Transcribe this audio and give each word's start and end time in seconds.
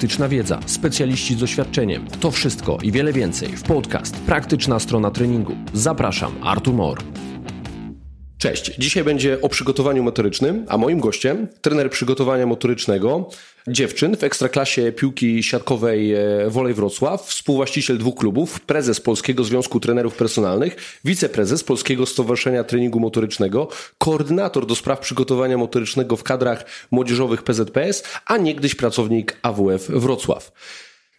praktyczna 0.00 0.28
wiedza, 0.28 0.60
specjaliści 0.66 1.34
z 1.34 1.38
doświadczeniem. 1.38 2.06
To 2.20 2.30
wszystko 2.30 2.78
i 2.82 2.92
wiele 2.92 3.12
więcej 3.12 3.48
w 3.48 3.62
podcast 3.62 4.16
Praktyczna 4.16 4.78
strona 4.78 5.10
treningu. 5.10 5.56
Zapraszam, 5.72 6.32
Artur 6.42 6.74
Mor. 6.74 6.98
Cześć, 8.38 8.72
dzisiaj 8.78 9.04
będzie 9.04 9.40
o 9.40 9.48
przygotowaniu 9.48 10.02
motorycznym, 10.02 10.66
a 10.68 10.78
moim 10.78 11.00
gościem 11.00 11.48
trener 11.60 11.90
przygotowania 11.90 12.46
motorycznego 12.46 13.28
dziewczyn 13.70 14.16
w 14.16 14.24
ekstraklasie 14.24 14.92
piłki 14.92 15.42
siatkowej 15.42 16.14
e, 16.14 16.20
Wolej 16.48 16.74
Wrocław, 16.74 17.26
współwłaściciel 17.26 17.98
dwóch 17.98 18.14
klubów, 18.14 18.60
prezes 18.60 19.00
Polskiego 19.00 19.44
Związku 19.44 19.80
Trenerów 19.80 20.14
Personalnych, 20.14 21.00
wiceprezes 21.04 21.64
Polskiego 21.64 22.06
Stowarzyszenia 22.06 22.64
Treningu 22.64 23.00
Motorycznego, 23.00 23.68
koordynator 23.98 24.66
do 24.66 24.74
spraw 24.74 25.00
przygotowania 25.00 25.58
motorycznego 25.58 26.16
w 26.16 26.22
kadrach 26.22 26.64
młodzieżowych 26.90 27.42
PZPS, 27.42 28.02
a 28.26 28.36
niegdyś 28.36 28.74
pracownik 28.74 29.36
AWF 29.42 29.88
Wrocław. 29.88 30.52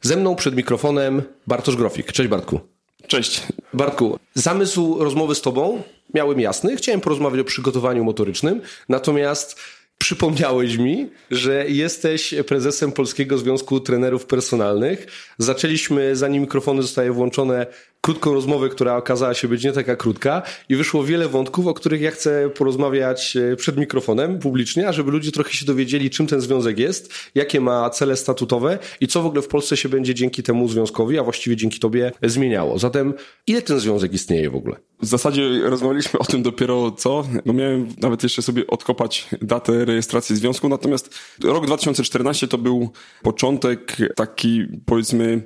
Ze 0.01 0.15
mną 0.15 0.35
przed 0.35 0.55
mikrofonem 0.55 1.21
Bartosz 1.47 1.75
Grofik. 1.75 2.11
Cześć 2.11 2.29
Bartku. 2.29 2.59
Cześć. 3.07 3.41
Bartku, 3.73 4.19
zamysł 4.33 4.97
rozmowy 4.99 5.35
z 5.35 5.41
Tobą 5.41 5.83
miałem 6.13 6.39
jasny. 6.39 6.75
Chciałem 6.75 7.01
porozmawiać 7.01 7.39
o 7.39 7.43
przygotowaniu 7.43 8.03
motorycznym, 8.03 8.61
natomiast 8.89 9.59
przypomniałeś 10.01 10.77
mi, 10.77 11.09
że 11.31 11.65
jesteś 11.69 12.33
prezesem 12.47 12.91
Polskiego 12.91 13.37
Związku 13.37 13.79
Trenerów 13.79 14.25
Personalnych. 14.25 15.07
Zaczęliśmy, 15.37 16.15
zanim 16.15 16.41
mikrofony 16.41 16.81
zostały 16.81 17.11
włączone, 17.11 17.65
krótką 18.01 18.33
rozmowę, 18.33 18.69
która 18.69 18.97
okazała 18.97 19.33
się 19.33 19.47
być 19.47 19.63
nie 19.63 19.71
taka 19.71 19.95
krótka 19.95 20.41
i 20.69 20.75
wyszło 20.75 21.03
wiele 21.03 21.27
wątków, 21.27 21.67
o 21.67 21.73
których 21.73 22.01
ja 22.01 22.11
chcę 22.11 22.49
porozmawiać 22.49 23.37
e, 23.37 23.55
przed 23.55 23.77
mikrofonem 23.77 24.39
publicznie, 24.39 24.87
a 24.87 24.91
żeby 24.91 25.11
ludzie 25.11 25.31
trochę 25.31 25.53
się 25.53 25.65
dowiedzieli, 25.65 26.09
czym 26.09 26.27
ten 26.27 26.41
związek 26.41 26.79
jest, 26.79 27.13
jakie 27.35 27.61
ma 27.61 27.89
cele 27.89 28.15
statutowe 28.15 28.79
i 29.01 29.07
co 29.07 29.21
w 29.21 29.25
ogóle 29.25 29.41
w 29.41 29.47
Polsce 29.47 29.77
się 29.77 29.89
będzie 29.89 30.13
dzięki 30.13 30.43
temu 30.43 30.67
związkowi, 30.67 31.19
a 31.19 31.23
właściwie 31.23 31.55
dzięki 31.55 31.79
tobie 31.79 32.11
zmieniało. 32.23 32.79
Zatem 32.79 33.13
ile 33.47 33.61
ten 33.61 33.79
związek 33.79 34.13
istnieje 34.13 34.49
w 34.49 34.55
ogóle? 34.55 34.75
W 35.01 35.05
zasadzie 35.05 35.49
rozmawialiśmy 35.63 36.19
o 36.19 36.23
tym 36.23 36.43
dopiero 36.43 36.91
co, 36.91 37.23
no 37.45 37.53
miałem 37.53 37.87
nawet 37.97 38.23
jeszcze 38.23 38.41
sobie 38.41 38.67
odkopać 38.67 39.27
datę 39.41 39.85
rejestracji 39.85 40.35
związku, 40.35 40.69
natomiast 40.69 41.19
rok 41.43 41.65
2014 41.65 42.47
to 42.47 42.57
był 42.57 42.89
początek 43.21 43.97
taki 44.15 44.67
powiedzmy 44.85 45.41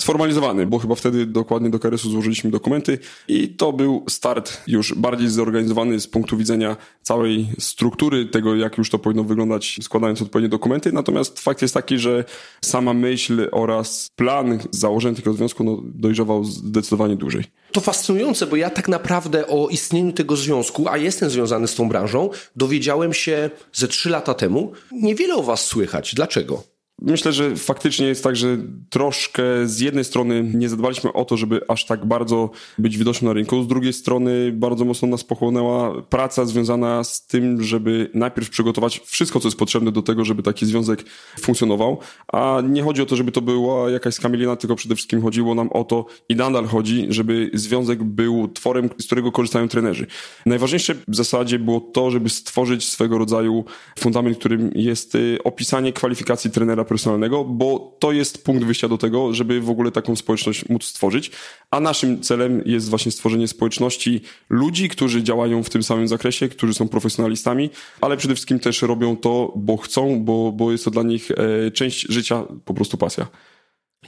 sformalizowany, 0.00 0.66
bo 0.66 0.78
chyba 0.78 0.94
wtedy 0.94 1.26
dokładnie 1.26 1.70
do 1.70 1.78
KRS-u 1.78 2.10
złożyliśmy 2.10 2.50
dokumenty 2.50 2.98
i 3.28 3.48
to 3.48 3.72
był 3.72 4.04
start 4.08 4.62
już 4.66 4.94
bardziej 4.94 5.28
zorganizowany 5.28 6.00
z 6.00 6.06
punktu 6.06 6.36
widzenia 6.36 6.76
całej 7.02 7.48
struktury 7.58 8.26
tego, 8.26 8.56
jak 8.56 8.78
już 8.78 8.90
to 8.90 8.98
powinno 8.98 9.24
wyglądać, 9.24 9.78
składając 9.82 10.22
odpowiednie 10.22 10.48
dokumenty. 10.48 10.92
Natomiast 10.92 11.40
fakt 11.40 11.62
jest 11.62 11.74
taki, 11.74 11.98
że 11.98 12.24
sama 12.60 12.94
myśl 12.94 13.48
oraz 13.52 14.08
plan 14.16 14.58
założenia 14.70 15.16
tego 15.16 15.32
związku 15.32 15.64
no, 15.64 15.82
dojrzewał 15.84 16.44
zdecydowanie 16.44 17.16
dłużej. 17.16 17.44
To 17.72 17.80
fascynujące, 17.80 18.46
bo 18.46 18.56
ja 18.56 18.70
tak 18.70 18.88
naprawdę 18.88 19.46
o 19.46 19.68
istnieniu 19.68 20.12
tego 20.12 20.36
związku, 20.36 20.88
a 20.88 20.96
jestem 20.96 21.30
związany 21.30 21.68
z 21.68 21.74
tą 21.74 21.88
branżą, 21.88 22.30
dowiedziałem 22.56 23.12
się 23.12 23.50
ze 23.72 23.88
trzy 23.88 24.10
lata 24.10 24.34
temu. 24.34 24.72
Niewiele 24.92 25.34
o 25.34 25.42
was 25.42 25.66
słychać. 25.66 26.14
Dlaczego? 26.14 26.69
Myślę, 27.02 27.32
że 27.32 27.56
faktycznie 27.56 28.06
jest 28.06 28.24
tak, 28.24 28.36
że 28.36 28.56
troszkę 28.90 29.42
z 29.64 29.80
jednej 29.80 30.04
strony 30.04 30.50
nie 30.54 30.68
zadbaliśmy 30.68 31.12
o 31.12 31.24
to, 31.24 31.36
żeby 31.36 31.60
aż 31.68 31.84
tak 31.84 32.06
bardzo 32.06 32.50
być 32.78 32.98
widocznym 32.98 33.28
na 33.28 33.34
rynku, 33.34 33.62
z 33.62 33.68
drugiej 33.68 33.92
strony 33.92 34.52
bardzo 34.52 34.84
mocno 34.84 35.08
nas 35.08 35.24
pochłonęła 35.24 36.02
praca 36.02 36.44
związana 36.44 37.04
z 37.04 37.26
tym, 37.26 37.62
żeby 37.62 38.10
najpierw 38.14 38.50
przygotować 38.50 39.00
wszystko, 39.04 39.40
co 39.40 39.48
jest 39.48 39.58
potrzebne 39.58 39.92
do 39.92 40.02
tego, 40.02 40.24
żeby 40.24 40.42
taki 40.42 40.66
związek 40.66 41.04
funkcjonował, 41.40 41.98
a 42.32 42.62
nie 42.68 42.82
chodzi 42.82 43.02
o 43.02 43.06
to, 43.06 43.16
żeby 43.16 43.32
to 43.32 43.40
była 43.40 43.90
jakaś 43.90 44.14
skamielina, 44.14 44.56
tylko 44.56 44.76
przede 44.76 44.94
wszystkim 44.94 45.22
chodziło 45.22 45.54
nam 45.54 45.68
o 45.72 45.84
to 45.84 46.06
i 46.28 46.36
nadal 46.36 46.66
chodzi, 46.66 47.06
żeby 47.08 47.50
związek 47.54 48.04
był 48.04 48.48
tworem, 48.48 48.90
z 48.98 49.06
którego 49.06 49.32
korzystają 49.32 49.68
trenerzy. 49.68 50.06
Najważniejsze 50.46 50.94
w 51.08 51.16
zasadzie 51.16 51.58
było 51.58 51.80
to, 51.80 52.10
żeby 52.10 52.28
stworzyć 52.28 52.88
swego 52.88 53.18
rodzaju 53.18 53.64
fundament, 53.98 54.38
którym 54.38 54.70
jest 54.74 55.14
y, 55.14 55.38
opisanie 55.44 55.92
kwalifikacji 55.92 56.50
trenera 56.50 56.84
personalnego, 56.90 57.44
bo 57.44 57.96
to 57.98 58.12
jest 58.12 58.44
punkt 58.44 58.64
wyjścia 58.64 58.88
do 58.88 58.98
tego, 58.98 59.34
żeby 59.34 59.60
w 59.60 59.70
ogóle 59.70 59.90
taką 59.90 60.16
społeczność 60.16 60.68
móc 60.68 60.84
stworzyć. 60.84 61.30
A 61.70 61.80
naszym 61.80 62.20
celem 62.20 62.62
jest 62.66 62.90
właśnie 62.90 63.12
stworzenie 63.12 63.48
społeczności 63.48 64.20
ludzi, 64.48 64.88
którzy 64.88 65.22
działają 65.22 65.62
w 65.62 65.70
tym 65.70 65.82
samym 65.82 66.08
zakresie, 66.08 66.48
którzy 66.48 66.74
są 66.74 66.88
profesjonalistami, 66.88 67.70
ale 68.00 68.16
przede 68.16 68.34
wszystkim 68.34 68.60
też 68.60 68.82
robią 68.82 69.16
to, 69.16 69.52
bo 69.56 69.76
chcą, 69.76 70.24
bo, 70.24 70.52
bo 70.52 70.72
jest 70.72 70.84
to 70.84 70.90
dla 70.90 71.02
nich 71.02 71.30
e, 71.30 71.70
część 71.70 72.06
życia, 72.08 72.44
po 72.64 72.74
prostu 72.74 72.96
pasja. 72.96 73.26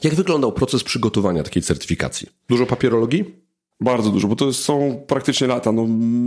Jak 0.02 0.14
wyglądał 0.14 0.52
proces 0.52 0.84
przygotowania 0.84 1.42
takiej 1.42 1.62
certyfikacji? 1.62 2.28
Dużo 2.48 2.66
papierologii? 2.66 3.24
Bardzo 3.82 4.10
dużo, 4.10 4.28
bo 4.28 4.36
to 4.36 4.52
są 4.52 5.04
praktycznie 5.06 5.46
lata. 5.46 5.72
No, 5.72 5.86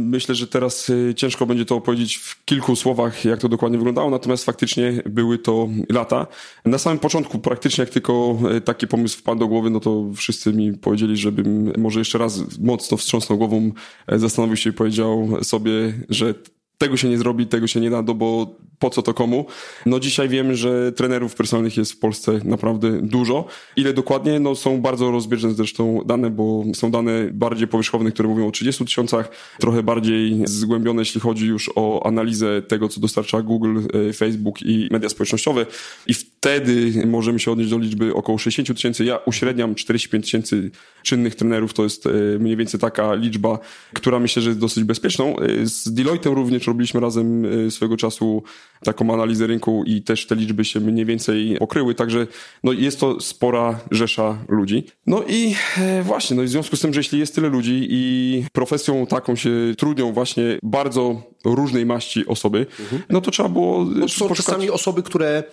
myślę, 0.10 0.36
że 0.36 0.48
teraz 0.48 0.90
y, 0.90 1.14
ciężko 1.16 1.46
będzie 1.46 1.66
to 1.66 1.76
opowiedzieć 1.76 2.16
w 2.16 2.46
kilku 2.46 2.76
słowach, 2.76 3.26
jak 3.26 3.40
to 3.40 3.50
dokładnie 3.50 3.78
wyglądało, 3.78 4.10
natomiast 4.10 4.46
faktycznie 4.46 5.02
były 5.06 5.38
to 5.38 5.68
lata. 5.90 6.28
Na 6.66 6.78
samym 6.78 7.00
początku, 7.00 7.40
praktycznie 7.40 7.82
jak 7.82 7.90
tylko 7.90 8.38
y, 8.58 8.62
taki 8.62 8.88
pomysł 8.88 9.18
wpadł 9.18 9.40
do 9.40 9.48
głowy, 9.48 9.70
no 9.70 9.80
to 9.80 10.06
wszyscy 10.16 10.54
mi 10.54 10.74
powiedzieli, 10.74 11.18
żebym 11.18 11.74
może 11.78 12.00
jeszcze 12.00 12.18
raz 12.18 12.60
mocno 12.60 12.98
wstrząsnął 12.98 13.38
głową, 13.38 13.72
e, 14.08 14.20
zastanowił 14.20 14.56
się 14.58 14.70
i 14.70 14.74
powiedział 14.74 15.30
sobie, 15.42 15.94
że 16.10 16.34
tego 16.78 16.98
się 16.98 17.10
nie 17.10 17.18
zrobi, 17.18 17.48
tego 17.48 17.68
się 17.68 17.80
nie 17.80 17.90
da, 17.90 18.02
no 18.02 18.14
bo 18.14 18.56
po 18.80 18.90
co 18.90 19.02
to 19.02 19.14
komu? 19.14 19.46
No 19.86 20.00
dzisiaj 20.00 20.30
wiemy, 20.30 20.56
że 20.56 20.92
trenerów 20.92 21.36
personalnych 21.36 21.78
jest 21.78 21.92
w 21.92 22.00
Polsce 22.00 22.40
naprawdę 22.44 23.02
dużo. 23.02 23.46
Ile 23.76 23.94
dokładnie? 23.94 24.40
No 24.40 24.56
są 24.56 24.82
bardzo 24.82 25.12
rozbieżne 25.12 25.54
zresztą 25.54 26.02
dane, 26.06 26.30
bo 26.30 26.64
są 26.74 26.92
dane 26.92 27.30
bardziej 27.32 27.68
powierzchowne, 27.68 28.12
które 28.12 28.30
mówią 28.30 28.48
o 28.48 28.52
30 28.52 28.86
tysiącach, 28.86 29.30
trochę 29.60 29.84
bardziej 29.84 30.42
zgłębione, 30.46 31.02
jeśli 31.02 31.22
chodzi 31.22 31.48
już 31.48 31.72
o 31.76 32.06
analizę 32.08 32.62
tego, 32.62 32.90
co 32.90 33.00
dostarcza 33.00 33.42
Google, 33.42 33.80
e, 34.10 34.14
Facebook 34.14 34.62
i 34.62 34.88
media 34.92 35.10
społecznościowe. 35.10 35.66
I 36.08 36.14
wtedy 36.14 37.04
możemy 37.08 37.40
się 37.40 37.52
odnieść 37.52 37.70
do 37.70 37.78
liczby 37.78 38.14
około 38.14 38.38
60 38.38 38.78
tysięcy. 38.78 39.06
Ja 39.06 39.18
uśredniam 39.26 39.76
45 39.76 40.26
tysięcy 40.26 40.72
czynnych 41.04 41.36
trenerów, 41.36 41.74
to 41.74 41.84
jest 41.84 42.06
e, 42.06 42.10
mniej 42.40 42.58
więcej 42.58 42.80
taka 42.80 43.14
liczba, 43.14 43.60
która 43.94 44.20
myślę, 44.20 44.42
że 44.42 44.50
jest 44.50 44.60
dosyć 44.60 44.84
bezpieczną. 44.84 45.40
E, 45.40 45.66
z 45.66 45.94
Deloitte'em 45.94 46.34
również 46.34 46.68
robiliśmy 46.68 47.00
razem 47.00 47.46
swego 47.72 47.98
czasu 47.98 48.44
taką 48.86 49.14
analizę 49.14 49.48
rynku 49.48 49.84
i 49.86 50.02
też 50.02 50.28
te 50.28 50.36
liczby 50.36 50.66
się 50.66 50.80
mniej 50.80 51.06
więcej 51.06 51.58
pokryły, 51.60 51.96
także 51.96 52.28
no 52.64 52.74
jest 52.74 53.00
to 53.00 53.22
spora 53.22 53.80
rzesza 53.92 54.38
ludzi. 54.48 54.84
No 55.08 55.24
i 55.28 55.56
e, 55.78 56.04
właśnie, 56.04 56.38
no 56.38 56.44
i 56.44 56.46
w 56.46 56.50
związku 56.50 56.76
z 56.76 56.82
tym, 56.82 56.94
że 56.94 57.00
jeśli 57.00 57.20
jest 57.20 57.36
tyle 57.36 57.50
ludzi 57.50 57.88
i 57.90 58.44
profesją 58.54 59.08
taką 59.08 59.36
się 59.36 59.52
trudnią 59.78 60.14
właśnie 60.14 60.60
bardzo 60.64 61.22
różnej 61.46 61.86
maści 61.86 62.26
osoby, 62.26 62.66
mhm. 62.80 63.02
no 63.10 63.22
to 63.22 63.32
trzeba 63.32 63.50
było... 63.50 63.86
No, 63.86 64.08
są 64.08 64.28
poszukać... 64.28 64.46
czasami 64.46 64.70
osoby, 64.70 65.04
które 65.04 65.44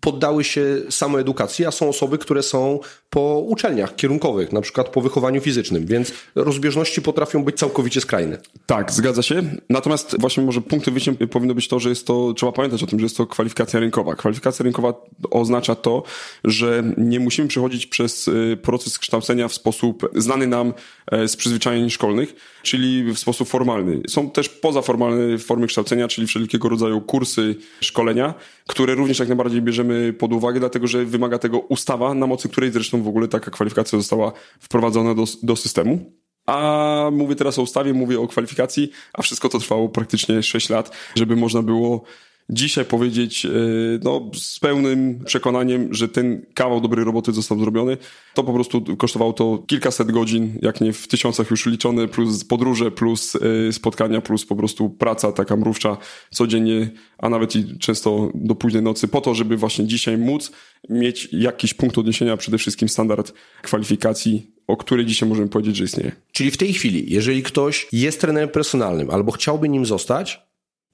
poddały 0.00 0.44
się 0.44 0.64
samoedukacji, 0.90 1.66
a 1.66 1.70
są 1.70 1.88
osoby, 1.88 2.18
które 2.18 2.42
są 2.42 2.80
po 3.10 3.44
uczelniach 3.46 3.96
kierunkowych, 3.96 4.52
na 4.52 4.60
przykład 4.60 4.88
po 4.88 5.00
wychowaniu 5.00 5.40
fizycznym, 5.40 5.86
więc 5.86 6.12
rozbieżności 6.34 7.02
potrafią 7.02 7.44
być 7.44 7.58
całkowicie 7.58 8.00
skrajne. 8.00 8.38
Tak, 8.66 8.92
zgadza 8.92 9.22
się. 9.22 9.42
Natomiast 9.70 10.20
właśnie 10.20 10.42
może 10.42 10.60
punktem 10.60 10.94
wyjścia 10.94 11.12
powinno 11.30 11.54
być 11.54 11.68
to, 11.68 11.80
że 11.80 11.88
jest 11.88 12.06
to, 12.06 12.32
trzeba 12.36 12.52
pamiętać 12.52 12.82
o 12.82 12.86
tym, 12.86 12.98
że 12.98 13.04
jest 13.04 13.16
to 13.16 13.26
kwalifikacja 13.26 13.80
rynkowa. 13.80 14.14
Kwalifikacja 14.14 14.62
rynkowa 14.62 14.94
oznacza 15.30 15.74
to, 15.74 16.02
że 16.44 16.82
nie 16.96 17.20
musimy 17.20 17.48
przechodzić 17.48 17.86
przez 17.86 18.28
y, 18.28 18.58
proces 18.62 18.98
kształcenia 18.98 19.48
w 19.48 19.54
sposób 19.54 20.10
znany 20.14 20.46
nam 20.46 20.74
e, 21.12 21.28
z 21.28 21.36
przyzwyczajeń 21.36 21.90
szkolnych, 21.90 22.34
czyli 22.64 23.12
w 23.12 23.18
sposób 23.18 23.48
formalny. 23.48 24.02
Są 24.08 24.30
też 24.30 24.48
pozaformalne 24.48 25.38
formy 25.38 25.66
kształcenia, 25.66 26.08
czyli 26.08 26.26
wszelkiego 26.26 26.68
rodzaju 26.68 27.00
kursy, 27.00 27.56
szkolenia, 27.80 28.34
które 28.66 28.94
również 28.94 29.18
jak 29.18 29.28
najbardziej 29.28 29.62
bierzemy 29.62 30.12
pod 30.12 30.32
uwagę, 30.32 30.60
dlatego 30.60 30.86
że 30.86 31.04
wymaga 31.04 31.38
tego 31.38 31.58
ustawa, 31.58 32.14
na 32.14 32.26
mocy 32.26 32.48
której 32.48 32.70
zresztą 32.70 33.02
w 33.02 33.08
ogóle 33.08 33.28
taka 33.28 33.50
kwalifikacja 33.50 33.98
została 33.98 34.32
wprowadzona 34.60 35.14
do, 35.14 35.24
do 35.42 35.56
systemu. 35.56 36.12
A 36.46 37.08
mówię 37.12 37.34
teraz 37.34 37.58
o 37.58 37.62
ustawie, 37.62 37.94
mówię 37.94 38.20
o 38.20 38.28
kwalifikacji, 38.28 38.90
a 39.12 39.22
wszystko 39.22 39.48
to 39.48 39.58
trwało 39.58 39.88
praktycznie 39.88 40.42
6 40.42 40.70
lat, 40.70 40.96
żeby 41.14 41.36
można 41.36 41.62
było 41.62 42.04
dzisiaj 42.50 42.84
powiedzieć 42.84 43.46
e, 43.46 43.50
no, 44.02 44.30
z 44.34 44.60
pełnym 44.60 45.24
przekonaniem, 45.24 45.94
że 45.94 46.08
ten 46.08 46.46
kawał 46.54 46.80
dobrej 46.80 47.04
roboty 47.04 47.32
został 47.32 47.58
zrobiony, 47.58 47.96
to 48.34 48.44
po 48.44 48.52
prostu 48.52 48.96
kosztowało 48.96 49.32
to 49.32 49.64
kilkaset 49.66 50.12
godzin, 50.12 50.58
jak 50.62 50.80
nie 50.80 50.92
w 50.92 51.08
tysiącach 51.08 51.50
już 51.50 51.66
liczone, 51.66 52.08
plus 52.08 52.44
podróże, 52.44 52.90
plus 52.90 53.36
e, 53.36 53.72
spotkania, 53.72 54.20
plus 54.20 54.46
po 54.46 54.56
prostu 54.56 54.90
praca 54.90 55.32
taka 55.32 55.56
mrówcza 55.56 55.96
codziennie, 56.30 56.90
a 57.18 57.28
nawet 57.28 57.56
i 57.56 57.78
często 57.78 58.30
do 58.34 58.54
późnej 58.54 58.82
nocy, 58.82 59.08
po 59.08 59.20
to, 59.20 59.34
żeby 59.34 59.56
właśnie 59.56 59.86
dzisiaj 59.86 60.18
móc 60.18 60.52
mieć 60.88 61.28
jakiś 61.32 61.74
punkt 61.74 61.98
odniesienia, 61.98 62.36
przede 62.36 62.58
wszystkim 62.58 62.88
standard 62.88 63.32
kwalifikacji 63.62 64.54
o 64.66 64.76
której 64.76 65.06
dzisiaj 65.06 65.28
możemy 65.28 65.48
powiedzieć, 65.48 65.76
że 65.76 65.84
istnieje. 65.84 66.12
Czyli 66.32 66.50
w 66.50 66.56
tej 66.56 66.72
chwili, 66.72 67.12
jeżeli 67.12 67.42
ktoś 67.42 67.86
jest 67.92 68.20
trenerem 68.20 68.48
personalnym 68.48 69.10
albo 69.10 69.32
chciałby 69.32 69.68
nim 69.68 69.86
zostać, 69.86 70.40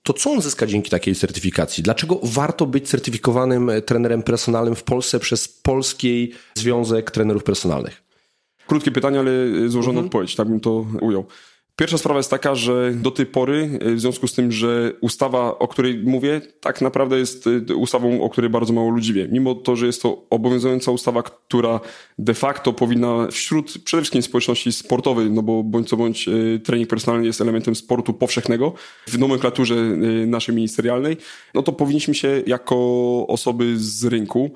to 0.02 0.12
co 0.12 0.30
on 0.30 0.42
zyska 0.42 0.66
dzięki 0.66 0.90
takiej 0.90 1.14
certyfikacji? 1.14 1.82
Dlaczego 1.82 2.20
warto 2.22 2.66
być 2.66 2.88
certyfikowanym 2.88 3.70
trenerem 3.86 4.22
personalnym 4.22 4.74
w 4.74 4.82
Polsce 4.82 5.20
przez 5.20 5.48
Polski 5.48 6.32
Związek 6.54 7.10
Trenerów 7.10 7.44
Personalnych? 7.44 8.02
Krótkie 8.66 8.90
pytanie, 8.90 9.18
ale 9.18 9.32
złożona 9.66 9.98
mhm. 9.98 10.06
odpowiedź, 10.06 10.36
tak 10.36 10.48
bym 10.48 10.60
to 10.60 10.86
ujął. 11.00 11.26
Pierwsza 11.80 11.98
sprawa 11.98 12.18
jest 12.18 12.30
taka, 12.30 12.54
że 12.54 12.92
do 12.94 13.10
tej 13.10 13.26
pory, 13.26 13.78
e, 13.80 13.94
w 13.94 14.00
związku 14.00 14.28
z 14.28 14.34
tym, 14.34 14.52
że 14.52 14.92
ustawa, 15.00 15.58
o 15.58 15.68
której 15.68 15.98
mówię, 16.04 16.40
tak 16.60 16.80
naprawdę 16.80 17.18
jest 17.18 17.46
e, 17.70 17.74
ustawą, 17.74 18.22
o 18.22 18.30
której 18.30 18.50
bardzo 18.50 18.72
mało 18.72 18.90
ludzi 18.90 19.12
wie. 19.12 19.28
Mimo 19.28 19.54
to, 19.54 19.76
że 19.76 19.86
jest 19.86 20.02
to 20.02 20.22
obowiązująca 20.30 20.90
ustawa, 20.90 21.22
która 21.22 21.80
de 22.18 22.34
facto 22.34 22.72
powinna 22.72 23.28
wśród 23.30 23.78
przede 23.84 24.02
wszystkim 24.02 24.22
społeczności 24.22 24.72
sportowej, 24.72 25.30
no 25.30 25.42
bo 25.42 25.62
bądź 25.62 25.88
co 25.88 25.96
bądź 25.96 26.28
e, 26.28 26.58
trening 26.58 26.88
personalny 26.88 27.26
jest 27.26 27.40
elementem 27.40 27.74
sportu 27.74 28.12
powszechnego 28.14 28.72
w 29.06 29.18
nomenklaturze 29.18 29.74
naszej 30.26 30.54
ministerialnej, 30.54 31.16
no 31.54 31.62
to 31.62 31.72
powinniśmy 31.72 32.14
się 32.14 32.42
jako 32.46 32.76
osoby 33.28 33.78
z 33.78 34.04
rynku 34.04 34.50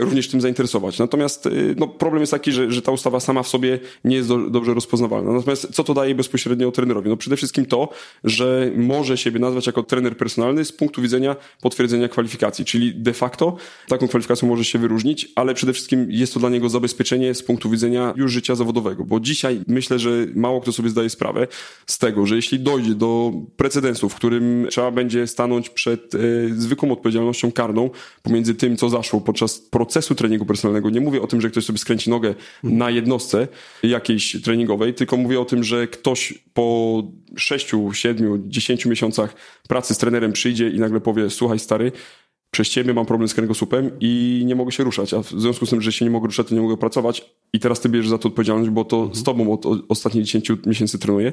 również 0.00 0.28
tym 0.28 0.40
zainteresować. 0.40 0.98
Natomiast 0.98 1.46
y, 1.46 1.74
no, 1.78 1.88
problem 1.88 2.20
jest 2.20 2.32
taki, 2.32 2.52
że, 2.52 2.72
że 2.72 2.82
ta 2.82 2.92
ustawa 2.92 3.20
sama 3.20 3.42
w 3.42 3.48
sobie 3.48 3.78
nie 4.04 4.16
jest 4.16 4.28
do, 4.28 4.38
dobrze 4.50 4.74
rozpoznawalna. 4.74 5.32
Natomiast 5.32 5.68
co 5.72 5.84
to 5.84 5.94
daje 5.94 6.14
bezpośrednio 6.14 6.72
trenerowi? 6.72 7.08
No 7.08 7.16
przede 7.16 7.36
wszystkim 7.36 7.66
to, 7.66 7.88
że 8.24 8.70
może 8.76 9.16
siebie 9.16 9.40
nazwać 9.40 9.66
jako 9.66 9.82
trener 9.82 10.16
personalny 10.16 10.64
z 10.64 10.72
punktu 10.72 11.02
widzenia 11.02 11.36
potwierdzenia 11.60 12.08
kwalifikacji, 12.08 12.64
czyli 12.64 12.94
de 12.94 13.12
facto 13.12 13.56
taką 13.88 14.08
kwalifikacją 14.08 14.48
może 14.48 14.64
się 14.64 14.78
wyróżnić, 14.78 15.28
ale 15.34 15.54
przede 15.54 15.72
wszystkim 15.72 16.06
jest 16.08 16.34
to 16.34 16.40
dla 16.40 16.48
niego 16.48 16.68
zabezpieczenie 16.68 17.34
z 17.34 17.42
punktu 17.42 17.70
widzenia 17.70 18.14
już 18.16 18.32
życia 18.32 18.54
zawodowego, 18.54 19.04
bo 19.04 19.20
dzisiaj 19.20 19.60
myślę, 19.66 19.98
że 19.98 20.10
mało 20.34 20.60
kto 20.60 20.72
sobie 20.72 20.90
zdaje 20.90 21.10
sprawę 21.10 21.46
z 21.86 21.98
tego, 21.98 22.26
że 22.26 22.36
jeśli 22.36 22.60
dojdzie 22.60 22.94
do 22.94 23.32
precedensu, 23.56 24.08
w 24.08 24.14
którym 24.14 24.66
trzeba 24.70 24.90
będzie 24.90 25.26
stanąć 25.26 25.70
przed 25.70 26.14
e, 26.14 26.18
zwykłą 26.56 26.92
odpowiedzialnością 26.92 27.52
karną 27.52 27.90
pomiędzy 28.22 28.54
tym, 28.54 28.76
co 28.76 28.88
zaszło 28.88 29.20
podczas 29.20 29.60
procesu 29.82 30.14
treningu 30.14 30.46
personalnego. 30.46 30.90
Nie 30.90 31.00
mówię 31.00 31.22
o 31.22 31.26
tym, 31.26 31.40
że 31.40 31.50
ktoś 31.50 31.64
sobie 31.64 31.78
skręci 31.78 32.10
nogę 32.10 32.34
na 32.62 32.90
jednostce 32.90 33.48
jakiejś 33.82 34.42
treningowej, 34.42 34.94
tylko 34.94 35.16
mówię 35.16 35.40
o 35.40 35.44
tym, 35.44 35.64
że 35.64 35.86
ktoś 35.86 36.34
po 36.54 37.02
6, 37.36 37.72
7, 37.92 38.42
10 38.46 38.86
miesiącach 38.86 39.34
pracy 39.68 39.94
z 39.94 39.98
trenerem 39.98 40.32
przyjdzie 40.32 40.68
i 40.68 40.78
nagle 40.80 41.00
powie: 41.00 41.30
Słuchaj, 41.30 41.58
stary, 41.58 41.92
przez 42.50 42.68
ciebie 42.68 42.94
mam 42.94 43.06
problem 43.06 43.28
z 43.28 43.34
kręgosłupem 43.34 43.90
i 44.00 44.42
nie 44.46 44.54
mogę 44.54 44.72
się 44.72 44.84
ruszać, 44.84 45.14
a 45.14 45.22
w 45.22 45.28
związku 45.28 45.66
z 45.66 45.70
tym, 45.70 45.80
że 45.80 45.92
się 45.92 46.04
nie 46.04 46.10
mogę 46.10 46.26
ruszać, 46.26 46.46
to 46.46 46.54
nie 46.54 46.60
mogę 46.60 46.76
pracować. 46.76 47.24
I 47.52 47.60
teraz 47.60 47.80
ty 47.80 47.88
bierzesz 47.88 48.10
za 48.10 48.18
to 48.18 48.28
odpowiedzialność, 48.28 48.70
bo 48.70 48.84
to 48.84 49.10
z 49.14 49.22
tobą 49.22 49.52
od, 49.52 49.66
ostatnich 49.88 50.24
10 50.24 50.52
miesięcy 50.66 50.98
trenuję 50.98 51.32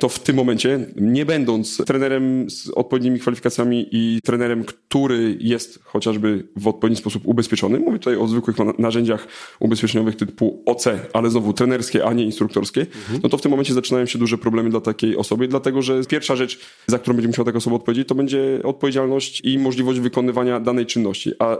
to 0.00 0.08
w 0.08 0.18
tym 0.18 0.36
momencie, 0.36 0.86
nie 0.96 1.26
będąc 1.26 1.76
trenerem 1.86 2.50
z 2.50 2.68
odpowiednimi 2.68 3.18
kwalifikacjami 3.18 3.88
i 3.92 4.20
trenerem, 4.24 4.64
który 4.64 5.36
jest 5.40 5.84
chociażby 5.84 6.48
w 6.56 6.68
odpowiedni 6.68 6.96
sposób 6.96 7.26
ubezpieczony, 7.26 7.80
mówię 7.80 7.98
tutaj 7.98 8.16
o 8.16 8.26
zwykłych 8.26 8.56
narzędziach 8.78 9.28
ubezpieczeniowych 9.60 10.16
typu 10.16 10.62
OC, 10.66 10.84
ale 11.12 11.30
znowu 11.30 11.52
trenerskie, 11.52 12.04
a 12.04 12.12
nie 12.12 12.24
instruktorskie, 12.24 12.80
mhm. 12.80 13.20
no 13.22 13.28
to 13.28 13.38
w 13.38 13.42
tym 13.42 13.50
momencie 13.50 13.74
zaczynają 13.74 14.06
się 14.06 14.18
duże 14.18 14.38
problemy 14.38 14.70
dla 14.70 14.80
takiej 14.80 15.16
osoby, 15.16 15.48
dlatego 15.48 15.82
że 15.82 16.04
pierwsza 16.04 16.36
rzecz, 16.36 16.60
za 16.86 16.98
którą 16.98 17.16
będzie 17.16 17.28
musiała 17.28 17.46
taka 17.46 17.58
osoba 17.58 17.76
odpowiedzieć, 17.76 18.08
to 18.08 18.14
będzie 18.14 18.60
odpowiedzialność 18.64 19.40
i 19.44 19.58
możliwość 19.58 20.00
wykonywania 20.00 20.60
danej 20.60 20.86
czynności, 20.86 21.32
a 21.38 21.56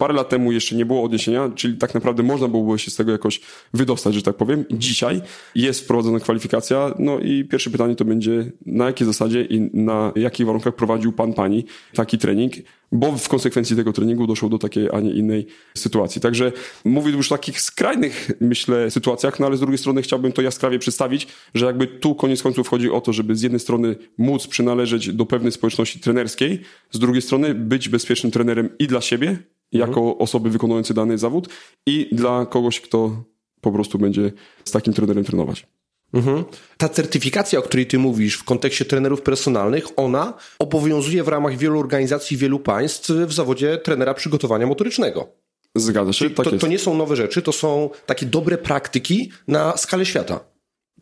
Parę 0.00 0.14
lat 0.14 0.28
temu 0.28 0.52
jeszcze 0.52 0.76
nie 0.76 0.86
było 0.86 1.02
odniesienia, 1.02 1.50
czyli 1.54 1.76
tak 1.76 1.94
naprawdę 1.94 2.22
można 2.22 2.48
byłoby 2.48 2.78
się 2.78 2.90
z 2.90 2.96
tego 2.96 3.12
jakoś 3.12 3.40
wydostać, 3.74 4.14
że 4.14 4.22
tak 4.22 4.36
powiem. 4.36 4.64
Dzisiaj 4.70 5.22
jest 5.54 5.80
wprowadzona 5.80 6.20
kwalifikacja, 6.20 6.94
no 6.98 7.18
i 7.18 7.44
pierwsze 7.44 7.70
pytanie 7.70 7.96
to 7.96 8.04
będzie, 8.04 8.52
na 8.66 8.86
jakiej 8.86 9.06
zasadzie 9.06 9.42
i 9.42 9.70
na 9.74 10.12
jakich 10.16 10.46
warunkach 10.46 10.74
prowadził 10.74 11.12
pan, 11.12 11.32
pani 11.32 11.64
taki 11.94 12.18
trening, 12.18 12.52
bo 12.92 13.12
w 13.12 13.28
konsekwencji 13.28 13.76
tego 13.76 13.92
treningu 13.92 14.26
doszło 14.26 14.48
do 14.48 14.58
takiej, 14.58 14.88
a 14.92 15.00
nie 15.00 15.10
innej 15.10 15.46
sytuacji. 15.74 16.20
Także 16.20 16.52
mówię 16.84 17.12
już 17.12 17.32
o 17.32 17.36
takich 17.36 17.60
skrajnych, 17.60 18.30
myślę, 18.40 18.90
sytuacjach, 18.90 19.40
no 19.40 19.46
ale 19.46 19.56
z 19.56 19.60
drugiej 19.60 19.78
strony 19.78 20.02
chciałbym 20.02 20.32
to 20.32 20.42
jaskrawie 20.42 20.78
przedstawić, 20.78 21.26
że 21.54 21.66
jakby 21.66 21.86
tu 21.86 22.14
koniec 22.14 22.42
końców 22.42 22.68
chodzi 22.68 22.90
o 22.90 23.00
to, 23.00 23.12
żeby 23.12 23.36
z 23.36 23.42
jednej 23.42 23.60
strony 23.60 23.96
móc 24.18 24.46
przynależeć 24.46 25.12
do 25.12 25.26
pewnej 25.26 25.52
społeczności 25.52 26.00
trenerskiej, 26.00 26.60
z 26.90 26.98
drugiej 26.98 27.22
strony 27.22 27.54
być 27.54 27.88
bezpiecznym 27.88 28.32
trenerem 28.32 28.68
i 28.78 28.86
dla 28.86 29.00
siebie, 29.00 29.38
jako 29.72 30.00
mhm. 30.00 30.18
osoby 30.18 30.50
wykonujące 30.50 30.94
dany 30.94 31.18
zawód 31.18 31.48
i 31.86 32.08
dla 32.12 32.46
kogoś, 32.46 32.80
kto 32.80 33.24
po 33.60 33.72
prostu 33.72 33.98
będzie 33.98 34.32
z 34.64 34.70
takim 34.70 34.92
trenerem 34.92 35.24
trenować. 35.24 35.66
Mhm. 36.12 36.44
Ta 36.76 36.88
certyfikacja, 36.88 37.58
o 37.58 37.62
której 37.62 37.86
ty 37.86 37.98
mówisz 37.98 38.34
w 38.34 38.44
kontekście 38.44 38.84
trenerów 38.84 39.22
personalnych, 39.22 39.84
ona 39.96 40.34
obowiązuje 40.58 41.24
w 41.24 41.28
ramach 41.28 41.56
wielu 41.56 41.78
organizacji, 41.78 42.36
wielu 42.36 42.58
państw 42.58 43.10
w 43.10 43.32
zawodzie 43.32 43.78
trenera 43.78 44.14
przygotowania 44.14 44.66
motorycznego. 44.66 45.28
Zgadza 45.74 46.12
się, 46.12 46.30
tak 46.30 46.44
to, 46.46 46.58
to 46.58 46.66
nie 46.66 46.78
są 46.78 46.94
nowe 46.94 47.16
rzeczy, 47.16 47.42
to 47.42 47.52
są 47.52 47.90
takie 48.06 48.26
dobre 48.26 48.58
praktyki 48.58 49.32
na 49.48 49.76
skalę 49.76 50.06
świata. 50.06 50.40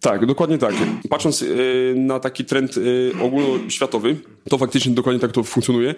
Tak, 0.00 0.26
dokładnie 0.26 0.58
tak. 0.58 0.74
Patrząc 1.08 1.42
y, 1.42 1.94
na 1.96 2.20
taki 2.20 2.44
trend 2.44 2.76
y, 2.76 3.12
ogólnoświatowy, 3.22 4.16
to 4.48 4.58
faktycznie 4.58 4.94
dokładnie 4.94 5.20
tak 5.20 5.32
to 5.32 5.42
funkcjonuje. 5.42 5.94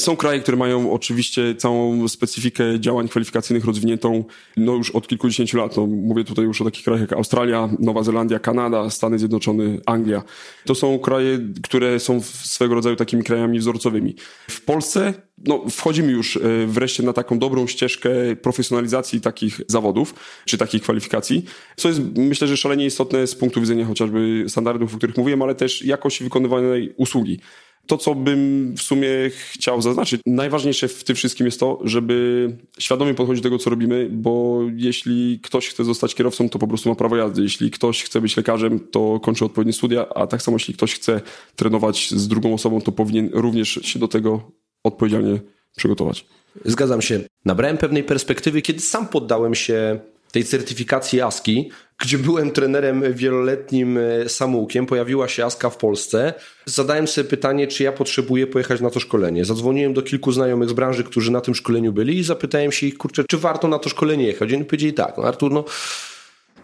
Są 0.00 0.16
kraje, 0.16 0.40
które 0.40 0.56
mają 0.56 0.92
oczywiście 0.92 1.54
całą 1.54 2.08
specyfikę 2.08 2.80
działań 2.80 3.08
kwalifikacyjnych 3.08 3.64
rozwiniętą 3.64 4.24
no 4.56 4.74
już 4.74 4.90
od 4.90 5.08
kilkudziesięciu 5.08 5.58
lat. 5.58 5.76
No, 5.76 5.86
mówię 5.86 6.24
tutaj 6.24 6.44
już 6.44 6.60
o 6.60 6.64
takich 6.64 6.84
krajach 6.84 7.00
jak 7.00 7.12
Australia, 7.12 7.68
Nowa 7.78 8.02
Zelandia, 8.02 8.38
Kanada, 8.38 8.90
Stany 8.90 9.18
Zjednoczone, 9.18 9.64
Anglia. 9.86 10.22
To 10.64 10.74
są 10.74 10.98
kraje, 10.98 11.38
które 11.62 12.00
są 12.00 12.20
swego 12.22 12.74
rodzaju 12.74 12.96
takimi 12.96 13.22
krajami 13.22 13.58
wzorcowymi. 13.58 14.14
W 14.50 14.64
Polsce 14.64 15.14
no, 15.46 15.64
wchodzimy 15.70 16.12
już 16.12 16.36
e, 16.36 16.40
wreszcie 16.66 17.02
na 17.02 17.12
taką 17.12 17.38
dobrą 17.38 17.66
ścieżkę 17.66 18.10
profesjonalizacji 18.42 19.20
takich 19.20 19.60
zawodów, 19.68 20.14
czy 20.44 20.58
takich 20.58 20.82
kwalifikacji, 20.82 21.44
co 21.76 21.88
jest 21.88 22.00
myślę, 22.16 22.48
że 22.48 22.56
szalenie 22.56 22.86
istotne 22.86 23.26
z 23.26 23.34
punktu 23.42 23.60
widzenia 23.60 23.84
chociażby 23.86 24.44
standardów, 24.48 24.94
o 24.94 24.98
których 24.98 25.16
mówiłem, 25.16 25.42
ale 25.42 25.54
też 25.54 25.84
jakości 25.84 26.24
wykonywanej 26.24 26.94
usługi. 26.96 27.40
To, 27.86 27.98
co 27.98 28.14
bym 28.14 28.74
w 28.76 28.82
sumie 28.82 29.08
chciał 29.50 29.82
zaznaczyć, 29.82 30.20
najważniejsze 30.26 30.88
w 30.88 31.04
tym 31.04 31.16
wszystkim 31.16 31.46
jest 31.46 31.60
to, 31.60 31.80
żeby 31.84 32.48
świadomie 32.78 33.14
podchodzić 33.14 33.42
do 33.42 33.48
tego, 33.48 33.58
co 33.58 33.70
robimy, 33.70 34.08
bo 34.12 34.60
jeśli 34.76 35.40
ktoś 35.42 35.68
chce 35.68 35.84
zostać 35.84 36.14
kierowcą, 36.14 36.48
to 36.48 36.58
po 36.58 36.68
prostu 36.68 36.88
ma 36.88 36.94
prawo 36.94 37.16
jazdy. 37.16 37.42
Jeśli 37.42 37.70
ktoś 37.70 38.02
chce 38.02 38.20
być 38.20 38.36
lekarzem, 38.36 38.80
to 38.80 39.20
kończy 39.20 39.44
odpowiednie 39.44 39.72
studia, 39.72 40.08
a 40.08 40.26
tak 40.26 40.42
samo 40.42 40.54
jeśli 40.54 40.74
ktoś 40.74 40.94
chce 40.94 41.20
trenować 41.56 42.10
z 42.10 42.28
drugą 42.28 42.54
osobą, 42.54 42.80
to 42.80 42.92
powinien 42.92 43.30
również 43.32 43.68
się 43.82 43.98
do 43.98 44.08
tego 44.08 44.50
odpowiedzialnie 44.84 45.40
przygotować. 45.76 46.26
Zgadzam 46.64 47.02
się. 47.02 47.20
Nabrałem 47.44 47.78
pewnej 47.78 48.04
perspektywy, 48.04 48.62
kiedy 48.62 48.80
sam 48.80 49.08
poddałem 49.08 49.54
się 49.54 50.00
tej 50.32 50.44
certyfikacji 50.44 51.20
ASKI, 51.20 51.70
gdzie 51.98 52.18
byłem 52.18 52.50
trenerem 52.50 53.14
wieloletnim 53.14 53.98
e, 53.98 54.28
samoukiem, 54.28 54.86
pojawiła 54.86 55.28
się 55.28 55.44
ASKA 55.44 55.70
w 55.70 55.76
Polsce. 55.76 56.34
Zadałem 56.66 57.08
sobie 57.08 57.28
pytanie, 57.28 57.66
czy 57.66 57.82
ja 57.82 57.92
potrzebuję 57.92 58.46
pojechać 58.46 58.80
na 58.80 58.90
to 58.90 59.00
szkolenie. 59.00 59.44
Zadzwoniłem 59.44 59.94
do 59.94 60.02
kilku 60.02 60.32
znajomych 60.32 60.68
z 60.68 60.72
branży, 60.72 61.04
którzy 61.04 61.32
na 61.32 61.40
tym 61.40 61.54
szkoleniu 61.54 61.92
byli 61.92 62.18
i 62.18 62.24
zapytałem 62.24 62.72
się 62.72 62.86
ich, 62.86 62.98
kurczę, 62.98 63.24
czy 63.28 63.38
warto 63.38 63.68
na 63.68 63.78
to 63.78 63.88
szkolenie 63.88 64.26
jechać. 64.26 64.52
Oni 64.52 64.64
powiedzieli 64.64 64.92
tak, 64.92 65.14
no 65.18 65.24
Artur, 65.24 65.52
no, 65.52 65.64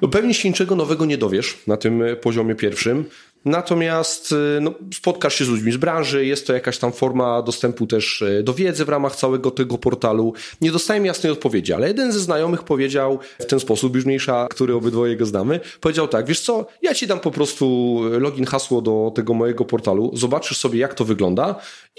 no 0.02 0.08
pewnie 0.08 0.34
się 0.34 0.48
niczego 0.48 0.76
nowego 0.76 1.06
nie 1.06 1.18
dowiesz 1.18 1.58
na 1.66 1.76
tym 1.76 2.02
e, 2.02 2.16
poziomie 2.16 2.54
pierwszym. 2.54 3.04
Natomiast 3.48 4.32
y, 4.32 4.58
no, 4.60 4.74
spotkasz 4.94 5.34
się 5.34 5.44
z 5.44 5.48
ludźmi 5.48 5.72
z 5.72 5.76
branży, 5.76 6.26
jest 6.26 6.46
to 6.46 6.52
jakaś 6.52 6.78
tam 6.78 6.92
forma 6.92 7.42
dostępu 7.42 7.86
też 7.86 8.22
y, 8.22 8.42
do 8.42 8.54
wiedzy 8.54 8.84
w 8.84 8.88
ramach 8.88 9.16
całego 9.16 9.50
tego 9.50 9.78
portalu. 9.78 10.32
Nie 10.60 10.72
dostałem 10.72 11.06
jasnej 11.06 11.32
odpowiedzi, 11.32 11.72
ale 11.72 11.88
jeden 11.88 12.12
ze 12.12 12.20
znajomych 12.20 12.62
powiedział 12.62 13.18
w 13.38 13.46
ten 13.46 13.60
sposób, 13.60 13.96
już 13.96 14.04
mniejsza, 14.04 14.46
który 14.50 14.74
obydwoje 14.74 15.16
go 15.16 15.26
znamy, 15.26 15.60
powiedział 15.80 16.08
tak, 16.08 16.26
wiesz 16.26 16.40
co, 16.40 16.66
ja 16.82 16.94
ci 16.94 17.06
dam 17.06 17.20
po 17.20 17.30
prostu 17.30 17.96
login, 18.20 18.46
hasło 18.46 18.82
do 18.82 19.12
tego 19.14 19.34
mojego 19.34 19.64
portalu, 19.64 20.10
zobaczysz 20.14 20.58
sobie 20.58 20.78
jak 20.78 20.94
to 20.94 21.04
wygląda 21.04 21.54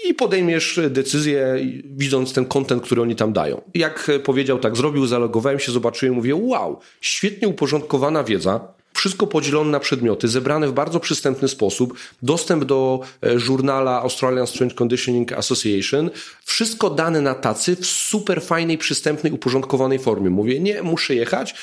i 0.08 0.14
podejmiesz 0.14 0.80
decyzję 0.90 1.56
widząc 1.84 2.32
ten 2.32 2.44
kontent, 2.44 2.82
który 2.82 3.02
oni 3.02 3.16
tam 3.16 3.32
dają. 3.32 3.60
Jak 3.74 4.10
powiedział, 4.24 4.58
tak 4.58 4.76
zrobił, 4.76 5.06
zalogowałem 5.06 5.58
się, 5.58 5.72
zobaczyłem, 5.72 6.14
mówię 6.14 6.34
wow, 6.34 6.80
świetnie 7.00 7.48
uporządkowana 7.48 8.24
wiedza, 8.24 8.79
wszystko 9.00 9.26
podzielone 9.26 9.70
na 9.70 9.80
przedmioty, 9.80 10.28
zebrane 10.28 10.68
w 10.68 10.72
bardzo 10.72 11.00
przystępny 11.00 11.48
sposób, 11.48 11.98
dostęp 12.22 12.64
do 12.64 13.00
e, 13.22 13.38
żurnala 13.38 14.02
Australian 14.02 14.46
Strength 14.46 14.76
Conditioning 14.76 15.32
Association, 15.32 16.10
wszystko 16.44 16.90
dane 16.90 17.20
na 17.20 17.34
tacy 17.34 17.76
w 17.76 17.86
super 17.86 18.42
fajnej, 18.42 18.78
przystępnej, 18.78 19.32
uporządkowanej 19.32 19.98
formie. 19.98 20.30
Mówię, 20.30 20.60
nie, 20.60 20.82
muszę 20.82 21.14
jechać, 21.14 21.54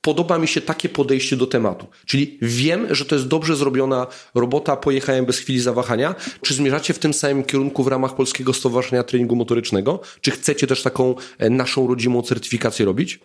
podoba 0.00 0.38
mi 0.38 0.48
się 0.48 0.60
takie 0.60 0.88
podejście 0.88 1.36
do 1.36 1.46
tematu. 1.46 1.86
Czyli 2.06 2.38
wiem, 2.42 2.94
że 2.94 3.04
to 3.04 3.14
jest 3.14 3.28
dobrze 3.28 3.56
zrobiona 3.56 4.06
robota, 4.34 4.76
pojechałem 4.76 5.26
bez 5.26 5.38
chwili 5.38 5.60
zawahania. 5.60 6.14
Czy 6.42 6.54
zmierzacie 6.54 6.94
w 6.94 6.98
tym 6.98 7.14
samym 7.14 7.44
kierunku 7.44 7.84
w 7.84 7.88
ramach 7.88 8.14
Polskiego 8.14 8.52
Stowarzyszenia 8.52 9.02
Treningu 9.02 9.36
Motorycznego? 9.36 10.00
Czy 10.20 10.30
chcecie 10.30 10.66
też 10.66 10.82
taką 10.82 11.14
e, 11.38 11.50
naszą 11.50 11.86
rodzimą 11.86 12.22
certyfikację 12.22 12.86
robić? 12.86 13.20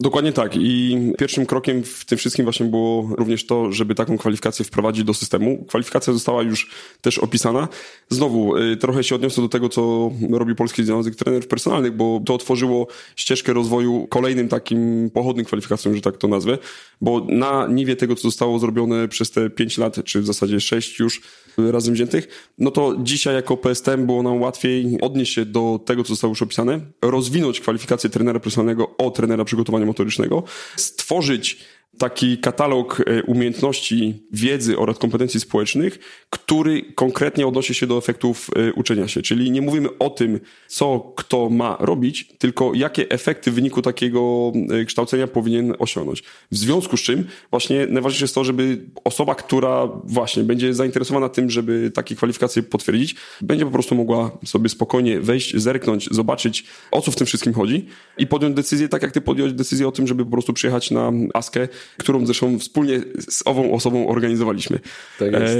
Dokładnie 0.00 0.32
tak. 0.32 0.56
I 0.56 0.98
pierwszym 1.18 1.46
krokiem 1.46 1.82
w 1.82 2.04
tym 2.04 2.18
wszystkim 2.18 2.44
właśnie 2.44 2.66
było 2.66 3.16
również 3.16 3.46
to, 3.46 3.72
żeby 3.72 3.94
taką 3.94 4.18
kwalifikację 4.18 4.64
wprowadzić 4.64 5.04
do 5.04 5.14
systemu. 5.14 5.64
Kwalifikacja 5.68 6.12
została 6.12 6.42
już 6.42 6.70
też 7.00 7.18
opisana. 7.18 7.68
Znowu, 8.08 8.56
y, 8.56 8.76
trochę 8.76 9.04
się 9.04 9.14
odniosę 9.14 9.42
do 9.42 9.48
tego, 9.48 9.68
co 9.68 10.10
robi 10.30 10.54
Polski 10.54 10.84
Związek 10.84 11.16
Trenerów 11.16 11.46
Personalnych, 11.46 11.96
bo 11.96 12.20
to 12.26 12.34
otworzyło 12.34 12.86
ścieżkę 13.16 13.52
rozwoju 13.52 14.06
kolejnym 14.10 14.48
takim 14.48 15.10
pochodnym 15.14 15.44
kwalifikacjom, 15.44 15.94
że 15.94 16.00
tak 16.00 16.16
to 16.16 16.28
nazwę, 16.28 16.58
bo 17.00 17.26
na 17.28 17.66
niwie 17.66 17.96
tego, 17.96 18.14
co 18.14 18.22
zostało 18.22 18.58
zrobione 18.58 19.08
przez 19.08 19.30
te 19.30 19.50
5 19.50 19.78
lat, 19.78 20.04
czy 20.04 20.20
w 20.20 20.26
zasadzie 20.26 20.60
6 20.60 20.98
już 20.98 21.22
razem 21.58 21.94
wziętych, 21.94 22.50
no 22.58 22.70
to 22.70 22.96
dzisiaj 22.98 23.34
jako 23.34 23.56
PSTM 23.56 24.06
było 24.06 24.22
nam 24.22 24.40
łatwiej 24.40 24.98
odnieść 25.00 25.34
się 25.34 25.44
do 25.44 25.80
tego, 25.84 26.02
co 26.02 26.08
zostało 26.08 26.30
już 26.30 26.42
opisane, 26.42 26.80
rozwinąć 27.02 27.60
kwalifikację 27.60 28.10
trenera 28.10 28.40
personalnego 28.40 28.96
o 28.98 29.10
trenera 29.10 29.44
przygotowania 29.44 29.86
motorycznego, 29.86 30.42
stworzyć 30.76 31.58
taki 32.00 32.38
katalog 32.38 33.00
e, 33.06 33.22
umiejętności, 33.22 34.22
wiedzy 34.32 34.78
oraz 34.78 34.98
kompetencji 34.98 35.40
społecznych, 35.40 35.98
który 36.30 36.82
konkretnie 36.94 37.46
odnosi 37.46 37.74
się 37.74 37.86
do 37.86 37.98
efektów 37.98 38.50
e, 38.56 38.72
uczenia 38.72 39.08
się. 39.08 39.22
Czyli 39.22 39.50
nie 39.50 39.62
mówimy 39.62 39.88
o 39.98 40.10
tym, 40.10 40.40
co 40.68 41.12
kto 41.16 41.50
ma 41.50 41.76
robić, 41.80 42.28
tylko 42.38 42.72
jakie 42.74 43.08
efekty 43.08 43.50
w 43.50 43.54
wyniku 43.54 43.82
takiego 43.82 44.52
e, 44.70 44.84
kształcenia 44.84 45.26
powinien 45.26 45.74
osiągnąć. 45.78 46.22
W 46.50 46.56
związku 46.56 46.96
z 46.96 47.00
czym 47.00 47.24
właśnie 47.50 47.86
najważniejsze 47.86 48.24
jest 48.24 48.34
to, 48.34 48.44
żeby 48.44 48.80
osoba, 49.04 49.34
która 49.34 49.88
właśnie 50.04 50.44
będzie 50.44 50.74
zainteresowana 50.74 51.28
tym, 51.28 51.50
żeby 51.50 51.90
takie 51.94 52.16
kwalifikacje 52.16 52.62
potwierdzić, 52.62 53.16
będzie 53.40 53.64
po 53.64 53.70
prostu 53.70 53.94
mogła 53.94 54.38
sobie 54.44 54.68
spokojnie 54.68 55.20
wejść, 55.20 55.56
zerknąć, 55.56 56.08
zobaczyć, 56.10 56.64
o 56.90 57.00
co 57.00 57.10
w 57.10 57.16
tym 57.16 57.26
wszystkim 57.26 57.54
chodzi 57.54 57.86
i 58.18 58.26
podjąć 58.26 58.56
decyzję, 58.56 58.88
tak 58.88 59.02
jak 59.02 59.12
ty 59.12 59.20
podjąłeś 59.20 59.52
decyzję 59.52 59.88
o 59.88 59.92
tym, 59.92 60.06
żeby 60.06 60.24
po 60.24 60.30
prostu 60.30 60.52
przyjechać 60.52 60.90
na 60.90 61.12
ASKę, 61.34 61.68
którą 61.96 62.26
zresztą 62.26 62.58
wspólnie 62.58 63.00
z 63.28 63.42
ową 63.46 63.72
osobą 63.72 64.08
organizowaliśmy. 64.08 64.78
Tak 65.18 65.32
jest. 65.32 65.54
E, 65.54 65.58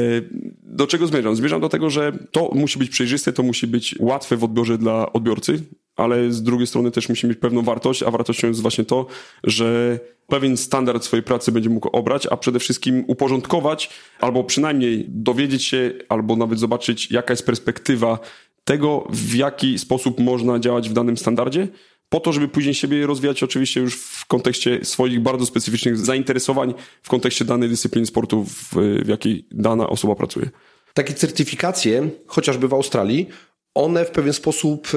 do 0.62 0.86
czego 0.86 1.06
zmierzam? 1.06 1.36
Zmierzam 1.36 1.60
do 1.60 1.68
tego, 1.68 1.90
że 1.90 2.12
to 2.30 2.50
musi 2.54 2.78
być 2.78 2.90
przejrzyste, 2.90 3.32
to 3.32 3.42
musi 3.42 3.66
być 3.66 3.94
łatwe 3.98 4.36
w 4.36 4.44
odbiorze 4.44 4.78
dla 4.78 5.12
odbiorcy, 5.12 5.62
ale 5.96 6.32
z 6.32 6.42
drugiej 6.42 6.66
strony 6.66 6.90
też 6.90 7.08
musi 7.08 7.26
mieć 7.26 7.38
pewną 7.38 7.62
wartość, 7.62 8.02
a 8.02 8.10
wartością 8.10 8.48
jest 8.48 8.62
właśnie 8.62 8.84
to, 8.84 9.06
że 9.44 9.98
pewien 10.26 10.56
standard 10.56 11.04
swojej 11.04 11.22
pracy 11.22 11.52
będzie 11.52 11.70
mógł 11.70 11.88
obrać, 11.88 12.26
a 12.26 12.36
przede 12.36 12.58
wszystkim 12.58 13.04
uporządkować, 13.06 13.90
albo 14.20 14.44
przynajmniej 14.44 15.04
dowiedzieć 15.08 15.64
się, 15.64 15.92
albo 16.08 16.36
nawet 16.36 16.58
zobaczyć, 16.58 17.10
jaka 17.10 17.32
jest 17.32 17.46
perspektywa 17.46 18.18
tego, 18.64 19.06
w 19.10 19.34
jaki 19.34 19.78
sposób 19.78 20.20
można 20.20 20.58
działać 20.58 20.88
w 20.88 20.92
danym 20.92 21.16
standardzie, 21.16 21.68
po 22.10 22.20
to, 22.20 22.32
żeby 22.32 22.48
później 22.48 22.74
siebie 22.74 23.06
rozwijać 23.06 23.42
oczywiście 23.42 23.80
już 23.80 23.96
w 23.96 24.26
kontekście 24.26 24.84
swoich 24.84 25.20
bardzo 25.20 25.46
specyficznych 25.46 25.98
zainteresowań, 25.98 26.74
w 27.02 27.08
kontekście 27.08 27.44
danej 27.44 27.68
dyscypliny 27.68 28.06
sportu, 28.06 28.44
w, 28.44 28.74
w 29.04 29.08
jakiej 29.08 29.44
dana 29.50 29.88
osoba 29.88 30.14
pracuje. 30.14 30.50
Takie 30.94 31.14
certyfikacje, 31.14 32.10
chociażby 32.26 32.68
w 32.68 32.74
Australii, 32.74 33.28
one 33.74 34.04
w 34.04 34.10
pewien 34.10 34.32
sposób 34.32 34.88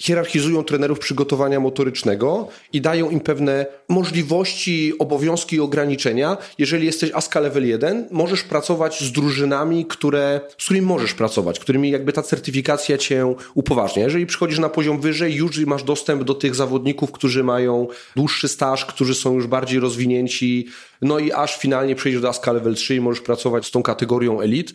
hierarchizują 0.00 0.64
trenerów 0.64 0.98
przygotowania 0.98 1.60
motorycznego 1.60 2.48
i 2.72 2.80
dają 2.80 3.10
im 3.10 3.20
pewne 3.20 3.66
możliwości, 3.88 4.92
obowiązki 4.98 5.56
i 5.56 5.60
ograniczenia. 5.60 6.36
Jeżeli 6.58 6.86
jesteś 6.86 7.10
ASCA 7.14 7.40
level 7.40 7.66
1, 7.66 8.08
możesz 8.10 8.42
pracować 8.42 9.00
z 9.00 9.12
drużynami, 9.12 9.86
które, 9.86 10.40
z 10.58 10.64
którymi 10.64 10.86
możesz 10.86 11.14
pracować, 11.14 11.58
którymi 11.58 11.90
jakby 11.90 12.12
ta 12.12 12.22
certyfikacja 12.22 12.98
cię 12.98 13.34
upoważnia. 13.54 14.02
Jeżeli 14.02 14.26
przychodzisz 14.26 14.58
na 14.58 14.68
poziom 14.68 15.00
wyżej, 15.00 15.34
już 15.34 15.58
masz 15.58 15.82
dostęp 15.82 16.24
do 16.24 16.34
tych 16.34 16.54
zawodników, 16.54 17.12
którzy 17.12 17.44
mają 17.44 17.86
dłuższy 18.16 18.48
staż, 18.48 18.86
którzy 18.86 19.14
są 19.14 19.34
już 19.34 19.46
bardziej 19.46 19.80
rozwinięci, 19.80 20.66
no 21.02 21.18
i 21.18 21.32
aż 21.32 21.58
finalnie 21.58 21.94
przejdziesz 21.94 22.22
do 22.22 22.28
ASCA 22.28 22.52
level 22.52 22.74
3 22.74 22.94
i 22.94 23.00
możesz 23.00 23.22
pracować 23.22 23.66
z 23.66 23.70
tą 23.70 23.82
kategorią 23.82 24.40
elit. 24.40 24.72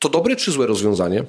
To 0.00 0.08
dobre 0.08 0.36
czy 0.36 0.52
złe 0.52 0.66
rozwiązanie? 0.66 1.24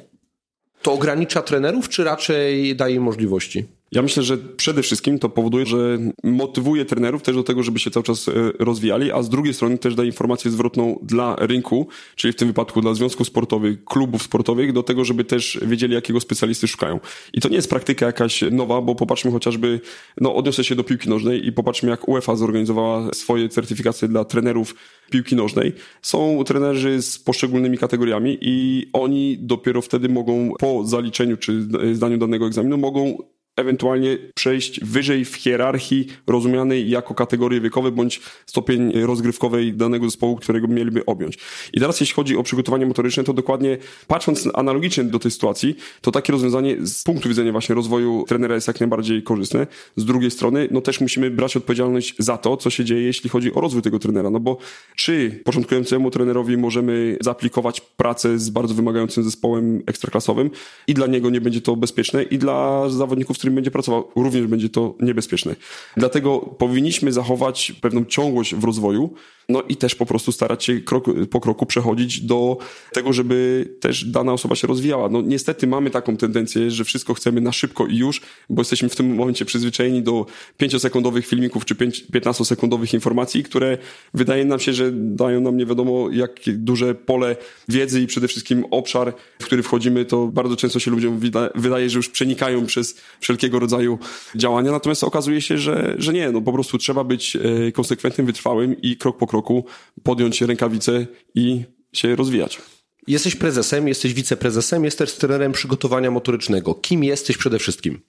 To 0.85 0.93
ogranicza 0.93 1.41
trenerów, 1.41 1.89
czy 1.89 2.03
raczej 2.03 2.75
daje 2.75 2.99
możliwości? 2.99 3.65
Ja 3.95 4.01
myślę, 4.01 4.23
że 4.23 4.37
przede 4.37 4.81
wszystkim 4.81 5.19
to 5.19 5.29
powoduje, 5.29 5.65
że 5.65 5.97
motywuje 6.23 6.85
trenerów 6.85 7.21
też 7.21 7.35
do 7.35 7.43
tego, 7.43 7.63
żeby 7.63 7.79
się 7.79 7.91
cały 7.91 8.03
czas 8.03 8.27
e, 8.27 8.31
rozwijali, 8.59 9.11
a 9.11 9.23
z 9.23 9.29
drugiej 9.29 9.53
strony 9.53 9.77
też 9.77 9.95
daje 9.95 10.09
informację 10.09 10.51
zwrotną 10.51 10.99
dla 11.03 11.35
rynku, 11.39 11.87
czyli 12.15 12.33
w 12.33 12.35
tym 12.35 12.47
wypadku 12.47 12.81
dla 12.81 12.93
związków 12.93 13.27
sportowych, 13.27 13.85
klubów 13.85 14.23
sportowych, 14.23 14.73
do 14.73 14.83
tego, 14.83 15.05
żeby 15.05 15.23
też 15.23 15.59
wiedzieli, 15.61 15.93
jakiego 15.93 16.19
specjalisty 16.19 16.67
szukają. 16.67 16.99
I 17.33 17.41
to 17.41 17.49
nie 17.49 17.55
jest 17.55 17.69
praktyka 17.69 18.05
jakaś 18.05 18.43
nowa, 18.51 18.81
bo 18.81 18.95
popatrzmy 18.95 19.31
chociażby, 19.31 19.81
no 20.21 20.35
odniosę 20.35 20.63
się 20.63 20.75
do 20.75 20.83
piłki 20.83 21.09
nożnej 21.09 21.47
i 21.47 21.51
popatrzmy, 21.51 21.89
jak 21.89 22.07
UEFA 22.07 22.35
zorganizowała 22.35 23.13
swoje 23.13 23.49
certyfikacje 23.49 24.07
dla 24.07 24.25
trenerów 24.25 24.75
piłki 25.11 25.35
nożnej. 25.35 25.73
Są 26.01 26.43
trenerzy 26.43 27.01
z 27.01 27.19
poszczególnymi 27.19 27.77
kategoriami 27.77 28.37
i 28.41 28.85
oni 28.93 29.37
dopiero 29.39 29.81
wtedy 29.81 30.09
mogą 30.09 30.51
po 30.59 30.85
zaliczeniu 30.85 31.37
czy 31.37 31.67
zdaniu 31.93 32.17
danego 32.17 32.47
egzaminu 32.47 32.77
mogą 32.77 33.17
ewentualnie 33.55 34.17
przejść 34.35 34.83
wyżej 34.83 35.25
w 35.25 35.35
hierarchii 35.35 36.07
rozumianej 36.27 36.89
jako 36.89 37.13
kategorie 37.13 37.61
wiekowe 37.61 37.91
bądź 37.91 38.21
stopień 38.45 38.91
rozgrywkowej 38.91 39.73
danego 39.73 40.05
zespołu, 40.05 40.35
którego 40.35 40.67
mieliby 40.67 41.05
objąć. 41.05 41.37
I 41.73 41.79
teraz 41.79 41.99
jeśli 41.99 42.15
chodzi 42.15 42.37
o 42.37 42.43
przygotowanie 42.43 42.85
motoryczne, 42.85 43.23
to 43.23 43.33
dokładnie 43.33 43.77
patrząc 44.07 44.49
analogicznie 44.53 45.03
do 45.03 45.19
tej 45.19 45.31
sytuacji, 45.31 45.75
to 46.01 46.11
takie 46.11 46.33
rozwiązanie 46.33 46.77
z 46.79 47.03
punktu 47.03 47.29
widzenia 47.29 47.51
właśnie 47.51 47.75
rozwoju 47.75 48.25
trenera 48.27 48.55
jest 48.55 48.67
jak 48.67 48.79
najbardziej 48.79 49.23
korzystne. 49.23 49.67
Z 49.95 50.05
drugiej 50.05 50.31
strony, 50.31 50.67
no 50.71 50.81
też 50.81 51.01
musimy 51.01 51.31
brać 51.31 51.57
odpowiedzialność 51.57 52.15
za 52.19 52.37
to, 52.37 52.57
co 52.57 52.69
się 52.69 52.85
dzieje, 52.85 53.01
jeśli 53.01 53.29
chodzi 53.29 53.53
o 53.53 53.61
rozwój 53.61 53.81
tego 53.81 53.99
trenera. 53.99 54.29
No 54.29 54.39
bo 54.39 54.57
czy 54.95 55.41
początkującemu 55.43 56.11
trenerowi 56.11 56.57
możemy 56.57 57.17
zaaplikować 57.21 57.81
pracę 57.81 58.39
z 58.39 58.49
bardzo 58.49 58.73
wymagającym 58.73 59.23
zespołem 59.23 59.83
ekstraklasowym 59.85 60.49
i 60.87 60.93
dla 60.93 61.07
niego 61.07 61.29
nie 61.29 61.41
będzie 61.41 61.61
to 61.61 61.75
bezpieczne 61.75 62.23
i 62.23 62.37
dla 62.37 62.89
zawodników, 62.89 63.37
którym 63.45 63.55
będzie 63.55 63.71
pracował, 63.71 64.11
również 64.15 64.47
będzie 64.47 64.69
to 64.69 64.95
niebezpieczne. 64.99 65.55
Dlatego 65.97 66.39
powinniśmy 66.39 67.11
zachować 67.11 67.71
pewną 67.81 68.05
ciągłość 68.05 68.55
w 68.55 68.63
rozwoju, 68.63 69.13
no 69.49 69.61
i 69.61 69.75
też 69.75 69.95
po 69.95 70.05
prostu 70.05 70.31
starać 70.31 70.63
się 70.63 70.79
krok 70.79 71.05
po 71.29 71.41
kroku 71.41 71.65
przechodzić 71.65 72.21
do 72.21 72.57
tego, 72.93 73.13
żeby 73.13 73.65
też 73.79 74.05
dana 74.05 74.33
osoba 74.33 74.55
się 74.55 74.67
rozwijała. 74.67 75.09
No 75.09 75.21
niestety 75.21 75.67
mamy 75.67 75.89
taką 75.89 76.17
tendencję, 76.17 76.71
że 76.71 76.83
wszystko 76.83 77.13
chcemy 77.13 77.41
na 77.41 77.51
szybko 77.51 77.87
i 77.87 77.97
już, 77.97 78.21
bo 78.49 78.61
jesteśmy 78.61 78.89
w 78.89 78.95
tym 78.95 79.15
momencie 79.15 79.45
przyzwyczajeni 79.45 80.01
do 80.01 80.25
5-sekundowych 80.59 81.25
filmików 81.25 81.65
czy 81.65 81.75
15-sekundowych 81.75 82.93
informacji, 82.93 83.43
które 83.43 83.77
wydaje 84.13 84.45
nam 84.45 84.59
się, 84.59 84.73
że 84.73 84.91
dają 84.91 85.41
nam 85.41 85.57
nie 85.57 85.65
wiadomo 85.65 86.09
jak 86.11 86.31
duże 86.47 86.95
pole 86.95 87.35
wiedzy 87.69 88.01
i 88.01 88.07
przede 88.07 88.27
wszystkim 88.27 88.65
obszar, 88.71 89.13
w 89.41 89.45
który 89.45 89.63
wchodzimy, 89.63 90.05
to 90.05 90.27
bardzo 90.27 90.55
często 90.55 90.79
się 90.79 90.91
ludziom 90.91 91.19
wydaje, 91.55 91.89
że 91.89 91.99
już 91.99 92.09
przenikają 92.09 92.65
przez 92.65 93.01
wszelkiego 93.37 93.59
rodzaju 93.59 93.99
działania, 94.35 94.71
natomiast 94.71 95.03
okazuje 95.03 95.41
się, 95.41 95.57
że, 95.57 95.95
że 95.97 96.13
nie, 96.13 96.31
no 96.31 96.41
po 96.41 96.53
prostu 96.53 96.77
trzeba 96.77 97.03
być 97.03 97.35
e, 97.35 97.71
konsekwentnym, 97.71 98.27
wytrwałym 98.27 98.81
i 98.81 98.97
krok 98.97 99.17
po 99.17 99.27
kroku 99.27 99.45
kroku 99.45 99.65
podjąć 100.03 100.41
rękawice 100.41 101.07
i 101.35 101.63
się 101.93 102.15
rozwijać. 102.15 102.61
Jesteś 103.07 103.35
prezesem, 103.35 103.87
jesteś 103.87 104.13
wiceprezesem, 104.13 104.85
jesteś 104.85 105.13
trenerem 105.13 105.51
przygotowania 105.51 106.11
motorycznego. 106.11 106.73
Kim 106.73 107.03
jesteś 107.03 107.37
przede 107.37 107.59
wszystkim? 107.59 108.01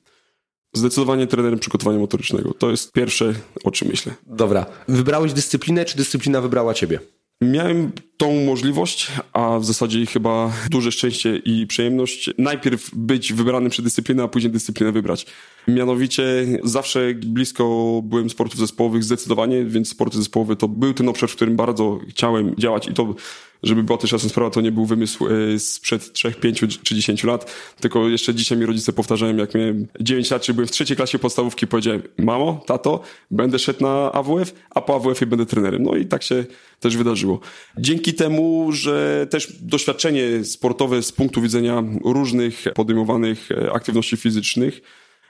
Zdecydowanie 0.72 1.26
trenerem 1.26 1.58
przygotowania 1.58 1.98
motorycznego. 1.98 2.54
To 2.54 2.70
jest 2.70 2.92
pierwsze, 2.92 3.34
o 3.64 3.70
czym 3.70 3.88
myślę. 3.88 4.14
Dobra. 4.26 4.66
Wybrałeś 4.88 5.32
dyscyplinę, 5.32 5.84
czy 5.84 5.96
dyscyplina 5.96 6.40
wybrała 6.40 6.74
ciebie? 6.74 7.00
Miałem 7.40 7.92
tą 8.16 8.44
możliwość, 8.44 9.12
a 9.32 9.58
w 9.58 9.64
zasadzie 9.64 10.06
chyba 10.06 10.52
duże 10.70 10.92
szczęście 10.92 11.36
i 11.36 11.66
przyjemność 11.66 12.30
najpierw 12.38 12.90
być 12.94 13.32
wybranym 13.32 13.70
przez 13.70 13.84
dyscyplinę, 13.84 14.22
a 14.22 14.28
później 14.28 14.52
dyscyplinę 14.52 14.92
wybrać. 14.92 15.26
Mianowicie 15.68 16.24
zawsze 16.64 17.14
blisko 17.14 18.00
byłem 18.04 18.30
sportów 18.30 18.60
zespołowych 18.60 19.04
zdecydowanie, 19.04 19.64
więc 19.64 19.88
sporty 19.88 20.16
zespołowe 20.16 20.56
to 20.56 20.68
był 20.68 20.94
ten 20.94 21.08
obszar, 21.08 21.28
w 21.28 21.36
którym 21.36 21.56
bardzo 21.56 22.00
chciałem 22.08 22.54
działać 22.58 22.88
i 22.88 22.94
to 22.94 23.14
żeby 23.62 23.82
była 23.82 23.98
też 23.98 24.12
jasna 24.12 24.28
sprawa, 24.28 24.50
to 24.50 24.60
nie 24.60 24.72
był 24.72 24.86
wymysł 24.86 25.28
e, 25.28 25.58
sprzed 25.58 26.12
3, 26.12 26.32
5 26.32 26.64
czy 26.82 26.94
10 26.94 27.24
lat, 27.24 27.54
tylko 27.80 28.08
jeszcze 28.08 28.34
dzisiaj 28.34 28.58
mi 28.58 28.66
rodzice 28.66 28.92
powtarzają, 28.92 29.36
jak 29.36 29.54
miałem 29.54 29.86
9 30.00 30.30
lat, 30.30 30.42
czy 30.42 30.54
byłem 30.54 30.68
w 30.68 30.70
trzeciej 30.70 30.96
klasie 30.96 31.18
podstawówki, 31.18 31.66
powiedziałem, 31.66 32.02
mamo, 32.18 32.62
tato, 32.66 33.00
będę 33.30 33.58
szedł 33.58 33.82
na 33.82 34.12
AWF, 34.12 34.54
a 34.70 34.80
po 34.80 34.94
AWF-ie 34.94 35.26
będę 35.26 35.46
trenerem. 35.46 35.82
No 35.82 35.96
i 35.96 36.06
tak 36.06 36.22
się 36.22 36.44
też 36.80 36.96
wydarzyło. 36.96 37.40
Dzięki 37.78 38.14
temu, 38.14 38.72
że 38.72 39.26
też 39.30 39.52
doświadczenie 39.60 40.44
sportowe 40.44 41.02
z 41.02 41.12
punktu 41.12 41.42
widzenia 41.42 41.84
różnych 42.04 42.64
podejmowanych 42.74 43.52
e, 43.52 43.72
aktywności 43.72 44.16
fizycznych, 44.16 44.80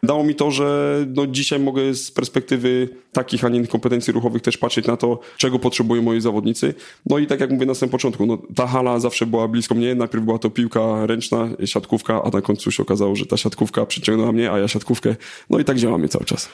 dało 0.07 0.25
mi 0.25 0.35
to, 0.35 0.51
że 0.51 0.99
no 1.15 1.27
dzisiaj 1.27 1.61
mogę 1.61 1.95
z 1.95 2.11
perspektywy 2.11 2.89
takich, 3.13 3.45
a 3.45 3.49
nie 3.49 3.57
innych 3.57 3.71
kompetencji 3.71 4.13
ruchowych 4.13 4.43
też 4.43 4.59
patrzeć 4.59 4.87
na 4.87 4.97
to, 4.97 5.21
czego 5.37 5.59
potrzebują 5.59 6.03
moi 6.03 6.21
zawodnicy. 6.21 6.75
No 7.07 7.19
i 7.19 7.27
tak 7.27 7.41
jak 7.41 7.51
mówię 7.51 7.67
na 7.67 7.75
samym 7.75 7.91
początku, 7.91 8.27
no, 8.27 8.39
ta 8.55 8.67
hala 8.67 9.01
zawsze 9.01 9.27
była 9.27 9.49
blisko 9.49 9.75
mnie. 9.75 9.95
Najpierw 9.95 10.25
była 10.25 10.39
to 10.39 10.51
piłka 10.51 11.07
ręczna, 11.07 11.49
siatkówka, 11.65 12.23
a 12.23 12.31
na 12.31 12.41
końcu 12.41 12.71
się 12.71 12.83
okazało, 12.83 13.17
że 13.17 13.27
ta 13.27 13.37
siatkówka 13.37 13.87
przyciągnęła 13.87 14.33
mnie, 14.33 14.53
a 14.53 14.59
ja 14.59 14.69
siatkówkę. 14.69 15.17
No 15.51 15.59
i 15.59 15.65
tak 15.65 15.79
działamy 15.79 16.09
cały 16.09 16.25
czas. 16.25 16.49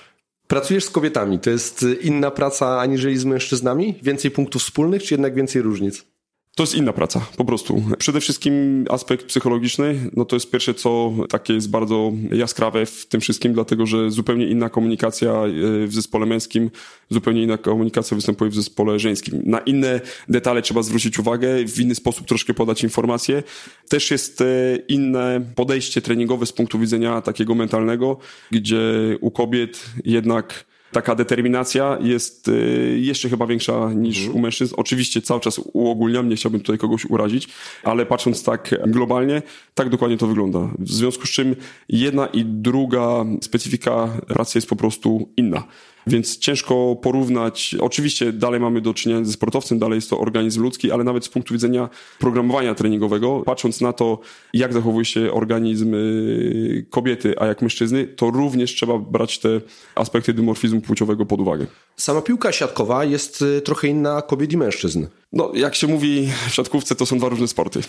Pracujesz 0.46 0.84
z 0.84 0.90
kobietami, 0.90 1.38
to 1.38 1.50
jest 1.50 1.86
inna 2.00 2.30
praca 2.30 2.80
aniżeli 2.80 3.18
z 3.18 3.24
mężczyznami? 3.24 3.94
Więcej 4.02 4.30
punktów 4.30 4.62
wspólnych, 4.62 5.02
czy 5.02 5.14
jednak 5.14 5.34
więcej 5.34 5.62
różnic? 5.62 6.11
To 6.56 6.62
jest 6.62 6.74
inna 6.74 6.92
praca, 6.92 7.26
po 7.36 7.44
prostu. 7.44 7.82
Przede 7.98 8.20
wszystkim 8.20 8.84
aspekt 8.90 9.26
psychologiczny, 9.26 10.10
no 10.16 10.24
to 10.24 10.36
jest 10.36 10.50
pierwsze, 10.50 10.74
co 10.74 11.12
takie 11.28 11.54
jest 11.54 11.70
bardzo 11.70 12.12
jaskrawe 12.32 12.86
w 12.86 13.06
tym 13.06 13.20
wszystkim, 13.20 13.52
dlatego 13.52 13.86
że 13.86 14.10
zupełnie 14.10 14.46
inna 14.46 14.68
komunikacja 14.68 15.32
e, 15.32 15.86
w 15.86 15.94
zespole 15.94 16.26
męskim, 16.26 16.70
zupełnie 17.10 17.42
inna 17.42 17.58
komunikacja 17.58 18.14
występuje 18.14 18.50
w 18.50 18.54
zespole 18.54 18.98
żeńskim. 18.98 19.42
Na 19.44 19.58
inne 19.58 20.00
detale 20.28 20.62
trzeba 20.62 20.82
zwrócić 20.82 21.18
uwagę, 21.18 21.64
w 21.68 21.80
inny 21.80 21.94
sposób 21.94 22.26
troszkę 22.26 22.54
podać 22.54 22.82
informacje. 22.82 23.42
Też 23.88 24.10
jest 24.10 24.40
e, 24.40 24.44
inne 24.88 25.40
podejście 25.54 26.02
treningowe 26.02 26.46
z 26.46 26.52
punktu 26.52 26.78
widzenia 26.78 27.20
takiego 27.20 27.54
mentalnego, 27.54 28.18
gdzie 28.50 28.82
u 29.20 29.30
kobiet 29.30 29.84
jednak 30.04 30.71
taka 30.92 31.14
determinacja 31.14 31.98
jest 32.00 32.48
y, 32.48 32.98
jeszcze 33.00 33.28
chyba 33.28 33.46
większa 33.46 33.92
niż 33.92 34.18
mhm. 34.18 34.36
u 34.36 34.40
mężczyzn. 34.40 34.74
Oczywiście 34.78 35.22
cały 35.22 35.40
czas 35.40 35.60
uogólniam, 35.72 36.28
nie 36.28 36.36
chciałbym 36.36 36.60
tutaj 36.60 36.78
kogoś 36.78 37.04
urazić, 37.04 37.48
ale 37.82 38.06
patrząc 38.06 38.44
tak 38.44 38.74
globalnie, 38.86 39.42
tak 39.74 39.88
dokładnie 39.88 40.18
to 40.18 40.26
wygląda. 40.26 40.68
W 40.78 40.92
związku 40.92 41.26
z 41.26 41.30
czym 41.30 41.56
jedna 41.88 42.26
i 42.26 42.44
druga 42.44 43.24
specyfika 43.40 44.08
pracy 44.28 44.58
jest 44.58 44.68
po 44.68 44.76
prostu 44.76 45.28
inna. 45.36 45.62
Więc 46.06 46.38
ciężko 46.38 46.96
porównać. 47.02 47.76
Oczywiście 47.80 48.32
dalej 48.32 48.60
mamy 48.60 48.80
do 48.80 48.94
czynienia 48.94 49.24
ze 49.24 49.32
sportowcem, 49.32 49.78
dalej 49.78 49.96
jest 49.96 50.10
to 50.10 50.18
organizm 50.18 50.62
ludzki, 50.62 50.92
ale 50.92 51.04
nawet 51.04 51.24
z 51.24 51.28
punktu 51.28 51.54
widzenia 51.54 51.88
programowania 52.18 52.74
treningowego, 52.74 53.42
patrząc 53.46 53.80
na 53.80 53.92
to, 53.92 54.18
jak 54.54 54.72
zachowuje 54.72 55.04
się 55.04 55.32
organizm 55.32 55.94
y, 55.94 56.86
kobiety, 56.90 57.34
a 57.38 57.46
jak 57.46 57.62
mężczyzny, 57.62 58.06
to 58.06 58.30
również 58.30 58.74
trzeba 58.74 58.98
brać 58.98 59.38
te 59.38 59.60
aspekty 59.94 60.34
dymorfizmu 60.34 60.80
płciowego 60.80 61.26
pod 61.26 61.40
uwagę. 61.40 61.66
Sama 61.96 62.22
piłka 62.22 62.52
siatkowa 62.52 63.04
jest 63.04 63.42
y, 63.42 63.60
trochę 63.60 63.88
inna 63.88 64.22
kobiet 64.22 64.52
i 64.52 64.56
mężczyzn. 64.56 65.06
No, 65.32 65.52
jak 65.54 65.74
się 65.74 65.86
mówi 65.86 66.28
w 66.48 66.54
siatkówce, 66.54 66.94
to 66.94 67.06
są 67.06 67.18
dwa 67.18 67.28
różne 67.28 67.48
sporty. 67.48 67.80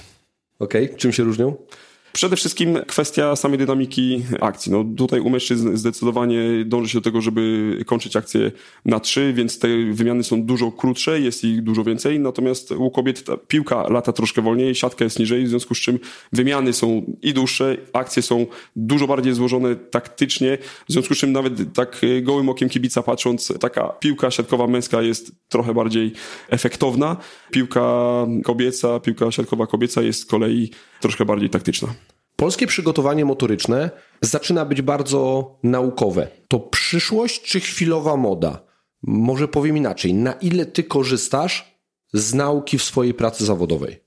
Okej, 0.59 0.85
okay. 0.85 0.97
czym 0.97 1.11
się 1.11 1.23
różnią? 1.23 1.55
Przede 2.13 2.35
wszystkim 2.35 2.79
kwestia 2.87 3.35
samej 3.35 3.57
dynamiki 3.57 4.23
akcji. 4.41 4.71
No 4.71 4.85
tutaj 4.97 5.19
u 5.19 5.29
mężczyzn 5.29 5.77
zdecydowanie 5.77 6.39
dąży 6.65 6.89
się 6.89 6.97
do 6.97 7.03
tego, 7.03 7.21
żeby 7.21 7.77
kończyć 7.85 8.15
akcję 8.15 8.51
na 8.85 8.99
trzy, 8.99 9.33
więc 9.33 9.59
te 9.59 9.67
wymiany 9.91 10.23
są 10.23 10.43
dużo 10.43 10.71
krótsze, 10.71 11.19
jest 11.19 11.43
ich 11.43 11.63
dużo 11.63 11.83
więcej, 11.83 12.19
natomiast 12.19 12.71
u 12.71 12.91
kobiet 12.91 13.25
piłka 13.47 13.89
lata 13.89 14.13
troszkę 14.13 14.41
wolniej, 14.41 14.75
siatka 14.75 15.03
jest 15.03 15.19
niżej, 15.19 15.45
w 15.45 15.49
związku 15.49 15.75
z 15.75 15.79
czym 15.79 15.99
wymiany 16.33 16.73
są 16.73 17.15
i 17.21 17.33
dłuższe, 17.33 17.77
akcje 17.93 18.21
są 18.21 18.45
dużo 18.75 19.07
bardziej 19.07 19.33
złożone 19.33 19.75
taktycznie, 19.75 20.57
w 20.89 20.91
związku 20.93 21.15
z 21.15 21.17
czym 21.17 21.31
nawet 21.31 21.73
tak 21.73 22.01
gołym 22.21 22.49
okiem 22.49 22.69
kibica 22.69 23.03
patrząc, 23.03 23.53
taka 23.59 23.87
piłka 23.89 24.31
siatkowa 24.31 24.67
męska 24.67 25.01
jest 25.01 25.31
trochę 25.49 25.73
bardziej 25.73 26.13
efektowna. 26.49 27.17
Piłka 27.51 27.81
kobieca, 28.43 28.99
piłka 28.99 29.31
siatkowa 29.31 29.67
kobieca 29.67 30.01
jest 30.01 30.21
z 30.21 30.25
kolei 30.25 30.71
troszkę 31.01 31.25
bardziej 31.25 31.49
taktyczna. 31.49 31.93
Polskie 32.43 32.67
przygotowanie 32.67 33.25
motoryczne 33.25 33.89
zaczyna 34.21 34.65
być 34.65 34.81
bardzo 34.81 35.51
naukowe. 35.63 36.27
To 36.47 36.59
przyszłość 36.59 37.41
czy 37.41 37.59
chwilowa 37.59 38.17
moda? 38.17 38.63
Może 39.01 39.47
powiem 39.47 39.77
inaczej, 39.77 40.13
na 40.13 40.33
ile 40.33 40.65
ty 40.65 40.83
korzystasz 40.83 41.77
z 42.13 42.33
nauki 42.33 42.77
w 42.77 42.83
swojej 42.83 43.13
pracy 43.13 43.45
zawodowej? 43.45 44.02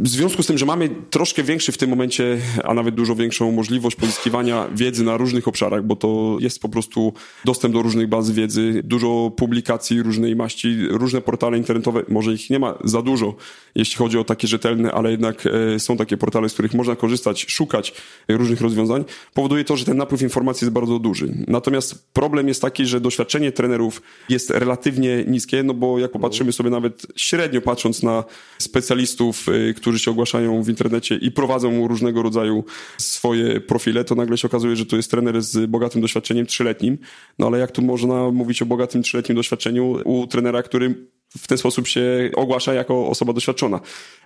W 0.00 0.08
związku 0.08 0.42
z 0.42 0.46
tym, 0.46 0.58
że 0.58 0.66
mamy 0.66 0.90
troszkę 1.10 1.42
większy 1.42 1.72
w 1.72 1.78
tym 1.78 1.90
momencie, 1.90 2.38
a 2.64 2.74
nawet 2.74 2.94
dużo 2.94 3.14
większą 3.14 3.52
możliwość 3.52 3.96
pozyskiwania 3.96 4.68
wiedzy 4.74 5.04
na 5.04 5.16
różnych 5.16 5.48
obszarach, 5.48 5.84
bo 5.84 5.96
to 5.96 6.36
jest 6.40 6.60
po 6.60 6.68
prostu 6.68 7.12
dostęp 7.44 7.74
do 7.74 7.82
różnych 7.82 8.08
baz 8.08 8.30
wiedzy, 8.30 8.80
dużo 8.84 9.32
publikacji 9.36 10.02
różnej 10.02 10.36
maści, 10.36 10.86
różne 10.90 11.20
portale 11.20 11.58
internetowe, 11.58 12.02
może 12.08 12.32
ich 12.32 12.50
nie 12.50 12.58
ma 12.58 12.78
za 12.84 13.02
dużo, 13.02 13.34
jeśli 13.74 13.96
chodzi 13.96 14.18
o 14.18 14.24
takie 14.24 14.48
rzetelne, 14.48 14.92
ale 14.92 15.10
jednak 15.10 15.44
e, 15.46 15.78
są 15.80 15.96
takie 15.96 16.16
portale, 16.16 16.48
z 16.48 16.52
których 16.52 16.74
można 16.74 16.96
korzystać, 16.96 17.46
szukać 17.48 17.94
różnych 18.28 18.60
rozwiązań, 18.60 19.04
powoduje 19.34 19.64
to, 19.64 19.76
że 19.76 19.84
ten 19.84 19.96
napływ 19.96 20.22
informacji 20.22 20.64
jest 20.64 20.72
bardzo 20.74 20.98
duży. 20.98 21.34
Natomiast 21.48 22.08
problem 22.12 22.48
jest 22.48 22.62
taki, 22.62 22.86
że 22.86 23.00
doświadczenie 23.00 23.52
trenerów 23.52 24.02
jest 24.28 24.50
relatywnie 24.50 25.24
niskie, 25.26 25.62
no 25.62 25.74
bo 25.74 25.98
jak 25.98 26.10
popatrzymy 26.10 26.52
sobie 26.52 26.70
nawet 26.70 27.06
średnio 27.16 27.60
patrząc 27.60 28.02
na 28.02 28.24
specjalistów, 28.58 29.46
e, 29.48 29.74
którzy 29.84 29.98
się 29.98 30.10
ogłaszają 30.10 30.62
w 30.62 30.68
internecie 30.68 31.16
i 31.16 31.30
prowadzą 31.30 31.88
różnego 31.88 32.22
rodzaju 32.22 32.64
swoje 32.98 33.60
profile, 33.60 34.04
to 34.04 34.14
nagle 34.14 34.38
się 34.38 34.48
okazuje, 34.48 34.76
że 34.76 34.86
to 34.86 34.96
jest 34.96 35.10
trener 35.10 35.42
z 35.42 35.70
bogatym 35.70 36.00
doświadczeniem 36.00 36.46
trzyletnim. 36.46 36.98
No 37.38 37.46
ale 37.46 37.58
jak 37.58 37.70
tu 37.70 37.82
można 37.82 38.30
mówić 38.30 38.62
o 38.62 38.66
bogatym 38.66 39.02
trzyletnim 39.02 39.36
doświadczeniu 39.36 40.00
u 40.04 40.26
trenera, 40.26 40.62
który 40.62 41.08
w 41.38 41.46
ten 41.46 41.58
sposób 41.58 41.86
się 41.86 42.30
ogłasza 42.36 42.74
jako 42.74 43.08
osoba 43.08 43.32
doświadczona. 43.32 43.80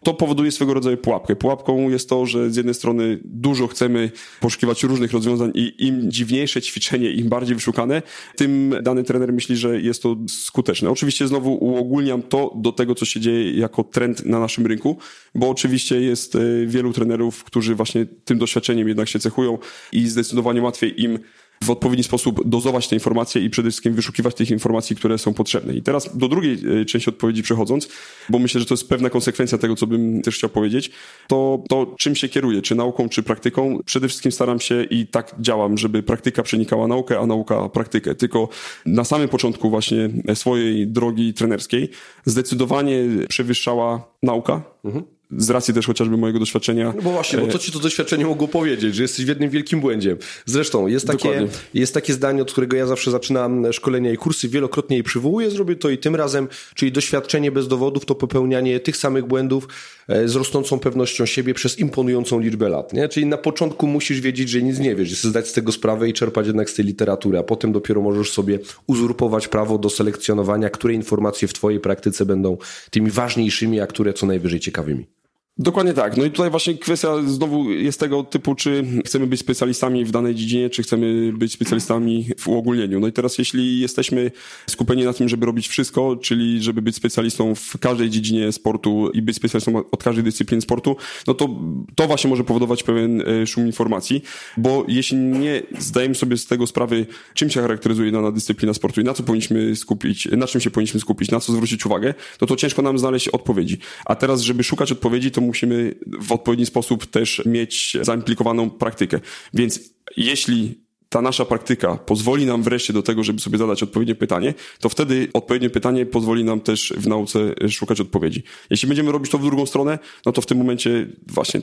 To 0.05 0.15
powoduje 0.15 0.53
swego 0.53 0.75
rodzaju 0.75 0.97
pułapkę. 0.97 1.37
Pułapką 1.37 1.91
jest 1.91 2.09
to, 2.09 2.27
że 2.27 2.51
z 2.51 2.57
jednej 2.57 2.75
strony 2.75 3.19
dużo 3.25 3.67
chcemy 3.67 4.11
poszukiwać 4.41 4.83
różnych 4.83 5.13
rozwiązań 5.13 5.51
i 5.55 5.75
im 5.79 6.11
dziwniejsze 6.11 6.63
ćwiczenie, 6.63 7.11
im 7.11 7.29
bardziej 7.29 7.55
wyszukane, 7.55 8.03
tym 8.37 8.75
dany 8.83 9.05
trener 9.05 9.33
myśli, 9.33 9.57
że 9.57 9.81
jest 9.81 10.03
to 10.03 10.17
skuteczne. 10.29 10.91
Oczywiście 10.91 11.29
znowu 11.29 11.55
uogólniam 11.55 12.23
to 12.23 12.53
do 12.57 12.73
tego, 12.73 12.95
co 12.95 13.05
się 13.05 13.21
dzieje 13.21 13.53
jako 13.53 13.85
trend 13.85 14.27
na 14.27 14.41
naszym 14.41 14.67
rynku, 14.67 14.99
bo 15.35 15.51
oczywiście 15.51 16.01
jest 16.01 16.35
e, 16.35 16.39
wielu 16.67 16.93
trenerów, 16.93 17.45
którzy 17.45 17.75
właśnie 17.75 18.07
tym 18.25 18.39
doświadczeniem 18.39 18.89
jednak 18.89 19.09
się 19.09 19.19
cechują 19.19 19.59
i 19.93 20.09
zdecydowanie 20.09 20.63
łatwiej 20.63 21.03
im 21.03 21.19
w 21.65 21.71
odpowiedni 21.71 22.05
sposób 22.05 22.49
dozować 22.49 22.89
te 22.89 22.97
informacje 22.97 23.43
i 23.43 23.51
przede 23.51 23.71
wszystkim 23.71 23.95
wyszukiwać 23.95 24.35
tych 24.35 24.51
informacji, 24.51 24.97
które 24.97 25.19
są 25.19 25.35
potrzebne. 25.35 25.75
I 25.75 25.83
teraz 25.83 26.17
do 26.17 26.29
drugiej 26.29 26.81
e, 26.81 26.85
części 26.85 27.11
odpowiedzi 27.11 27.43
przechodząc, 27.43 27.89
bo 28.29 28.39
myślę, 28.39 28.61
że 28.61 28.67
to 28.67 28.75
jest 28.75 28.89
pewna 28.89 29.11
konsekwencja 29.11 29.59
tego, 29.59 29.77
co 29.77 29.87
bym 29.87 30.23
też 30.23 30.35
chciał 30.35 30.51
powiedzieć, 30.51 30.91
to, 31.29 31.63
to 31.69 31.95
czym 31.99 32.17
się 32.17 32.29
kieruję, 32.29 32.63
czy 32.63 32.75
nauką, 32.75 33.09
czy 33.09 33.23
praktyką, 33.23 33.79
przede 33.85 34.09
wszystkim 34.09 34.33
staram 34.33 34.61
się 34.61 34.85
i 34.85 35.07
tak 35.07 35.35
działam, 35.41 35.79
żeby 35.79 36.03
praktyka 36.03 36.43
przenikała 36.43 36.89
naukę, 36.89 37.19
a 37.19 37.27
nauka 37.27 37.69
praktykę. 37.69 38.15
Tylko 38.15 38.49
na 38.87 39.05
samym 39.05 39.29
początku 39.29 39.71
właśnie 39.71 40.09
swojej 40.35 40.87
drogi 40.87 41.35
trenerskiej 41.35 41.91
zdecydowanie 42.25 43.05
przewyższała 43.29 44.15
nauka. 44.23 44.63
Mhm 44.85 45.18
z 45.31 45.51
racji 45.51 45.75
też 45.75 45.87
chociażby 45.87 46.17
mojego 46.17 46.39
doświadczenia. 46.39 46.93
No 46.97 47.03
bo 47.03 47.11
właśnie, 47.11 47.39
bo 47.39 47.47
co 47.47 47.59
ci 47.59 47.73
to 47.73 47.79
doświadczenie 47.79 48.27
mogło 48.27 48.49
powiedzieć, 48.49 48.95
że 48.95 49.03
jesteś 49.03 49.25
w 49.25 49.29
jednym 49.29 49.51
wielkim 49.51 49.81
błędzie. 49.81 50.17
Zresztą 50.47 50.87
jest 50.87 51.07
takie, 51.07 51.49
jest 51.75 51.95
takie 51.95 52.13
zdanie, 52.13 52.43
od 52.43 52.53
którego 52.53 52.77
ja 52.77 52.87
zawsze 52.87 53.11
zaczynam 53.11 53.73
szkolenia 53.73 54.13
i 54.13 54.17
kursy, 54.17 54.49
wielokrotnie 54.49 54.97
je 54.97 55.03
przywołuję, 55.03 55.51
zrobię 55.51 55.77
to 55.77 55.91
i 55.91 55.99
tym 55.99 56.17
razem, 56.17 56.49
czyli 56.75 56.93
doświadczenie 56.93 57.53
bez 57.53 57.69
dowodów 57.69 58.05
to 58.05 58.15
popełnianie 58.15 58.81
tych 58.81 58.97
samych 58.97 59.27
błędów 59.27 59.69
e, 60.09 60.29
z 60.29 60.37
rosnącą 60.37 60.79
pewnością 60.79 61.27
siebie 61.27 61.55
przez 61.55 61.79
imponującą 61.79 62.41
liczbę 62.41 62.69
lat. 62.69 62.93
Nie? 62.93 63.09
Czyli 63.09 63.27
na 63.27 63.37
początku 63.37 63.87
musisz 63.87 64.21
wiedzieć, 64.21 64.49
że 64.49 64.63
nic 64.63 64.79
nie 64.79 64.97
wiesz, 64.97 65.09
chcesz 65.09 65.31
zdać 65.31 65.49
z 65.49 65.53
tego 65.53 65.73
sprawę 65.73 66.09
i 66.09 66.13
czerpać 66.13 66.47
jednak 66.47 66.71
z 66.71 66.75
tej 66.75 66.85
literatury, 66.85 67.39
a 67.39 67.43
potem 67.43 67.73
dopiero 67.73 68.03
możesz 68.03 68.31
sobie 68.31 68.59
uzurpować 68.87 69.49
prawo 69.49 69.79
do 69.79 69.91
selekcjonowania, 69.91 70.71
które 70.71 70.95
informacje 70.95 71.49
w 71.49 71.53
twojej 71.53 71.81
praktyce 71.81 72.27
będą 72.27 72.57
tymi 72.91 73.11
ważniejszymi, 73.11 73.81
a 73.81 73.87
które 73.87 74.13
co 74.13 74.27
najwyżej 74.27 74.61
ciekawymi. 74.61 75.18
Dokładnie 75.61 75.95
tak. 75.95 76.17
No 76.17 76.25
i 76.25 76.31
tutaj 76.31 76.51
właśnie 76.51 76.75
kwestia 76.75 77.23
znowu 77.27 77.71
jest 77.71 78.01
tego 78.01 78.25
typu, 78.25 78.55
czy 78.55 78.85
chcemy 79.07 79.27
być 79.27 79.41
specjalistami 79.41 80.05
w 80.05 80.11
danej 80.11 80.35
dziedzinie, 80.35 80.71
czy 80.71 80.83
chcemy 80.83 81.33
być 81.33 81.53
specjalistami 81.53 82.27
w 82.39 82.49
uogólnieniu. 82.49 83.01
No 83.01 83.09
i 83.09 83.13
teraz 83.13 83.39
jeśli 83.39 83.81
jesteśmy 83.81 84.31
skupieni 84.67 85.05
na 85.05 85.13
tym, 85.13 85.29
żeby 85.29 85.47
robić 85.47 85.69
wszystko, 85.69 86.17
czyli 86.17 86.63
żeby 86.63 86.83
być 86.83 86.97
specjalistą 86.97 87.55
w 87.55 87.79
każdej 87.79 88.11
dziedzinie 88.11 88.53
sportu 88.53 89.11
i 89.11 89.23
być 89.23 89.37
specjalistą 89.37 89.83
od 89.91 90.03
każdej 90.03 90.25
dyscypliny 90.25 90.61
sportu, 90.61 90.97
no 91.27 91.35
to 91.35 91.49
to 91.95 92.07
właśnie 92.07 92.31
może 92.31 92.45
powodować 92.45 92.83
pewien 92.83 93.21
e, 93.21 93.47
szum 93.47 93.67
informacji, 93.67 94.23
bo 94.57 94.85
jeśli 94.89 95.17
nie 95.17 95.63
zdajemy 95.79 96.15
sobie 96.15 96.37
z 96.37 96.47
tego 96.47 96.67
sprawy, 96.67 97.07
czym 97.35 97.51
się 97.51 97.61
charakteryzuje 97.61 98.13
dana 98.13 98.33
dyscyplina 98.33 98.75
sportu 98.75 99.01
i 99.01 99.05
na 99.05 99.15
co 99.15 99.23
powinniśmy 99.23 99.77
skupić, 99.77 100.29
na 100.37 100.47
czym 100.47 100.61
się 100.61 100.71
powinniśmy 100.71 101.01
skupić, 101.01 101.31
na 101.31 101.41
co 101.41 101.53
zwrócić 101.53 101.87
uwagę, 101.87 102.15
to 102.39 102.47
to 102.47 102.57
ciężko 102.57 102.83
nam 102.83 102.99
znaleźć 102.99 103.29
odpowiedzi. 103.29 103.79
A 104.05 104.15
teraz, 104.15 104.41
żeby 104.41 104.65
szukać 104.65 104.93
odpowiedzi, 104.93 105.31
to 105.31 105.48
musimy 105.49 105.95
w 106.21 106.33
odpowiedni 106.33 106.67
sposób 106.67 107.07
też 107.07 107.43
mieć 107.47 107.97
zaimplikowaną 108.01 108.71
praktykę. 108.71 109.21
Więc 109.55 109.81
jeśli 110.17 110.75
ta 111.09 111.23
nasza 111.23 111.45
praktyka 111.45 111.97
pozwoli 111.97 112.47
nam 112.47 112.63
wreszcie 112.63 112.93
do 112.93 113.03
tego, 113.03 113.25
żeby 113.25 113.41
sobie 113.41 113.59
zadać 113.59 113.83
odpowiednie 113.83 114.15
pytanie, 114.15 114.55
to 114.81 114.89
wtedy 114.89 115.29
odpowiednie 115.33 115.71
pytanie 115.71 116.07
pozwoli 116.07 116.45
nam 116.45 116.61
też 116.61 116.93
w 116.97 117.07
nauce 117.07 117.55
szukać 117.69 118.01
odpowiedzi. 118.01 118.43
Jeśli 118.71 118.89
będziemy 118.89 119.13
robić 119.13 119.33
to 119.33 119.39
w 119.39 119.43
drugą 119.43 119.67
stronę, 119.67 119.99
no 120.27 120.33
to 120.33 120.41
w 120.41 120.47
tym 120.47 120.59
momencie 120.59 121.07
właśnie 121.27 121.61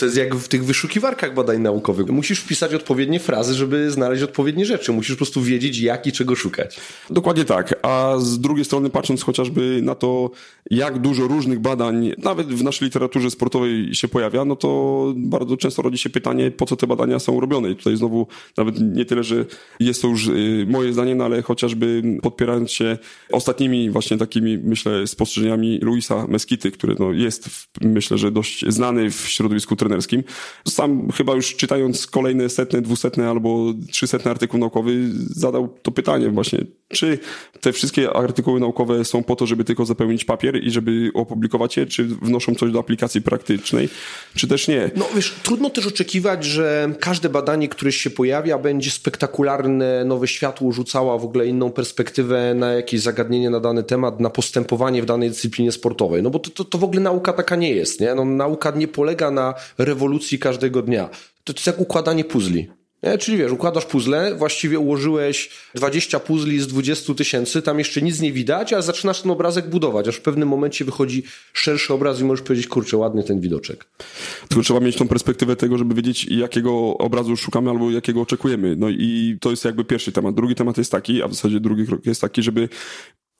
To 0.00 0.06
jest 0.06 0.16
jak 0.16 0.34
w 0.34 0.48
tych 0.48 0.64
wyszukiwarkach 0.64 1.34
badań 1.34 1.60
naukowych. 1.60 2.06
Musisz 2.06 2.40
wpisać 2.40 2.74
odpowiednie 2.74 3.20
frazy, 3.20 3.54
żeby 3.54 3.90
znaleźć 3.90 4.22
odpowiednie 4.22 4.66
rzeczy. 4.66 4.92
Musisz 4.92 5.12
po 5.12 5.16
prostu 5.16 5.42
wiedzieć, 5.42 5.78
jak 5.78 6.06
i 6.06 6.12
czego 6.12 6.36
szukać. 6.36 6.80
Dokładnie 7.10 7.44
tak. 7.44 7.74
A 7.82 8.14
z 8.18 8.40
drugiej 8.40 8.64
strony, 8.64 8.90
patrząc 8.90 9.22
chociażby 9.22 9.80
na 9.82 9.94
to, 9.94 10.30
jak 10.70 10.98
dużo 10.98 11.28
różnych 11.28 11.60
badań, 11.60 12.12
nawet 12.18 12.46
w 12.46 12.62
naszej 12.62 12.86
literaturze 12.86 13.30
sportowej 13.30 13.94
się 13.94 14.08
pojawia, 14.08 14.44
no 14.44 14.56
to 14.56 15.12
bardzo 15.16 15.56
często 15.56 15.82
rodzi 15.82 15.98
się 15.98 16.10
pytanie, 16.10 16.50
po 16.50 16.66
co 16.66 16.76
te 16.76 16.86
badania 16.86 17.18
są 17.18 17.40
robione. 17.40 17.70
I 17.70 17.76
tutaj 17.76 17.96
znowu 17.96 18.26
nawet 18.56 18.80
nie 18.80 19.04
tyle, 19.04 19.24
że 19.24 19.44
jest 19.80 20.02
to 20.02 20.08
już 20.08 20.26
y, 20.26 20.66
moje 20.68 20.92
zdanie, 20.92 21.14
no 21.14 21.24
ale 21.24 21.42
chociażby 21.42 22.02
podpierając 22.22 22.72
się 22.72 22.98
ostatnimi 23.32 23.90
właśnie 23.90 24.18
takimi, 24.18 24.58
myślę, 24.58 25.06
spostrzeżeniami 25.06 25.78
Luisa 25.82 26.26
Meskity, 26.26 26.70
który 26.70 26.96
no 26.98 27.12
jest, 27.12 27.48
myślę, 27.80 28.18
że 28.18 28.30
dość 28.30 28.64
znany 28.68 29.10
w 29.10 29.28
środowisku 29.28 29.76
Sam 30.68 31.10
chyba 31.10 31.34
już 31.34 31.56
czytając 31.56 32.06
kolejne 32.06 32.48
setne, 32.48 32.82
dwusetne 32.82 33.28
albo 33.28 33.74
trzysetne 33.90 34.30
artykuł 34.30 34.60
naukowy 34.60 35.10
zadał 35.30 35.68
to 35.82 35.90
pytanie 35.90 36.30
właśnie, 36.30 36.64
czy 36.88 37.18
te 37.60 37.72
wszystkie 37.72 38.12
artykuły 38.12 38.60
naukowe 38.60 39.04
są 39.04 39.22
po 39.22 39.36
to, 39.36 39.46
żeby 39.46 39.64
tylko 39.64 39.84
zapełnić 39.84 40.24
papier 40.24 40.64
i 40.64 40.70
żeby 40.70 41.10
opublikować 41.14 41.76
je, 41.76 41.86
czy 41.86 42.04
wnoszą 42.04 42.54
coś 42.54 42.72
do 42.72 42.78
aplikacji 42.78 43.22
praktycznej, 43.22 43.88
czy 44.34 44.48
też 44.48 44.68
nie. 44.68 44.90
No 44.96 45.04
wiesz, 45.14 45.34
trudno 45.42 45.70
też 45.70 45.86
oczekiwać, 45.86 46.44
że 46.44 46.92
każde 47.00 47.28
badanie, 47.28 47.68
które 47.68 47.92
się 47.92 48.10
pojawia, 48.10 48.58
będzie 48.58 48.90
spektakularne, 48.90 50.04
nowe 50.04 50.28
światło 50.28 50.72
rzucała 50.72 51.18
w 51.18 51.24
ogóle 51.24 51.46
inną 51.46 51.70
perspektywę 51.70 52.54
na 52.54 52.72
jakieś 52.72 53.00
zagadnienie 53.00 53.50
na 53.50 53.60
dany 53.60 53.82
temat, 53.82 54.20
na 54.20 54.30
postępowanie 54.30 55.02
w 55.02 55.06
danej 55.06 55.28
dyscyplinie 55.28 55.72
sportowej. 55.72 56.22
No 56.22 56.30
bo 56.30 56.38
to, 56.38 56.50
to, 56.50 56.64
to 56.64 56.78
w 56.78 56.84
ogóle 56.84 57.00
nauka 57.00 57.32
taka 57.32 57.56
nie 57.56 57.70
jest, 57.70 58.00
nie? 58.00 58.14
No, 58.14 58.24
nauka 58.24 58.70
nie 58.70 58.88
polega 58.88 59.30
na 59.30 59.54
rewolucji 59.78 60.38
każdego 60.38 60.82
dnia. 60.82 61.08
To 61.44 61.52
jest 61.52 61.66
jak 61.66 61.80
układanie 61.80 62.24
puzli. 62.24 62.68
Nie? 63.02 63.18
Czyli 63.18 63.36
wiesz, 63.36 63.52
układasz 63.52 63.84
puzzle, 63.86 64.34
właściwie 64.34 64.78
ułożyłeś 64.78 65.50
20 65.74 66.20
puzli 66.20 66.60
z 66.60 66.66
20 66.66 67.14
tysięcy, 67.14 67.62
tam 67.62 67.78
jeszcze 67.78 68.02
nic 68.02 68.20
nie 68.20 68.32
widać, 68.32 68.72
ale 68.72 68.82
zaczynasz 68.82 69.22
ten 69.22 69.30
obrazek 69.30 69.68
budować, 69.68 70.08
aż 70.08 70.16
w 70.16 70.20
pewnym 70.20 70.48
momencie 70.48 70.84
wychodzi 70.84 71.22
szerszy 71.52 71.94
obraz 71.94 72.20
i 72.20 72.24
możesz 72.24 72.44
powiedzieć, 72.44 72.68
kurczę, 72.68 72.96
ładny 72.96 73.24
ten 73.24 73.40
widoczek. 73.40 73.86
Tylko 74.48 74.62
trzeba 74.62 74.80
mieć 74.80 74.96
tą 74.96 75.08
perspektywę 75.08 75.56
tego, 75.56 75.78
żeby 75.78 75.94
wiedzieć, 75.94 76.24
jakiego 76.24 76.98
obrazu 76.98 77.36
szukamy 77.36 77.70
albo 77.70 77.90
jakiego 77.90 78.20
oczekujemy. 78.20 78.76
No 78.76 78.88
i 78.88 79.38
to 79.40 79.50
jest 79.50 79.64
jakby 79.64 79.84
pierwszy 79.84 80.12
temat. 80.12 80.34
Drugi 80.34 80.54
temat 80.54 80.78
jest 80.78 80.92
taki, 80.92 81.22
a 81.22 81.28
w 81.28 81.34
zasadzie 81.34 81.60
drugi 81.60 81.86
krok 81.86 82.06
jest 82.06 82.20
taki, 82.20 82.42
żeby 82.42 82.68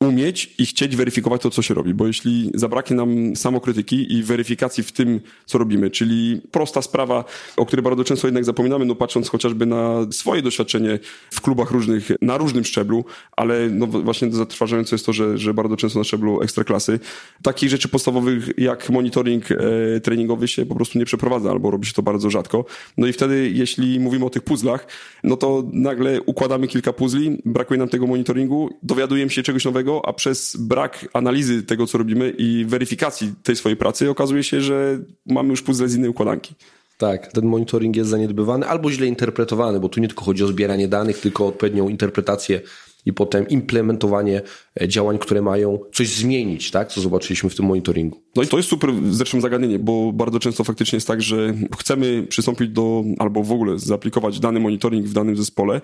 umieć 0.04 0.54
i 0.58 0.66
chcieć 0.66 0.96
weryfikować 0.96 1.42
to, 1.42 1.50
co 1.50 1.62
się 1.62 1.74
robi, 1.74 1.94
bo 1.94 2.06
jeśli 2.06 2.50
zabraknie 2.54 2.96
nam 2.96 3.36
samokrytyki 3.36 4.12
i 4.12 4.22
weryfikacji 4.22 4.84
w 4.84 4.92
tym, 4.92 5.20
co 5.46 5.58
robimy, 5.58 5.90
czyli 5.90 6.40
prosta 6.50 6.82
sprawa, 6.82 7.24
o 7.56 7.66
której 7.66 7.82
bardzo 7.82 8.04
często 8.04 8.26
jednak 8.26 8.44
zapominamy, 8.44 8.84
no 8.84 8.94
patrząc 8.94 9.28
chociażby 9.28 9.66
na 9.66 10.06
swoje 10.10 10.42
doświadczenie 10.42 10.98
w 11.30 11.40
klubach 11.40 11.70
różnych, 11.70 12.10
na 12.22 12.38
różnym 12.38 12.64
szczeblu, 12.64 13.04
ale 13.36 13.70
no 13.70 13.86
właśnie 13.86 14.32
zatrważające 14.32 14.94
jest 14.94 15.06
to, 15.06 15.12
że, 15.12 15.38
że 15.38 15.54
bardzo 15.54 15.76
często 15.76 15.98
na 15.98 16.04
szczeblu 16.04 16.42
ekstraklasy, 16.42 16.98
takich 17.42 17.70
rzeczy 17.70 17.88
podstawowych 17.88 18.58
jak 18.58 18.90
monitoring 18.90 19.44
e, 19.52 19.56
treningowy 20.00 20.48
się 20.48 20.66
po 20.66 20.74
prostu 20.74 20.98
nie 20.98 21.04
przeprowadza, 21.04 21.50
albo 21.50 21.70
robi 21.70 21.86
się 21.86 21.92
to 21.92 22.02
bardzo 22.02 22.30
rzadko. 22.30 22.64
No 22.96 23.06
i 23.06 23.12
wtedy, 23.12 23.50
jeśli 23.54 24.00
mówimy 24.00 24.24
o 24.24 24.30
tych 24.30 24.42
puzzlach, 24.42 24.86
no 25.24 25.36
to 25.36 25.64
nagle 25.72 26.22
układamy 26.22 26.68
kilka 26.68 26.92
puzli, 26.92 27.42
brakuje 27.44 27.78
nam 27.78 27.88
tego 27.88 28.06
monitoringu, 28.06 28.70
dowiadujemy 28.82 29.30
się 29.30 29.42
czegoś 29.42 29.64
nowego, 29.64 29.89
a 29.98 30.12
przez 30.12 30.56
brak 30.56 31.08
analizy 31.12 31.62
tego, 31.62 31.86
co 31.86 31.98
robimy 31.98 32.30
i 32.38 32.64
weryfikacji 32.64 33.34
tej 33.42 33.56
swojej 33.56 33.76
pracy 33.76 34.10
okazuje 34.10 34.44
się, 34.44 34.60
że 34.60 34.98
mamy 35.26 35.48
już 35.48 35.62
puzzle 35.62 35.88
z 35.88 35.96
innej 35.96 36.10
układanki. 36.10 36.54
Tak, 36.98 37.32
ten 37.32 37.46
monitoring 37.46 37.96
jest 37.96 38.10
zaniedbywany 38.10 38.66
albo 38.66 38.90
źle 38.90 39.06
interpretowany, 39.06 39.80
bo 39.80 39.88
tu 39.88 40.00
nie 40.00 40.08
tylko 40.08 40.24
chodzi 40.24 40.44
o 40.44 40.46
zbieranie 40.46 40.88
danych, 40.88 41.18
tylko 41.18 41.44
o 41.44 41.46
odpowiednią 41.46 41.88
interpretację 41.88 42.60
i 43.06 43.12
potem 43.12 43.48
implementowanie 43.48 44.42
działań, 44.86 45.18
które 45.18 45.42
mają 45.42 45.78
coś 45.92 46.08
zmienić, 46.08 46.70
tak? 46.70 46.88
Co 46.88 47.00
zobaczyliśmy 47.00 47.50
w 47.50 47.54
tym 47.54 47.66
monitoringu. 47.66 48.20
No 48.36 48.42
i 48.42 48.46
to 48.46 48.56
jest 48.56 48.68
super 48.68 48.90
zresztą 49.10 49.40
zagadnienie, 49.40 49.78
bo 49.78 50.12
bardzo 50.12 50.38
często 50.38 50.64
faktycznie 50.64 50.96
jest 50.96 51.06
tak, 51.06 51.22
że 51.22 51.54
chcemy 51.78 52.26
przystąpić 52.28 52.68
do, 52.68 53.04
albo 53.18 53.42
w 53.42 53.52
ogóle 53.52 53.78
zaaplikować 53.78 54.40
dany 54.40 54.60
monitoring 54.60 55.06
w 55.06 55.12
danym 55.12 55.36
zespole, 55.36 55.80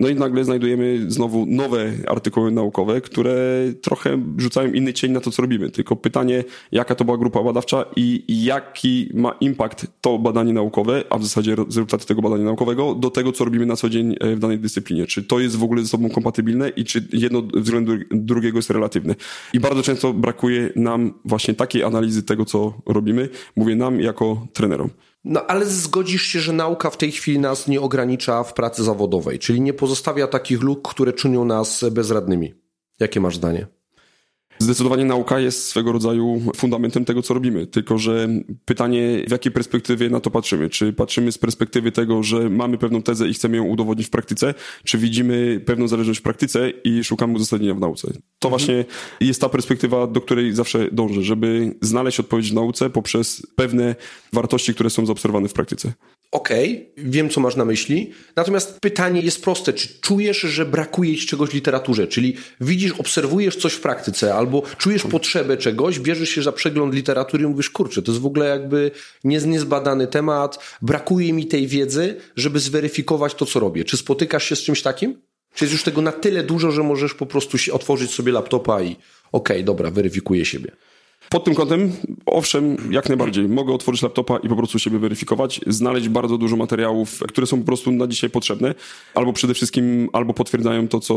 no 0.00 0.08
i 0.08 0.14
nagle 0.14 0.44
znajdujemy 0.44 1.04
znowu 1.08 1.46
nowe 1.46 1.92
artykuły 2.06 2.50
naukowe, 2.50 3.00
które 3.00 3.34
trochę 3.82 4.22
rzucają 4.36 4.72
inny 4.72 4.92
cień 4.92 5.12
na 5.12 5.20
to, 5.20 5.30
co 5.30 5.42
robimy. 5.42 5.70
Tylko 5.70 5.96
pytanie, 5.96 6.44
jaka 6.72 6.94
to 6.94 7.04
była 7.04 7.18
grupa 7.18 7.42
badawcza 7.42 7.84
i 7.96 8.24
jaki 8.44 9.10
ma 9.14 9.36
impact 9.40 9.86
to 10.00 10.18
badanie 10.18 10.52
naukowe, 10.52 11.04
a 11.10 11.18
w 11.18 11.22
zasadzie 11.22 11.56
rezultaty 11.56 12.06
tego 12.06 12.22
badania 12.22 12.44
naukowego 12.44 12.94
do 12.94 13.10
tego, 13.10 13.32
co 13.32 13.44
robimy 13.44 13.66
na 13.66 13.76
co 13.76 13.88
dzień 13.88 14.16
e, 14.20 14.36
w 14.36 14.38
danej 14.38 14.58
dyscyplinie. 14.58 15.06
Czy 15.06 15.22
to 15.22 15.40
jest 15.40 15.56
w 15.56 15.64
ogóle 15.64 15.82
ze 15.82 15.88
sobą 15.88 16.10
kompatybilne 16.10 16.68
i 16.68 16.84
czy 16.84 17.08
jedno 17.12 17.42
względu 17.54 17.92
drugiego 18.30 18.58
jest 18.58 18.70
relatywne. 18.70 19.14
I 19.52 19.60
bardzo 19.60 19.82
często 19.82 20.12
brakuje 20.12 20.72
nam 20.76 21.14
właśnie 21.24 21.54
takiej 21.54 21.84
analizy 21.84 22.22
tego, 22.22 22.44
co 22.44 22.74
robimy. 22.86 23.28
Mówię 23.56 23.76
nam 23.76 24.00
jako 24.00 24.46
trenerom. 24.52 24.90
No 25.24 25.46
ale 25.46 25.66
zgodzisz 25.66 26.22
się, 26.22 26.40
że 26.40 26.52
nauka 26.52 26.90
w 26.90 26.96
tej 26.96 27.12
chwili 27.12 27.38
nas 27.38 27.68
nie 27.68 27.80
ogranicza 27.80 28.42
w 28.42 28.54
pracy 28.54 28.84
zawodowej, 28.84 29.38
czyli 29.38 29.60
nie 29.60 29.72
pozostawia 29.72 30.26
takich 30.26 30.62
luk, 30.62 30.88
które 30.88 31.12
czynią 31.12 31.44
nas 31.44 31.84
bezradnymi. 31.90 32.54
Jakie 33.00 33.20
masz 33.20 33.36
zdanie? 33.36 33.66
Zdecydowanie 34.62 35.04
nauka 35.04 35.38
jest 35.38 35.64
swego 35.64 35.92
rodzaju 35.92 36.42
fundamentem 36.56 37.04
tego, 37.04 37.22
co 37.22 37.34
robimy. 37.34 37.66
Tylko, 37.66 37.98
że 37.98 38.28
pytanie, 38.64 39.24
w 39.28 39.30
jakiej 39.30 39.52
perspektywie 39.52 40.10
na 40.10 40.20
to 40.20 40.30
patrzymy? 40.30 40.70
Czy 40.70 40.92
patrzymy 40.92 41.32
z 41.32 41.38
perspektywy 41.38 41.92
tego, 41.92 42.22
że 42.22 42.50
mamy 42.50 42.78
pewną 42.78 43.02
tezę 43.02 43.28
i 43.28 43.34
chcemy 43.34 43.56
ją 43.56 43.64
udowodnić 43.64 44.06
w 44.06 44.10
praktyce, 44.10 44.54
czy 44.84 44.98
widzimy 44.98 45.60
pewną 45.66 45.88
zależność 45.88 46.20
w 46.20 46.22
praktyce 46.22 46.70
i 46.70 47.04
szukamy 47.04 47.34
uzasadnienia 47.34 47.74
w 47.74 47.80
nauce? 47.80 48.08
To 48.38 48.48
mhm. 48.48 48.50
właśnie 48.50 48.84
jest 49.20 49.40
ta 49.40 49.48
perspektywa, 49.48 50.06
do 50.06 50.20
której 50.20 50.54
zawsze 50.54 50.88
dążę, 50.92 51.22
żeby 51.22 51.74
znaleźć 51.80 52.20
odpowiedź 52.20 52.50
w 52.50 52.54
nauce 52.54 52.90
poprzez 52.90 53.46
pewne 53.56 53.94
wartości, 54.32 54.74
które 54.74 54.90
są 54.90 55.06
zaobserwowane 55.06 55.48
w 55.48 55.52
praktyce. 55.52 55.92
Okej, 56.32 56.90
okay, 56.92 57.10
wiem 57.10 57.30
co 57.30 57.40
masz 57.40 57.56
na 57.56 57.64
myśli. 57.64 58.10
Natomiast 58.36 58.80
pytanie 58.80 59.20
jest 59.20 59.42
proste. 59.42 59.72
Czy 59.72 59.88
czujesz, 60.00 60.40
że 60.40 60.66
brakuje 60.66 61.16
ci 61.16 61.26
czegoś 61.26 61.50
w 61.50 61.54
literaturze? 61.54 62.06
Czyli 62.06 62.36
widzisz, 62.60 62.92
obserwujesz 62.92 63.56
coś 63.56 63.72
w 63.72 63.80
praktyce 63.80 64.34
albo 64.34 64.49
czujesz 64.78 65.02
potrzebę 65.02 65.56
czegoś, 65.56 66.00
bierzesz 66.00 66.28
się 66.28 66.42
za 66.42 66.52
przegląd 66.52 66.94
literatury 66.94 67.44
i 67.44 67.46
mówisz, 67.46 67.70
kurczę, 67.70 68.02
to 68.02 68.12
jest 68.12 68.22
w 68.22 68.26
ogóle 68.26 68.46
jakby 68.46 68.90
niezbadany 69.24 70.06
temat, 70.06 70.76
brakuje 70.82 71.32
mi 71.32 71.46
tej 71.46 71.66
wiedzy, 71.66 72.16
żeby 72.36 72.60
zweryfikować 72.60 73.34
to, 73.34 73.46
co 73.46 73.60
robię. 73.60 73.84
Czy 73.84 73.96
spotykasz 73.96 74.44
się 74.44 74.56
z 74.56 74.62
czymś 74.62 74.82
takim? 74.82 75.22
Czy 75.54 75.64
jest 75.64 75.72
już 75.72 75.82
tego 75.82 76.02
na 76.02 76.12
tyle 76.12 76.42
dużo, 76.42 76.70
że 76.70 76.82
możesz 76.82 77.14
po 77.14 77.26
prostu 77.26 77.56
otworzyć 77.72 78.10
sobie 78.10 78.32
laptopa 78.32 78.82
i 78.82 78.84
okej, 78.86 78.96
okay, 79.32 79.62
dobra, 79.62 79.90
weryfikuję 79.90 80.44
siebie. 80.44 80.72
Pod 81.30 81.44
tym 81.44 81.54
kątem, 81.54 81.92
owszem, 82.26 82.76
jak 82.90 83.08
najbardziej. 83.08 83.48
Mogę 83.48 83.74
otworzyć 83.74 84.02
laptopa 84.02 84.38
i 84.38 84.48
po 84.48 84.56
prostu 84.56 84.78
siebie 84.78 84.98
weryfikować, 84.98 85.60
znaleźć 85.66 86.08
bardzo 86.08 86.38
dużo 86.38 86.56
materiałów, 86.56 87.20
które 87.28 87.46
są 87.46 87.58
po 87.58 87.66
prostu 87.66 87.92
na 87.92 88.06
dzisiaj 88.06 88.30
potrzebne, 88.30 88.74
albo 89.14 89.32
przede 89.32 89.54
wszystkim 89.54 90.08
albo 90.12 90.34
potwierdzają 90.34 90.88
to, 90.88 91.00
co 91.00 91.14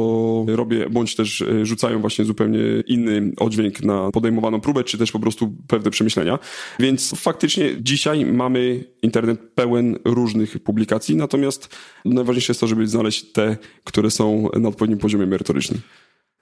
robię, 0.47 0.89
bądź 0.89 1.15
też 1.15 1.41
e, 1.41 1.65
rzucają 1.65 2.01
właśnie 2.01 2.25
zupełnie 2.25 2.59
inny 2.87 3.31
oddźwięk 3.37 3.83
na 3.83 4.11
podejmowaną 4.11 4.61
próbę, 4.61 4.83
czy 4.83 4.97
też 4.97 5.11
po 5.11 5.19
prostu 5.19 5.55
pewne 5.67 5.91
przemyślenia. 5.91 6.39
Więc 6.79 7.15
faktycznie 7.15 7.69
dzisiaj 7.79 8.25
mamy 8.25 8.83
internet 9.01 9.39
pełen 9.55 9.99
różnych 10.05 10.59
publikacji, 10.59 11.15
natomiast 11.15 11.75
najważniejsze 12.05 12.51
jest 12.51 12.61
to, 12.61 12.67
żeby 12.67 12.87
znaleźć 12.87 13.31
te, 13.31 13.57
które 13.83 14.11
są 14.11 14.49
na 14.59 14.69
odpowiednim 14.69 14.99
poziomie 14.99 15.25
merytorycznym. 15.25 15.81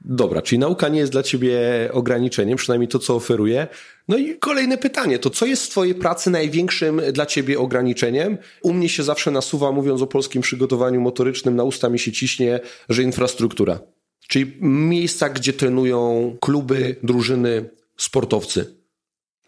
Dobra, 0.05 0.41
czyli 0.41 0.59
nauka 0.59 0.89
nie 0.89 0.99
jest 0.99 1.11
dla 1.11 1.23
ciebie 1.23 1.59
ograniczeniem, 1.91 2.57
przynajmniej 2.57 2.87
to, 2.87 2.99
co 2.99 3.15
oferuje. 3.15 3.67
No 4.07 4.17
i 4.17 4.35
kolejne 4.35 4.77
pytanie, 4.77 5.19
to 5.19 5.29
co 5.29 5.45
jest 5.45 5.65
w 5.65 5.69
twojej 5.69 5.95
pracy 5.95 6.29
największym 6.29 7.01
dla 7.13 7.25
ciebie 7.25 7.59
ograniczeniem? 7.59 8.37
U 8.61 8.73
mnie 8.73 8.89
się 8.89 9.03
zawsze 9.03 9.31
nasuwa, 9.31 9.71
mówiąc 9.71 10.01
o 10.01 10.07
polskim 10.07 10.41
przygotowaniu 10.41 11.01
motorycznym, 11.01 11.55
na 11.55 11.63
usta 11.63 11.89
mi 11.89 11.99
się 11.99 12.11
ciśnie, 12.11 12.59
że 12.89 13.03
infrastruktura. 13.03 13.79
Czyli 14.27 14.57
miejsca, 14.61 15.29
gdzie 15.29 15.53
trenują 15.53 16.37
kluby, 16.41 16.95
drużyny, 17.03 17.69
sportowcy. 17.97 18.81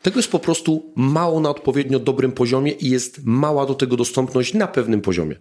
Tego 0.02 0.20
jest 0.20 0.32
po 0.32 0.40
prostu 0.40 0.94
mało 0.96 1.40
na 1.40 1.50
odpowiednio 1.50 2.00
dobrym 2.00 2.32
poziomie 2.32 2.72
i 2.72 2.90
jest 2.90 3.20
mała 3.24 3.66
do 3.66 3.74
tego 3.74 3.98
dostępność 3.98 4.54
na 4.54 4.68
pewnym 4.68 5.02
poziomie. 5.02 5.36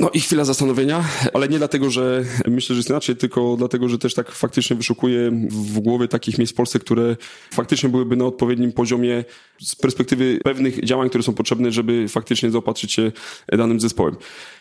No 0.00 0.10
i 0.10 0.20
chwila 0.20 0.44
zastanowienia, 0.44 1.04
ale 1.34 1.48
nie 1.48 1.58
dlatego, 1.58 1.90
że 1.90 2.24
myślę, 2.46 2.74
że 2.74 2.78
jest 2.78 2.90
inaczej, 2.90 3.16
tylko 3.16 3.56
dlatego, 3.58 3.88
że 3.88 3.98
też 3.98 4.14
tak 4.14 4.32
faktycznie 4.32 4.76
wyszukuję 4.76 5.30
w 5.50 5.80
głowie 5.80 6.08
takich 6.08 6.38
miejsc 6.38 6.52
w 6.52 6.56
Polsce, 6.56 6.78
które 6.78 7.16
faktycznie 7.52 7.88
byłyby 7.88 8.16
na 8.16 8.24
odpowiednim 8.24 8.72
poziomie 8.72 9.24
z 9.60 9.76
perspektywy 9.76 10.38
pewnych 10.44 10.84
działań, 10.84 11.08
które 11.08 11.24
są 11.24 11.34
potrzebne, 11.34 11.72
żeby 11.72 12.08
faktycznie 12.08 12.50
zaopatrzyć 12.50 12.92
się 12.92 13.12
danym 13.48 13.80
zespołem. 13.80 14.16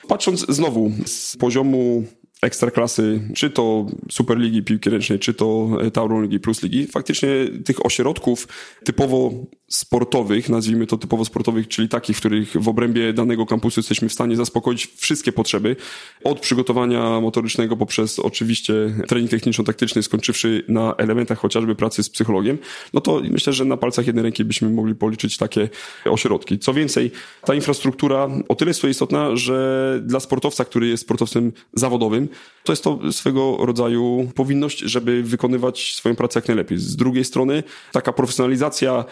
Patrząc 0.08 0.46
znowu 0.50 0.92
z 1.06 1.38
poziomu 1.38 2.04
ekstraklasy, 2.42 3.22
czy 3.36 3.50
to 3.50 3.86
Superligi 4.12 4.64
Piłki 4.64 4.90
Ręcznej, 4.90 5.20
czy 5.20 5.34
to 5.34 5.70
Tauron 5.94 6.24
Ligi 6.24 6.40
Plus 6.40 6.64
Ligi, 6.64 6.88
faktycznie 6.88 7.30
tych 7.66 7.86
ośrodków 7.86 8.48
typowo 8.84 9.32
sportowych, 9.70 10.50
nazwijmy 10.50 10.88
to 10.88 10.98
typowo 10.98 11.26
sportowych, 11.26 11.68
czyli 11.68 11.90
takich, 11.90 12.18
w 12.18 12.20
których 12.20 12.54
w 12.54 12.68
obrębie 12.68 13.14
danego 13.14 13.46
kampusu 13.46 13.80
jesteśmy 13.80 14.10
w 14.10 14.14
stanie 14.14 14.36
zaspokoić 14.36 14.88
wszystkie 14.96 15.32
potrzeby, 15.32 15.76
od 16.24 16.40
przygotowania 16.40 17.22
motorycznego 17.22 17.78
poprzez 17.78 18.20
oczywiście 18.20 18.74
trening 19.08 19.32
techniczno-taktyczny, 19.32 20.04
skończywszy 20.04 20.66
na 20.68 20.96
elementach 20.96 21.40
chociażby 21.40 21.76
pracy 21.76 22.04
z 22.04 22.10
psychologiem, 22.10 22.58
no 22.94 23.02
to 23.02 23.22
myślę, 23.32 23.54
że 23.54 23.66
na 23.66 23.78
palcach 23.78 24.08
jednej 24.08 24.24
ręki 24.24 24.46
byśmy 24.46 24.70
mogli 24.70 24.96
policzyć 24.96 25.38
takie 25.38 25.70
ośrodki. 26.06 26.60
Co 26.60 26.74
więcej, 26.74 27.12
ta 27.46 27.56
infrastruktura 27.56 28.30
o 28.48 28.56
tyle 28.56 28.70
jest 28.70 28.82
to 28.82 28.88
istotna, 28.88 29.36
że 29.36 30.02
dla 30.06 30.20
sportowca, 30.20 30.66
który 30.66 30.88
jest 30.88 31.04
sportowcem 31.04 31.52
zawodowym, 31.74 32.30
to 32.64 32.72
jest 32.72 32.84
to 32.84 33.00
swego 33.12 33.58
rodzaju 33.60 34.32
powinność, 34.36 34.80
żeby 34.80 35.24
wykonywać 35.24 35.96
swoją 35.96 36.16
pracę 36.16 36.40
jak 36.40 36.48
najlepiej. 36.48 36.78
Z 36.78 36.96
drugiej 36.96 37.26
strony 37.26 37.64
taka 37.92 38.14
profesjonalizacja 38.14 39.06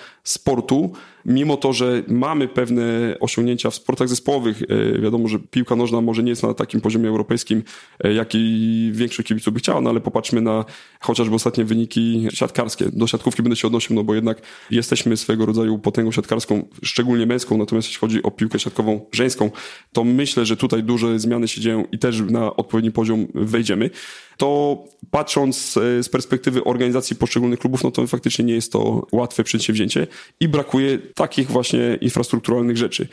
mimo 1.26 1.58
to, 1.58 1.74
że 1.74 2.04
mamy 2.08 2.48
pewne 2.48 3.16
osiągnięcia 3.20 3.70
w 3.70 3.76
sportach 3.76 4.10
zespołowych, 4.10 4.62
e, 4.62 5.02
wiadomo, 5.02 5.28
że 5.28 5.40
piłka 5.40 5.76
nożna 5.76 6.02
może 6.02 6.24
nie 6.24 6.30
jest 6.30 6.44
na 6.44 6.54
takim 6.54 6.82
poziomie 6.82 7.10
europejskim, 7.10 7.64
e, 8.04 8.14
jaki 8.14 8.90
większość 8.94 9.28
kibiców 9.28 9.54
by 9.54 9.60
chciała, 9.60 9.82
no 9.82 9.90
ale 9.90 10.02
popatrzmy 10.02 10.42
na 10.42 10.66
chociażby 11.00 11.36
ostatnie 11.36 11.66
wyniki 11.66 12.28
siatkarskie. 12.34 12.86
Do 12.94 13.08
siatkówki 13.08 13.44
będę 13.44 13.56
się 13.56 13.68
odnosił, 13.68 13.96
no 13.96 14.04
bo 14.04 14.16
jednak 14.16 14.42
jesteśmy 14.72 15.18
swego 15.18 15.46
rodzaju 15.46 15.80
potęgą 15.80 16.12
siatkarską, 16.12 16.68
szczególnie 16.84 17.26
męską, 17.26 17.58
natomiast 17.58 17.88
jeśli 17.88 18.00
chodzi 18.00 18.24
o 18.24 18.32
piłkę 18.32 18.60
siatkową 18.60 19.06
żeńską, 19.12 19.52
to 19.94 20.04
myślę, 20.04 20.46
że 20.46 20.58
tutaj 20.58 20.84
duże 20.84 21.20
zmiany 21.20 21.48
się 21.48 21.62
dzieją 21.62 21.86
i 21.92 22.00
też 22.00 22.22
na 22.22 22.56
odpowiedni 22.56 22.92
poziom 22.92 23.28
wejdziemy 23.34 23.90
to 24.38 24.84
patrząc 25.12 25.78
e, 25.78 26.04
z 26.04 26.10
perspektywy 26.10 26.64
organizacji 26.64 27.16
poszczególnych 27.16 27.60
klubów, 27.60 27.84
no 27.84 27.92
to 27.92 28.08
faktycznie 28.08 28.46
nie 28.46 28.54
jest 28.54 28.72
to 28.72 29.08
łatwe 29.12 29.44
przedsięwzięcie 29.44 30.08
i 30.40 30.48
brakuje 30.48 30.98
takich 30.98 31.48
właśnie 31.48 31.98
infrastrukturalnych 32.02 32.78
rzeczy. 32.78 33.08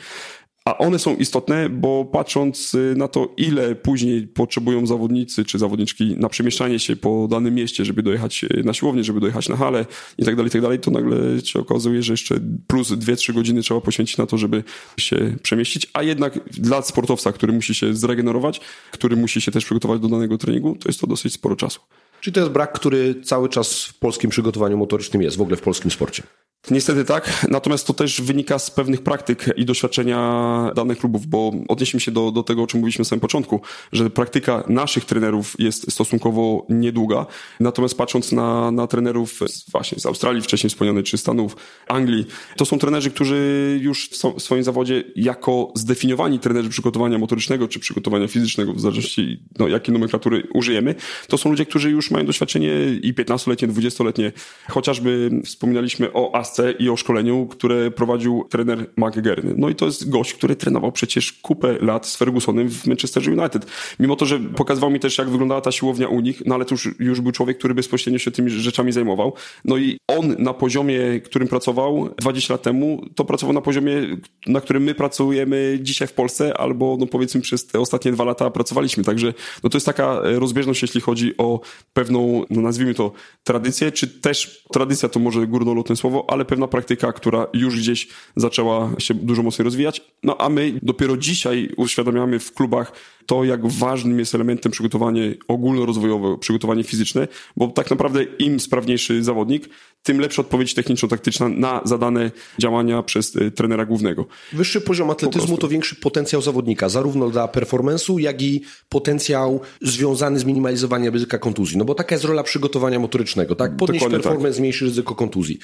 A 0.65 0.77
one 0.77 0.99
są 0.99 1.15
istotne, 1.15 1.69
bo 1.69 2.05
patrząc 2.05 2.73
y, 2.73 2.93
na 2.97 3.07
to, 3.07 3.33
ile 3.37 3.75
później 3.75 4.27
potrzebują 4.27 4.87
zawodnicy 4.87 5.45
czy 5.45 5.59
zawodniczki 5.59 6.15
na 6.17 6.29
przemieszczanie 6.29 6.79
się 6.79 6.95
po 6.95 7.27
danym 7.31 7.55
mieście, 7.55 7.85
żeby 7.85 8.03
dojechać 8.03 8.43
y, 8.43 8.63
na 8.63 8.73
siłownię, 8.73 9.03
żeby 9.03 9.19
dojechać 9.19 9.49
na 9.49 9.55
halę 9.55 9.85
i 10.17 10.25
tak 10.25 10.35
dalej, 10.35 10.51
tak 10.51 10.61
dalej, 10.61 10.79
to 10.79 10.91
nagle 10.91 11.17
się 11.43 11.59
okazuje, 11.59 12.03
że 12.03 12.13
jeszcze 12.13 12.35
plus 12.67 12.91
2-3 12.91 13.33
godziny 13.33 13.61
trzeba 13.61 13.81
poświęcić 13.81 14.17
na 14.17 14.25
to, 14.25 14.37
żeby 14.37 14.63
się 14.97 15.35
przemieścić. 15.41 15.89
A 15.93 16.03
jednak 16.03 16.39
dla 16.51 16.81
sportowca, 16.81 17.31
który 17.31 17.53
musi 17.53 17.75
się 17.75 17.93
zregenerować, 17.93 18.61
który 18.91 19.15
musi 19.15 19.41
się 19.41 19.51
też 19.51 19.65
przygotować 19.65 20.01
do 20.01 20.07
danego 20.07 20.37
treningu, 20.37 20.75
to 20.75 20.89
jest 20.89 21.01
to 21.01 21.07
dosyć 21.07 21.33
sporo 21.33 21.55
czasu. 21.55 21.79
Czyli 22.21 22.33
to 22.33 22.39
jest 22.39 22.51
brak, 22.51 22.73
który 22.73 23.21
cały 23.23 23.49
czas 23.49 23.83
w 23.83 23.99
polskim 23.99 24.29
przygotowaniu 24.29 24.77
motorycznym 24.77 25.21
jest, 25.21 25.37
w 25.37 25.41
ogóle 25.41 25.57
w 25.57 25.61
polskim 25.61 25.91
sporcie. 25.91 26.23
Niestety 26.71 27.05
tak, 27.05 27.47
natomiast 27.49 27.87
to 27.87 27.93
też 27.93 28.21
wynika 28.21 28.59
z 28.59 28.71
pewnych 28.71 29.01
praktyk 29.01 29.45
i 29.55 29.65
doświadczenia 29.65 30.71
danych 30.75 30.97
klubów, 30.97 31.27
bo 31.27 31.51
odnieśmy 31.67 31.99
się 31.99 32.11
do, 32.11 32.31
do 32.31 32.43
tego, 32.43 32.63
o 32.63 32.67
czym 32.67 32.79
mówiliśmy 32.79 33.01
na 33.01 33.05
samym 33.05 33.19
początku, 33.19 33.61
że 33.91 34.09
praktyka 34.09 34.63
naszych 34.67 35.05
trenerów 35.05 35.55
jest 35.59 35.91
stosunkowo 35.91 36.65
niedługa, 36.69 37.25
natomiast 37.59 37.97
patrząc 37.97 38.31
na, 38.31 38.71
na 38.71 38.87
trenerów 38.87 39.39
właśnie 39.71 39.99
z 39.99 40.05
Australii, 40.05 40.41
wcześniej 40.41 40.69
wspomniany, 40.69 41.03
czy 41.03 41.17
Stanów, 41.17 41.55
Anglii, 41.87 42.25
to 42.57 42.65
są 42.65 42.79
trenerzy, 42.79 43.11
którzy 43.11 43.79
już 43.81 44.09
w 44.09 44.41
swoim 44.41 44.63
zawodzie 44.63 45.03
jako 45.15 45.71
zdefiniowani 45.75 46.39
trenerzy 46.39 46.69
przygotowania 46.69 47.17
motorycznego, 47.17 47.67
czy 47.67 47.79
przygotowania 47.79 48.27
fizycznego, 48.27 48.73
w 48.73 48.79
zależności 48.79 49.43
no, 49.59 49.67
jakiej 49.67 49.93
nomenklatury 49.93 50.47
użyjemy, 50.53 50.95
to 51.27 51.37
są 51.37 51.49
ludzie, 51.49 51.65
którzy 51.65 51.91
już 51.91 52.11
mają 52.11 52.25
doświadczenie 52.25 52.71
i 53.01 53.13
15-letnie, 53.13 53.67
20-letnie, 53.67 54.31
chociażby 54.69 55.29
wspominaliśmy 55.45 56.13
o 56.13 56.35
I 56.79 56.89
o 56.89 56.97
szkoleniu, 56.97 57.45
które 57.45 57.91
prowadził 57.91 58.45
trener 58.49 58.89
McGerny. 58.97 59.53
No 59.57 59.69
i 59.69 59.75
to 59.75 59.85
jest 59.85 60.09
gość, 60.09 60.33
który 60.33 60.55
trenował 60.55 60.91
przecież 60.91 61.33
kupę 61.33 61.77
lat 61.81 62.07
z 62.07 62.17
Fergusonem 62.17 62.69
w 62.69 62.87
Manchester 62.87 63.29
United. 63.29 63.65
Mimo 63.99 64.15
to, 64.15 64.25
że 64.25 64.39
pokazywał 64.39 64.89
mi 64.89 64.99
też, 64.99 65.17
jak 65.17 65.29
wyglądała 65.29 65.61
ta 65.61 65.71
siłownia 65.71 66.07
u 66.07 66.19
nich, 66.19 66.41
no 66.45 66.55
ale 66.55 66.65
to 66.65 66.73
już, 66.73 66.89
już 66.99 67.21
był 67.21 67.31
człowiek, 67.31 67.57
który 67.57 67.73
bezpośrednio 67.73 68.19
się 68.19 68.31
tymi 68.31 68.49
rzeczami 68.49 68.91
zajmował. 68.91 69.33
No 69.65 69.77
i 69.77 69.97
on 70.07 70.35
na 70.39 70.53
poziomie, 70.53 71.21
którym 71.23 71.47
pracował 71.47 72.09
20 72.17 72.53
lat 72.53 72.61
temu, 72.61 73.05
to 73.15 73.25
pracował 73.25 73.53
na 73.53 73.61
poziomie, 73.61 74.17
na 74.47 74.61
którym 74.61 74.83
my 74.83 74.95
pracujemy 74.95 75.79
dzisiaj 75.81 76.07
w 76.07 76.13
Polsce, 76.13 76.57
albo 76.57 76.97
no 76.99 77.07
powiedzmy 77.07 77.41
przez 77.41 77.67
te 77.67 77.79
ostatnie 77.79 78.11
dwa 78.11 78.23
lata 78.23 78.49
pracowaliśmy. 78.49 79.03
Także 79.03 79.33
no 79.63 79.69
to 79.69 79.77
jest 79.77 79.85
taka 79.85 80.19
rozbieżność, 80.23 80.81
jeśli 80.81 81.01
chodzi 81.01 81.37
o 81.37 81.59
pewną, 81.93 82.43
no 82.49 82.61
nazwijmy 82.61 82.93
to 82.93 83.11
tradycję, 83.43 83.91
czy 83.91 84.07
też 84.07 84.63
tradycja 84.73 85.09
to 85.09 85.19
może 85.19 85.47
górnolotne 85.47 85.95
słowo, 85.95 86.25
ale 86.27 86.42
ale 86.43 86.49
pewna 86.49 86.67
praktyka, 86.67 87.13
która 87.13 87.47
już 87.53 87.77
gdzieś 87.77 88.07
zaczęła 88.35 88.91
się 88.97 89.13
dużo 89.13 89.43
mocniej 89.43 89.63
rozwijać. 89.63 90.01
No 90.23 90.37
a 90.41 90.49
my 90.49 90.79
dopiero 90.81 91.17
dzisiaj 91.17 91.69
uświadamiamy 91.77 92.39
w 92.39 92.53
klubach 92.53 92.91
to, 93.25 93.43
jak 93.43 93.67
ważnym 93.67 94.19
jest 94.19 94.35
elementem 94.35 94.71
przygotowanie 94.71 95.35
ogólnorozwojowe, 95.47 96.37
przygotowanie 96.37 96.83
fizyczne, 96.83 97.27
bo 97.57 97.67
tak 97.67 97.89
naprawdę 97.89 98.23
im 98.23 98.59
sprawniejszy 98.59 99.23
zawodnik, 99.23 99.69
tym 100.03 100.19
lepsza 100.19 100.41
odpowiedź 100.41 100.73
techniczno-taktyczna 100.73 101.49
na 101.49 101.81
zadane 101.85 102.31
działania 102.59 103.03
przez 103.03 103.35
y, 103.35 103.51
trenera 103.51 103.85
głównego. 103.85 104.25
Wyższy 104.53 104.81
poziom 104.81 105.09
atletyzmu 105.09 105.57
to 105.57 105.67
większy 105.67 105.95
potencjał 105.95 106.41
zawodnika, 106.41 106.89
zarówno 106.89 107.29
dla 107.29 107.45
performance'u, 107.47 108.19
jak 108.19 108.41
i 108.41 108.61
potencjał 108.89 109.61
związany 109.81 110.39
z 110.39 110.45
minimalizowaniem 110.45 111.13
ryzyka 111.13 111.37
kontuzji. 111.37 111.77
No 111.77 111.85
bo 111.85 111.95
taka 111.95 112.15
jest 112.15 112.25
rola 112.25 112.43
przygotowania 112.43 112.99
motorycznego, 112.99 113.55
tak? 113.55 113.77
Podnieść 113.77 114.03
Dokładnie 114.03 114.23
performance, 114.23 114.47
tak. 114.47 114.55
zmniejszy 114.57 114.85
ryzyko 114.85 115.15
kontuzji. 115.15 115.59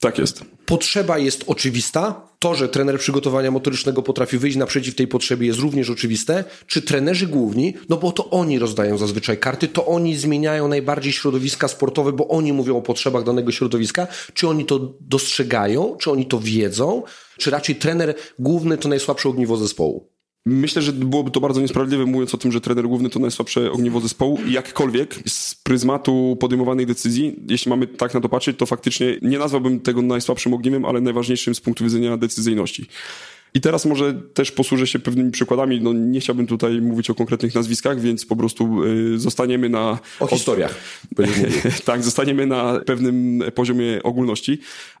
Tak 0.00 0.18
jest. 0.18 0.44
Potrzeba 0.66 1.18
jest 1.18 1.44
oczywista. 1.46 2.28
To, 2.38 2.54
że 2.54 2.68
trener 2.68 2.98
przygotowania 2.98 3.50
motorycznego 3.50 4.02
potrafi 4.02 4.38
wyjść 4.38 4.56
naprzeciw 4.56 4.94
tej 4.94 5.08
potrzebie 5.08 5.46
jest 5.46 5.58
również 5.58 5.90
oczywiste. 5.90 6.44
Czy 6.66 6.82
trenerzy 6.82 7.26
główni, 7.26 7.74
no 7.88 7.96
bo 7.96 8.12
to 8.12 8.30
oni 8.30 8.58
rozdają 8.58 8.98
zazwyczaj 8.98 9.38
karty, 9.38 9.68
to 9.68 9.86
oni 9.86 10.16
zmieniają 10.16 10.68
najbardziej 10.68 11.12
środowiska 11.12 11.68
sportowe, 11.68 12.12
bo 12.12 12.28
oni 12.28 12.52
mówią 12.52 12.76
o 12.76 12.82
potrzebach 12.82 13.24
danego 13.24 13.52
środowiska. 13.52 14.06
Czy 14.34 14.48
oni 14.48 14.64
to 14.64 14.94
dostrzegają? 15.00 15.96
Czy 16.00 16.10
oni 16.10 16.26
to 16.26 16.40
wiedzą? 16.40 17.02
Czy 17.38 17.50
raczej 17.50 17.76
trener 17.76 18.14
główny 18.38 18.78
to 18.78 18.88
najsłabsze 18.88 19.28
ogniwo 19.28 19.56
zespołu? 19.56 20.17
Myślę, 20.46 20.82
że 20.82 20.92
byłoby 20.92 21.30
to 21.30 21.40
bardzo 21.40 21.60
niesprawiedliwe, 21.60 22.06
mówiąc 22.06 22.34
o 22.34 22.38
tym, 22.38 22.52
że 22.52 22.60
trener 22.60 22.84
główny 22.88 23.10
to 23.10 23.18
najsłabsze 23.18 23.72
ogniwo 23.72 24.00
zespołu. 24.00 24.38
Jakkolwiek 24.48 25.14
z 25.26 25.54
pryzmatu 25.54 26.36
podejmowanych 26.40 26.86
decyzji, 26.86 27.36
jeśli 27.48 27.70
mamy 27.70 27.86
tak 27.86 28.14
na 28.14 28.20
to 28.20 28.28
patrzeć, 28.28 28.58
to 28.58 28.66
faktycznie 28.66 29.16
nie 29.22 29.38
nazwałbym 29.38 29.80
tego 29.80 30.02
najsłabszym 30.02 30.54
ogniwem, 30.54 30.84
ale 30.84 31.00
najważniejszym 31.00 31.54
z 31.54 31.60
punktu 31.60 31.84
widzenia 31.84 32.16
decyzyjności. 32.16 32.86
I 33.54 33.60
teraz 33.60 33.86
może 33.86 34.14
też 34.14 34.52
posłużę 34.52 34.86
się 34.86 34.98
pewnymi 34.98 35.30
przykładami. 35.30 35.80
No, 35.80 35.92
nie 35.92 36.20
chciałbym 36.20 36.46
tutaj 36.46 36.80
mówić 36.80 37.10
o 37.10 37.14
konkretnych 37.14 37.54
nazwiskach, 37.54 38.00
więc 38.00 38.26
po 38.26 38.36
prostu 38.36 38.84
y, 38.84 39.18
zostaniemy 39.18 39.68
na... 39.68 39.98
O 40.20 40.26
historiach. 40.26 40.74
tak, 41.84 42.02
zostaniemy 42.02 42.46
na 42.46 42.80
pewnym 42.86 43.42
poziomie 43.54 44.02
ogólności. 44.02 44.58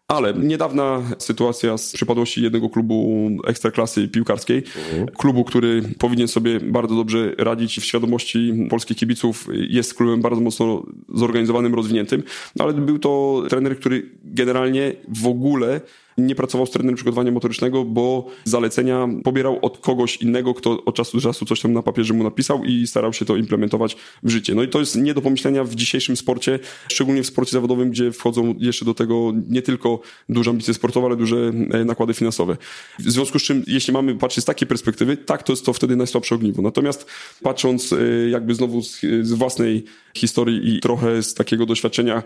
Ale 0.08 0.34
niedawna 0.34 1.02
sytuacja 1.18 1.78
z 1.78 1.92
przypadłości 1.92 2.42
jednego 2.42 2.68
klubu 2.68 3.28
ekstraklasy 3.46 4.08
piłkarskiej, 4.08 4.56
mhm. 4.58 5.06
klubu, 5.08 5.44
który 5.44 5.82
powinien 5.98 6.28
sobie 6.28 6.60
bardzo 6.60 6.94
dobrze 6.94 7.34
radzić 7.38 7.80
w 7.80 7.84
świadomości 7.84 8.66
polskich 8.70 8.96
kibiców, 8.96 9.48
jest 9.52 9.94
klubem 9.94 10.20
bardzo 10.20 10.40
mocno 10.40 10.86
zorganizowanym, 11.14 11.74
rozwiniętym, 11.74 12.22
no 12.56 12.64
ale 12.64 12.74
był 12.74 12.98
to 12.98 13.42
trener, 13.48 13.78
który 13.78 14.10
generalnie 14.24 14.92
w 15.08 15.26
ogóle 15.26 15.80
nie 16.18 16.34
pracował 16.34 16.66
z 16.66 16.70
trenerem 16.70 16.96
przygotowania 16.96 17.32
motorycznego, 17.32 17.84
bo 17.84 18.26
zalecenia 18.44 19.08
pobierał 19.24 19.58
od 19.62 19.78
kogoś 19.78 20.16
innego, 20.16 20.54
kto 20.54 20.84
od 20.84 20.94
czasu 20.94 21.16
do 21.16 21.22
czasu 21.22 21.46
coś 21.46 21.60
tam 21.60 21.72
na 21.72 21.82
papierze 21.82 22.14
mu 22.14 22.24
napisał 22.24 22.64
i 22.64 22.86
starał 22.86 23.12
się 23.12 23.24
to 23.24 23.36
implementować 23.36 23.96
w 24.22 24.30
życie. 24.30 24.54
No 24.54 24.62
i 24.62 24.68
to 24.68 24.80
jest 24.80 24.96
nie 24.96 25.14
do 25.14 25.22
pomyślenia 25.22 25.64
w 25.64 25.74
dzisiejszym 25.74 26.16
sporcie, 26.16 26.58
szczególnie 26.88 27.22
w 27.22 27.26
sporcie 27.26 27.52
zawodowym, 27.52 27.90
gdzie 27.90 28.12
wchodzą 28.12 28.54
jeszcze 28.58 28.84
do 28.84 28.94
tego 28.94 29.32
nie 29.48 29.62
tylko 29.62 30.00
duże 30.28 30.50
ambicje 30.50 30.74
sportowe, 30.74 31.06
ale 31.06 31.16
duże 31.16 31.52
e, 31.70 31.84
nakłady 31.84 32.14
finansowe. 32.14 32.56
W 32.98 33.10
związku 33.10 33.38
z 33.38 33.42
czym, 33.42 33.62
jeśli 33.66 33.92
mamy 33.92 34.14
patrzeć 34.14 34.44
z 34.44 34.46
takiej 34.46 34.68
perspektywy, 34.68 35.16
tak, 35.16 35.42
to 35.42 35.52
jest 35.52 35.64
to 35.64 35.72
wtedy 35.72 35.96
najsłabsze 35.96 36.34
ogniwo. 36.34 36.62
Natomiast 36.62 37.06
patrząc 37.42 37.92
e, 37.92 37.96
jakby 38.30 38.54
znowu 38.54 38.82
z, 38.82 39.00
z 39.22 39.32
własnej 39.32 39.84
historii 40.14 40.76
i 40.76 40.80
trochę 40.80 41.22
z 41.22 41.34
takiego 41.34 41.66
doświadczenia 41.66 42.22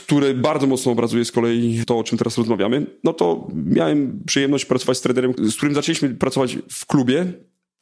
który 0.00 0.34
bardzo 0.34 0.66
mocno 0.66 0.92
obrazuje 0.92 1.24
z 1.24 1.32
kolei 1.32 1.82
to, 1.86 1.98
o 1.98 2.04
czym 2.04 2.18
teraz 2.18 2.38
rozmawiamy, 2.38 2.86
no 3.04 3.12
to 3.12 3.48
miałem 3.54 4.22
przyjemność 4.26 4.64
pracować 4.64 4.98
z 4.98 5.00
trenerem, 5.00 5.32
z 5.38 5.56
którym 5.56 5.74
zaczęliśmy 5.74 6.08
pracować 6.08 6.58
w 6.70 6.86
klubie, 6.86 7.32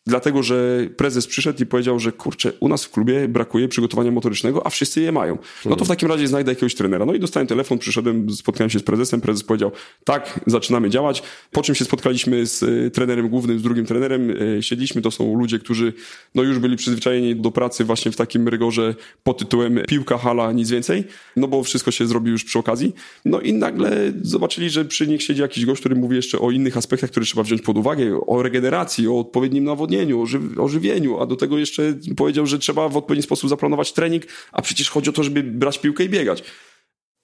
dlatego 0.07 0.43
że 0.43 0.89
prezes 0.97 1.27
przyszedł 1.27 1.63
i 1.63 1.67
powiedział, 1.67 1.99
że 1.99 2.13
kurczę, 2.13 2.53
u 2.61 2.69
nas 2.69 2.85
w 2.85 2.91
klubie 2.91 3.29
brakuje 3.29 3.69
przygotowania 3.69 4.11
motorycznego, 4.11 4.67
a 4.67 4.71
wszyscy 4.71 5.01
je 5.01 5.13
mają. 5.13 5.39
No 5.65 5.77
to 5.77 5.85
w 5.85 5.89
takim 5.89 6.09
razie 6.09 6.29
znajdę 6.29 6.53
jakiegoś 6.53 6.75
trenera. 6.75 7.07
No 7.07 7.15
i 7.15 7.21
dostałem 7.21 7.47
telefon, 7.47 7.79
przyszedłem, 7.79 8.31
spotkałem 8.31 8.71
się 8.71 8.79
z 8.79 8.83
prezesem, 8.83 9.21
prezes 9.21 9.43
powiedział, 9.45 9.73
tak, 10.05 10.41
zaczynamy 10.47 10.91
działać, 10.91 11.23
po 11.51 11.63
czym 11.63 11.75
się 11.75 11.85
spotkaliśmy 11.85 12.47
z 12.47 12.63
y, 12.63 12.91
trenerem 12.91 13.29
głównym, 13.29 13.59
z 13.59 13.63
drugim 13.63 13.87
trenerem, 13.87 14.31
y, 14.31 14.59
siedliśmy, 14.63 15.03
to 15.03 15.11
są 15.11 15.39
ludzie, 15.39 15.59
którzy 15.59 15.93
no 16.35 16.43
już 16.43 16.59
byli 16.59 16.77
przyzwyczajeni 16.77 17.37
do 17.37 17.51
pracy 17.51 17.85
właśnie 17.85 18.13
w 18.13 18.17
takim 18.17 18.49
rygorze 18.49 18.95
pod 19.23 19.39
tytułem 19.39 19.81
piłka, 19.89 20.19
hala, 20.19 20.53
nic 20.53 20.71
więcej, 20.71 21.05
no 21.37 21.49
bo 21.49 21.63
wszystko 21.63 21.91
się 21.91 22.07
zrobi 22.07 22.31
już 22.31 22.45
przy 22.45 22.59
okazji. 22.59 22.95
No 23.25 23.41
i 23.41 23.53
nagle 23.53 24.13
zobaczyli, 24.23 24.71
że 24.71 24.85
przy 24.85 25.07
nich 25.07 25.23
siedzi 25.23 25.41
jakiś 25.41 25.67
gość, 25.67 25.81
który 25.81 25.95
mówi 25.95 26.17
jeszcze 26.17 26.39
o 26.39 26.51
innych 26.51 26.77
aspektach, 26.77 27.11
które 27.11 27.27
trzeba 27.27 27.43
wziąć 27.43 27.63
pod 27.63 27.79
uwagę, 27.79 28.21
o 28.27 28.43
regeneracji, 28.43 29.09
o 29.09 29.21
odpowiednim 29.21 29.65
nawodnieniu, 29.65 29.96
o 30.59 30.69
żywieniu, 30.69 31.21
a 31.21 31.27
do 31.27 31.37
tego 31.37 31.59
jeszcze 31.59 31.95
powiedział, 32.17 32.47
że 32.47 32.59
trzeba 32.59 32.89
w 32.89 32.97
odpowiedni 32.97 33.23
sposób 33.23 33.51
zaplanować 33.51 33.93
trening, 33.93 34.23
a 34.53 34.63
przecież 34.63 34.91
chodzi 34.91 35.11
o 35.11 35.13
to, 35.13 35.23
żeby 35.23 35.43
brać 35.43 35.79
piłkę 35.79 36.05
i 36.05 36.09
biegać. 36.09 36.43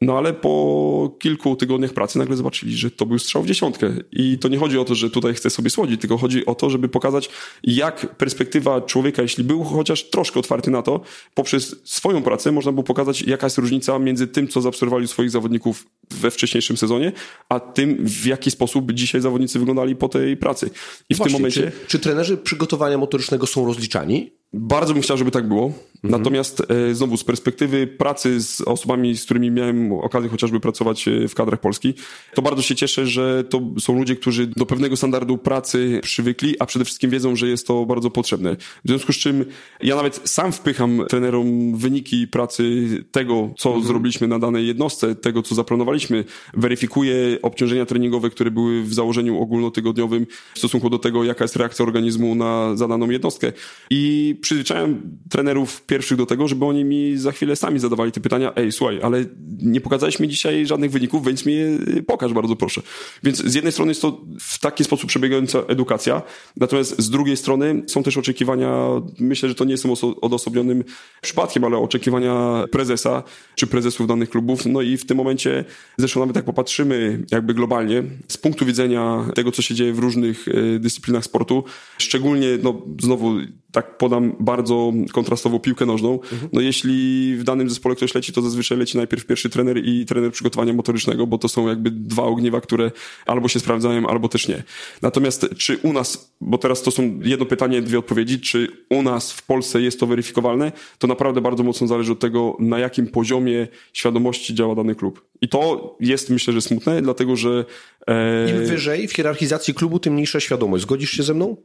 No 0.03 0.19
ale 0.19 0.33
po 0.33 1.17
kilku 1.19 1.57
tygodniach 1.57 1.93
pracy 1.93 2.19
nagle 2.19 2.37
zobaczyli, 2.37 2.77
że 2.77 2.91
to 2.91 3.07
był 3.07 3.19
strzał 3.19 3.43
w 3.43 3.47
dziesiątkę. 3.47 3.91
I 4.13 4.39
to 4.39 4.49
nie 4.49 4.59
chodzi 4.59 4.79
o 4.79 4.85
to, 4.85 4.95
że 4.95 5.11
tutaj 5.11 5.35
chcę 5.35 5.51
sobie 5.51 5.71
słodzić, 5.71 6.01
tylko 6.01 6.19
chodzi 6.19 6.47
o 6.47 6.55
to, 6.55 6.71
żeby 6.71 6.89
pokazać, 6.89 7.31
jak 7.63 8.17
perspektywa 8.17 8.81
człowieka, 8.81 9.23
jeśli 9.23 9.45
był 9.45 9.65
chociaż 9.65 10.11
troszkę 10.11 10.41
otwarty 10.41 10.71
na 10.71 10.83
to, 10.83 11.01
poprzez 11.35 11.77
swoją 11.85 12.23
pracę 12.23 12.53
można 12.53 12.73
było 12.73 12.85
pokazać, 12.85 13.23
jaka 13.23 13.47
jest 13.47 13.59
różnica 13.59 13.99
między 13.99 14.27
tym, 14.27 14.49
co 14.49 14.61
zaobserwowali 14.61 15.09
swoich 15.09 15.31
zawodników 15.31 15.87
we 16.11 16.31
wcześniejszym 16.31 16.77
sezonie, 16.77 17.13
a 17.49 17.61
tym, 17.61 17.97
w 18.01 18.27
jaki 18.27 18.51
sposób 18.51 18.93
dzisiaj 18.93 19.21
zawodnicy 19.21 19.59
wyglądali 19.59 19.97
po 19.97 20.09
tej 20.09 20.37
pracy. 20.37 20.71
I 21.11 21.15
w 21.15 21.19
Właśnie, 21.19 21.25
tym 21.25 21.33
momencie. 21.33 21.73
Czy, 21.83 21.87
czy 21.87 21.99
trenerzy 21.99 22.37
przygotowania 22.37 22.99
motorycznego 22.99 23.47
są 23.47 23.67
rozliczani? 23.67 24.42
Bardzo 24.55 24.95
bym 24.95 25.03
chciał, 25.03 25.17
żeby 25.17 25.31
tak 25.31 25.49
było. 25.49 25.73
Mhm. 26.05 26.21
Natomiast 26.21 26.63
e, 26.71 26.95
znowu 26.95 27.17
z 27.17 27.25
perspektywy 27.25 27.87
pracy 27.87 28.41
z 28.41 28.61
osobami, 28.61 29.17
z 29.17 29.25
którymi 29.25 29.51
miałem 29.51 29.93
okazję 29.93 30.31
chociażby 30.31 30.61
pracować 30.61 31.09
e, 31.09 31.29
w 31.29 31.35
kadrach 31.35 31.61
Polski, 31.61 31.95
to 32.35 32.43
bardzo 32.43 32.63
się 32.63 32.75
cieszę, 32.75 33.07
że 33.07 33.45
to 33.45 33.61
są 33.81 33.99
ludzie, 33.99 34.17
którzy 34.17 34.47
do 34.47 34.67
pewnego 34.67 34.97
standardu 34.97 35.39
pracy 35.39 36.01
przywykli, 36.03 36.57
a 36.59 36.67
przede 36.67 36.85
wszystkim 36.85 37.11
wiedzą, 37.11 37.37
że 37.37 37.49
jest 37.49 37.67
to 37.67 37.87
bardzo 37.87 38.11
potrzebne. 38.11 38.57
W 38.57 38.89
związku 38.89 39.13
z 39.13 39.17
czym 39.17 39.45
ja 39.83 39.97
nawet 39.97 40.21
sam 40.25 40.53
wpycham 40.53 41.03
trenerom 41.09 41.77
wyniki 41.77 42.29
pracy 42.29 42.89
tego, 43.11 43.51
co 43.59 43.69
mhm. 43.69 43.87
zrobiliśmy 43.87 44.29
na 44.29 44.39
danej 44.39 44.67
jednostce, 44.67 45.15
tego, 45.15 45.43
co 45.43 45.55
zaplanowaliśmy, 45.55 46.25
weryfikuję 46.55 47.39
obciążenia 47.43 47.87
treningowe, 47.87 48.31
które 48.31 48.51
były 48.51 48.83
w 48.83 48.95
założeniu 48.95 49.41
ogólnotygodniowym 49.41 50.27
w 50.55 50.59
stosunku 50.59 50.91
do 50.91 50.99
tego, 50.99 51.25
jaka 51.25 51.45
jest 51.45 51.57
reakcja 51.57 51.83
organizmu 51.83 52.35
na 52.35 52.77
zadaną 52.77 53.11
jednostkę. 53.11 53.53
I 53.91 54.37
przyzwyczajam 54.43 55.03
trenerów 55.31 55.83
pierwszych 55.83 56.19
do 56.19 56.27
tego, 56.27 56.49
żeby 56.49 56.65
oni 56.65 56.85
mi 56.85 57.17
za 57.17 57.33
chwilę 57.33 57.57
sami 57.57 57.79
zadawali 57.79 58.13
te 58.13 58.21
pytania, 58.21 58.53
ej, 58.57 58.73
słuchaj, 58.73 59.01
ale 59.03 59.25
nie 59.63 59.81
pokazałeś 59.81 60.21
mi 60.21 60.29
dzisiaj 60.29 60.67
żadnych 60.67 60.91
wyników, 60.91 61.27
więc 61.27 61.47
mi 61.47 61.55
je 61.55 61.79
pokaż 62.07 62.33
bardzo 62.33 62.57
proszę. 62.57 62.83
Więc 63.23 63.39
z 63.45 63.55
jednej 63.55 63.73
strony 63.73 63.91
jest 63.91 64.03
to 64.03 64.21
w 64.41 64.59
taki 64.59 64.85
sposób 64.85 65.09
przebiegająca 65.09 65.59
edukacja, 65.59 66.23
natomiast 66.57 67.01
z 67.01 67.11
drugiej 67.11 67.37
strony 67.37 67.83
są 67.87 68.03
też 68.03 68.17
oczekiwania, 68.17 68.89
myślę, 69.19 69.49
że 69.49 69.55
to 69.55 69.65
nie 69.65 69.73
jestem 69.73 69.93
odosobnionym 70.21 70.85
przypadkiem, 71.21 71.65
ale 71.65 71.77
oczekiwania 71.77 72.65
prezesa 72.71 73.23
czy 73.55 73.67
prezesów 73.67 74.07
danych 74.07 74.31
klubów, 74.31 74.67
no 74.67 74.83
i 74.83 74.97
w 74.97 75.07
tym 75.07 75.17
momencie, 75.17 75.65
zresztą 75.99 76.21
nawet 76.21 76.37
jak 76.37 76.45
popatrzymy 76.45 77.25
jakby 77.31 77.55
globalnie, 77.55 78.03
z 78.29 78.37
punktu 78.37 78.67
widzenia 78.67 79.25
tego, 79.35 79.53
co 79.53 79.63
się 79.63 79.75
dzieje 79.75 79.93
w 79.93 79.99
różnych 79.99 80.49
e, 80.49 80.79
dyscyplinach 80.79 81.25
sportu, 81.25 81.65
szczególnie, 81.99 82.49
no 82.63 82.83
znowu 83.03 83.33
tak 83.73 83.99
podam 83.99 84.37
bardzo 84.41 84.93
kontrastową 85.13 85.59
piłkę 85.59 85.87
nożną. 85.87 86.13
Mhm. 86.13 86.49
No 86.53 86.61
jeśli 86.61 87.37
w 87.37 87.45
danym 87.45 87.69
zespole 87.69 87.95
ktoś 87.97 88.15
leci, 88.15 88.33
to 88.33 88.43
zazwyczaj 88.43 88.79
leci 88.79 88.97
najpierw 88.97 89.27
pierwszy 89.27 89.51
trener 89.51 89.85
i 89.85 90.07
trener 90.07 90.33
przygotowania 90.33 90.73
motorycznego, 90.73 91.27
bo 91.27 91.39
to 91.39 91.49
są 91.49 91.69
jakby 91.69 91.91
dwa 91.91 92.23
ogniwa, 92.23 92.61
które 92.61 92.91
albo 93.27 93.49
się 93.49 93.61
sprawdzają, 93.61 94.07
albo 94.07 94.29
też 94.29 94.49
nie. 94.49 94.63
Natomiast 95.03 95.49
czy 95.59 95.79
u 95.83 95.93
nas, 95.93 96.35
bo 96.41 96.59
teraz 96.59 96.83
to 96.83 96.91
są 96.91 97.21
jedno 97.23 97.47
pytanie, 97.47 97.83
dwie 97.83 97.99
odpowiedzi, 97.99 98.41
czy 98.41 98.69
u 98.91 99.03
nas 99.03 99.33
w 99.33 99.47
Polsce 99.47 99.83
jest 99.83 100.01
to 100.01 100.07
weryfikowalne, 100.07 100.73
to 100.99 101.07
naprawdę 101.07 101.41
bardzo 101.41 101.63
mocno 101.63 101.87
zależy 101.87 102.13
od 102.13 102.19
tego, 102.19 102.57
na 102.61 102.79
jakim 102.79 103.07
poziomie 103.07 103.69
świadomości 103.93 104.55
działa 104.55 104.75
dany 104.75 104.95
klub. 104.95 105.25
I 105.41 105.49
to 105.49 105.97
jest 106.01 106.31
myślę, 106.31 106.53
że 106.53 106.61
smutne, 106.61 107.03
dlatego 107.03 107.37
że... 107.37 107.65
E... 108.07 108.51
Im 108.51 108.67
wyżej 108.67 109.09
w 109.09 109.13
hierarchizacji 109.13 109.75
klubu, 109.75 109.99
tym 109.99 110.15
mniejsza 110.15 110.41
świadomość. 110.41 110.83
Zgodzisz 110.83 111.11
się 111.11 111.23
ze 111.23 111.35
mną? 111.35 111.57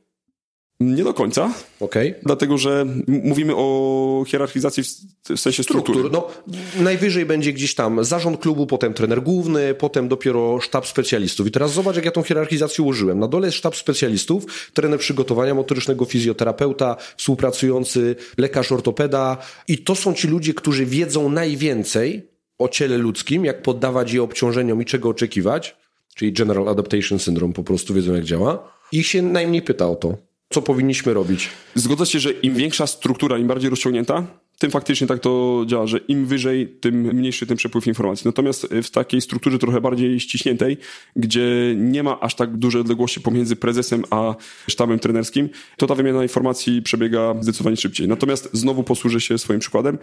Nie 0.79 1.03
do 1.03 1.13
końca. 1.13 1.53
Okay. 1.79 2.15
Dlatego, 2.23 2.57
że 2.57 2.85
mówimy 3.07 3.53
o 3.55 4.23
hierarchizacji 4.27 4.83
w 4.83 5.39
sensie 5.39 5.63
struktury. 5.63 5.99
Struktur. 5.99 6.27
No, 6.47 6.53
najwyżej 6.83 7.25
będzie 7.25 7.53
gdzieś 7.53 7.75
tam 7.75 8.03
zarząd 8.03 8.39
klubu, 8.39 8.67
potem 8.67 8.93
trener 8.93 9.23
główny, 9.23 9.73
potem 9.73 10.07
dopiero 10.07 10.61
sztab 10.61 10.87
specjalistów. 10.87 11.47
I 11.47 11.51
teraz 11.51 11.73
zobacz, 11.73 11.95
jak 11.95 12.05
ja 12.05 12.11
tą 12.11 12.23
hierarchizację 12.23 12.83
ułożyłem. 12.83 13.19
Na 13.19 13.27
dole 13.27 13.47
jest 13.47 13.57
sztab 13.57 13.75
specjalistów, 13.75 14.71
trener 14.73 14.99
przygotowania 14.99 15.53
motorycznego, 15.53 16.05
fizjoterapeuta, 16.05 16.95
współpracujący, 17.17 18.15
lekarz 18.37 18.71
ortopeda. 18.71 19.37
I 19.67 19.77
to 19.77 19.95
są 19.95 20.13
ci 20.13 20.27
ludzie, 20.27 20.53
którzy 20.53 20.85
wiedzą 20.85 21.29
najwięcej 21.29 22.29
o 22.57 22.67
ciele 22.67 22.97
ludzkim, 22.97 23.45
jak 23.45 23.61
poddawać 23.61 24.13
je 24.13 24.23
obciążeniom 24.23 24.81
i 24.81 24.85
czego 24.85 25.09
oczekiwać. 25.09 25.75
Czyli 26.15 26.33
General 26.33 26.69
Adaptation 26.69 27.19
Syndrome, 27.19 27.53
po 27.53 27.63
prostu 27.63 27.93
wiedzą, 27.93 28.13
jak 28.13 28.23
działa. 28.23 28.71
Ich 28.91 29.07
się 29.07 29.21
najmniej 29.21 29.61
pyta 29.61 29.89
o 29.89 29.95
to 29.95 30.27
co 30.49 30.61
powinniśmy 30.61 31.13
robić. 31.13 31.49
Zgodzę 31.75 32.05
się, 32.05 32.19
że 32.19 32.31
im 32.31 32.55
większa 32.55 32.87
struktura, 32.87 33.37
im 33.37 33.47
bardziej 33.47 33.69
rozciągnięta, 33.69 34.23
tym 34.59 34.71
faktycznie 34.71 35.07
tak 35.07 35.19
to 35.19 35.63
działa, 35.67 35.87
że 35.87 35.97
im 35.97 36.25
wyżej, 36.25 36.67
tym 36.67 36.95
mniejszy 37.01 37.45
ten 37.45 37.57
przepływ 37.57 37.87
informacji. 37.87 38.27
Natomiast 38.27 38.67
w 38.83 38.89
takiej 38.89 39.21
strukturze 39.21 39.59
trochę 39.59 39.81
bardziej 39.81 40.19
ściśniętej, 40.19 40.77
gdzie 41.15 41.75
nie 41.77 42.03
ma 42.03 42.19
aż 42.19 42.35
tak 42.35 42.57
dużej 42.57 42.81
odległości 42.81 43.21
pomiędzy 43.21 43.55
prezesem 43.55 44.03
a 44.09 44.35
sztabem 44.67 44.99
trenerskim, 44.99 45.49
to 45.77 45.87
ta 45.87 45.95
wymiana 45.95 46.23
informacji 46.23 46.81
przebiega 46.81 47.35
zdecydowanie 47.41 47.77
szybciej. 47.77 48.07
Natomiast 48.07 48.49
znowu 48.53 48.83
posłużę 48.83 49.21
się 49.21 49.37
swoim 49.37 49.59
przykładem. 49.59 49.97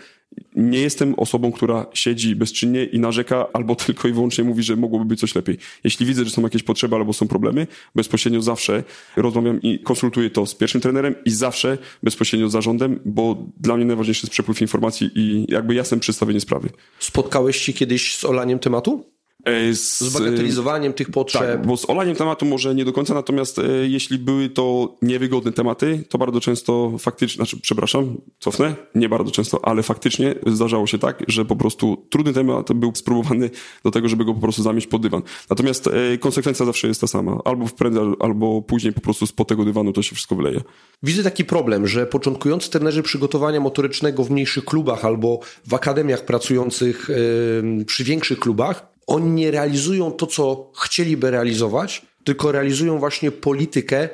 Nie 0.56 0.80
jestem 0.80 1.14
osobą, 1.14 1.52
która 1.52 1.86
siedzi 1.94 2.36
bezczynnie 2.36 2.84
i 2.84 2.98
narzeka 2.98 3.46
albo 3.52 3.76
tylko 3.86 4.08
i 4.08 4.12
wyłącznie 4.12 4.44
mówi, 4.44 4.62
że 4.62 4.76
mogłoby 4.76 5.04
być 5.04 5.20
coś 5.20 5.34
lepiej. 5.34 5.58
Jeśli 5.84 6.06
widzę, 6.06 6.24
że 6.24 6.30
są 6.30 6.42
jakieś 6.42 6.62
potrzeby 6.62 6.96
albo 6.96 7.12
są 7.12 7.28
problemy, 7.28 7.66
bezpośrednio 7.94 8.42
zawsze 8.42 8.84
rozmawiam 9.16 9.62
i 9.62 9.78
konsultuję 9.78 10.30
to 10.30 10.46
z 10.46 10.54
pierwszym 10.54 10.80
trenerem 10.80 11.14
i 11.24 11.30
zawsze 11.30 11.78
bezpośrednio 12.02 12.48
z 12.48 12.52
zarządem, 12.52 13.00
bo 13.04 13.46
dla 13.60 13.76
mnie 13.76 13.84
najważniejsze 13.84 14.20
jest 14.26 14.32
przepływ 14.32 14.43
informacji 14.60 15.10
i 15.14 15.46
jakby 15.48 15.74
jasne 15.74 16.00
przedstawienie 16.00 16.40
sprawy. 16.40 16.70
Spotkałeś 16.98 17.56
się 17.56 17.72
kiedyś 17.72 18.16
z 18.16 18.24
olaniem 18.24 18.58
tematu? 18.58 19.13
E, 19.44 19.74
z, 19.74 20.00
z 20.00 20.12
bagatelizowaniem 20.12 20.92
tych 20.92 21.10
potrzeb. 21.10 21.42
Tak, 21.42 21.66
bo 21.66 21.76
z 21.76 21.90
olaniem 21.90 22.16
tematu 22.16 22.46
może 22.46 22.74
nie 22.74 22.84
do 22.84 22.92
końca, 22.92 23.14
natomiast 23.14 23.58
e, 23.58 23.62
jeśli 23.88 24.18
były 24.18 24.48
to 24.48 24.96
niewygodne 25.02 25.52
tematy, 25.52 26.04
to 26.08 26.18
bardzo 26.18 26.40
często 26.40 26.92
faktycznie, 26.98 27.36
znaczy 27.36 27.60
przepraszam, 27.60 28.16
cofnę, 28.38 28.74
nie 28.94 29.08
bardzo 29.08 29.30
często, 29.30 29.64
ale 29.64 29.82
faktycznie 29.82 30.34
zdarzało 30.46 30.86
się 30.86 30.98
tak, 30.98 31.22
że 31.28 31.44
po 31.44 31.56
prostu 31.56 32.06
trudny 32.10 32.32
temat 32.32 32.72
był 32.72 32.92
spróbowany 32.94 33.50
do 33.84 33.90
tego, 33.90 34.08
żeby 34.08 34.24
go 34.24 34.34
po 34.34 34.40
prostu 34.40 34.62
zamieść 34.62 34.86
pod 34.86 35.02
dywan. 35.02 35.22
Natomiast 35.50 35.86
e, 35.86 36.18
konsekwencja 36.18 36.66
zawsze 36.66 36.88
jest 36.88 37.00
ta 37.00 37.06
sama. 37.06 37.38
Albo 37.44 37.66
wprędza, 37.66 38.00
albo 38.20 38.62
później 38.62 38.92
po 38.92 39.00
prostu 39.00 39.26
spod 39.26 39.48
tego 39.48 39.64
dywanu 39.64 39.92
to 39.92 40.02
się 40.02 40.14
wszystko 40.14 40.36
wyleje. 40.36 40.60
Widzę 41.02 41.22
taki 41.22 41.44
problem, 41.44 41.86
że 41.86 42.06
początkujący 42.06 42.70
trenerzy 42.70 43.02
przygotowania 43.02 43.60
motorycznego 43.60 44.24
w 44.24 44.30
mniejszych 44.30 44.64
klubach 44.64 45.04
albo 45.04 45.40
w 45.66 45.74
akademiach 45.74 46.24
pracujących 46.24 47.08
przy 47.86 48.04
większych 48.04 48.38
klubach 48.38 48.93
oni 49.06 49.30
nie 49.30 49.50
realizują 49.50 50.12
to, 50.12 50.26
co 50.26 50.72
chcieliby 50.84 51.30
realizować, 51.30 52.02
tylko 52.24 52.52
realizują 52.52 52.98
właśnie 52.98 53.30
politykę 53.30 54.08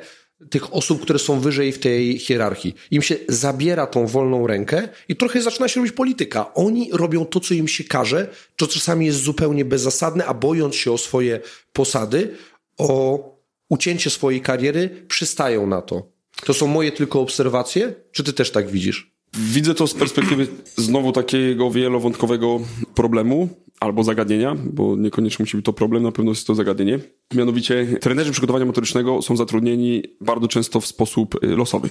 tych 0.49 0.73
osób, 0.73 1.01
które 1.01 1.19
są 1.19 1.39
wyżej 1.39 1.71
w 1.71 1.79
tej 1.79 2.19
hierarchii. 2.19 2.75
Im 2.91 3.01
się 3.01 3.15
zabiera 3.29 3.87
tą 3.87 4.07
wolną 4.07 4.47
rękę 4.47 4.89
i 5.09 5.15
trochę 5.15 5.41
zaczyna 5.41 5.67
się 5.67 5.79
robić 5.79 5.93
polityka. 5.93 6.53
Oni 6.53 6.89
robią 6.93 7.25
to, 7.25 7.39
co 7.39 7.53
im 7.53 7.67
się 7.67 7.83
każe, 7.83 8.27
co 8.59 8.67
czasami 8.67 9.05
jest 9.05 9.19
zupełnie 9.19 9.65
bezzasadne, 9.65 10.25
a 10.25 10.33
bojąc 10.33 10.75
się 10.75 10.91
o 10.91 10.97
swoje 10.97 11.39
posady, 11.73 12.35
o 12.77 13.19
ucięcie 13.69 14.09
swojej 14.09 14.41
kariery, 14.41 15.05
przystają 15.07 15.67
na 15.67 15.81
to. 15.81 16.07
To 16.45 16.53
są 16.53 16.67
moje 16.67 16.91
tylko 16.91 17.21
obserwacje, 17.21 17.93
czy 18.11 18.23
ty 18.23 18.33
też 18.33 18.51
tak 18.51 18.69
widzisz? 18.69 19.11
Widzę 19.33 19.73
to 19.73 19.87
z 19.87 19.93
perspektywy 19.93 20.47
znowu 20.75 21.11
takiego 21.11 21.71
wielowątkowego 21.71 22.59
problemu 22.95 23.49
albo 23.79 24.03
zagadnienia, 24.03 24.55
bo 24.73 24.95
niekoniecznie 24.95 25.43
musi 25.43 25.57
być 25.57 25.65
to 25.65 25.73
problem, 25.73 26.03
na 26.03 26.11
pewno 26.11 26.31
jest 26.31 26.47
to 26.47 26.55
zagadnienie. 26.55 26.99
Mianowicie 27.33 27.87
trenerzy 28.01 28.31
przygotowania 28.31 28.65
motorycznego 28.65 29.21
są 29.21 29.37
zatrudnieni 29.37 30.03
bardzo 30.21 30.47
często 30.47 30.81
w 30.81 30.85
sposób 30.85 31.43
y, 31.43 31.47
losowy. 31.47 31.89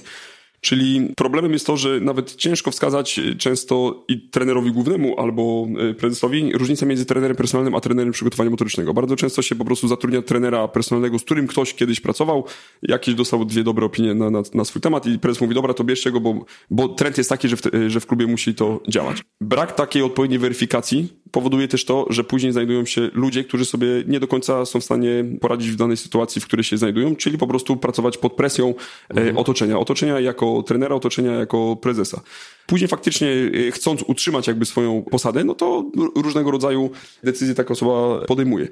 Czyli 0.61 1.13
problemem 1.15 1.53
jest 1.53 1.67
to, 1.67 1.77
że 1.77 1.99
nawet 1.99 2.35
ciężko 2.35 2.71
wskazać 2.71 3.19
często 3.37 4.05
i 4.07 4.29
trenerowi 4.29 4.71
głównemu 4.71 5.19
albo 5.19 5.67
e, 5.89 5.93
prezesowi 5.93 6.51
różnicę 6.53 6.85
między 6.85 7.05
trenerem 7.05 7.37
personalnym 7.37 7.75
a 7.75 7.79
trenerem 7.79 8.13
przygotowania 8.13 8.49
motorycznego. 8.49 8.93
Bardzo 8.93 9.15
często 9.15 9.41
się 9.41 9.55
po 9.55 9.65
prostu 9.65 9.87
zatrudnia 9.87 10.21
trenera 10.21 10.67
personalnego, 10.67 11.19
z 11.19 11.23
którym 11.23 11.47
ktoś 11.47 11.73
kiedyś 11.73 11.99
pracował, 11.99 12.45
jakieś 12.83 13.15
dostał 13.15 13.45
dwie 13.45 13.63
dobre 13.63 13.85
opinie 13.85 14.13
na, 14.13 14.29
na, 14.29 14.41
na 14.53 14.65
swój 14.65 14.81
temat 14.81 15.05
i 15.05 15.19
prezes 15.19 15.41
mówi, 15.41 15.55
dobra, 15.55 15.73
to 15.73 15.83
bierzcie 15.83 16.11
go, 16.11 16.19
bo, 16.19 16.45
bo 16.71 16.89
trend 16.89 17.17
jest 17.17 17.29
taki, 17.29 17.47
że 17.49 17.57
w, 17.57 17.61
że 17.87 17.99
w 17.99 18.05
klubie 18.05 18.27
musi 18.27 18.55
to 18.55 18.81
działać. 18.87 19.21
Brak 19.41 19.75
takiej 19.75 20.03
odpowiedniej 20.03 20.39
weryfikacji 20.39 21.21
powoduje 21.31 21.67
też 21.67 21.85
to, 21.85 22.05
że 22.09 22.23
później 22.23 22.51
znajdują 22.51 22.85
się 22.85 23.09
ludzie, 23.13 23.43
którzy 23.43 23.65
sobie 23.65 23.87
nie 24.07 24.19
do 24.19 24.27
końca 24.27 24.65
są 24.65 24.79
w 24.79 24.83
stanie 24.83 25.25
poradzić 25.41 25.71
w 25.71 25.75
danej 25.75 25.97
sytuacji, 25.97 26.41
w 26.41 26.45
której 26.45 26.63
się 26.63 26.77
znajdują, 26.77 27.15
czyli 27.15 27.37
po 27.37 27.47
prostu 27.47 27.77
pracować 27.77 28.17
pod 28.17 28.33
presją 28.33 28.67
e, 28.69 28.73
mhm. 29.09 29.37
otoczenia. 29.37 29.79
Otoczenia 29.79 30.19
jako 30.19 30.50
trenera, 30.63 30.95
otoczenia 30.95 31.31
jako 31.31 31.75
prezesa. 31.75 32.21
Później 32.67 32.87
faktycznie 32.87 33.27
e, 33.67 33.71
chcąc 33.71 34.03
utrzymać 34.07 34.47
jakby 34.47 34.65
swoją 34.65 35.01
posadę, 35.01 35.43
no 35.43 35.55
to 35.55 35.91
różnego 36.15 36.51
rodzaju 36.51 36.89
decyzje 37.23 37.55
taka 37.55 37.73
osoba 37.73 38.25
podejmuje. 38.25 38.67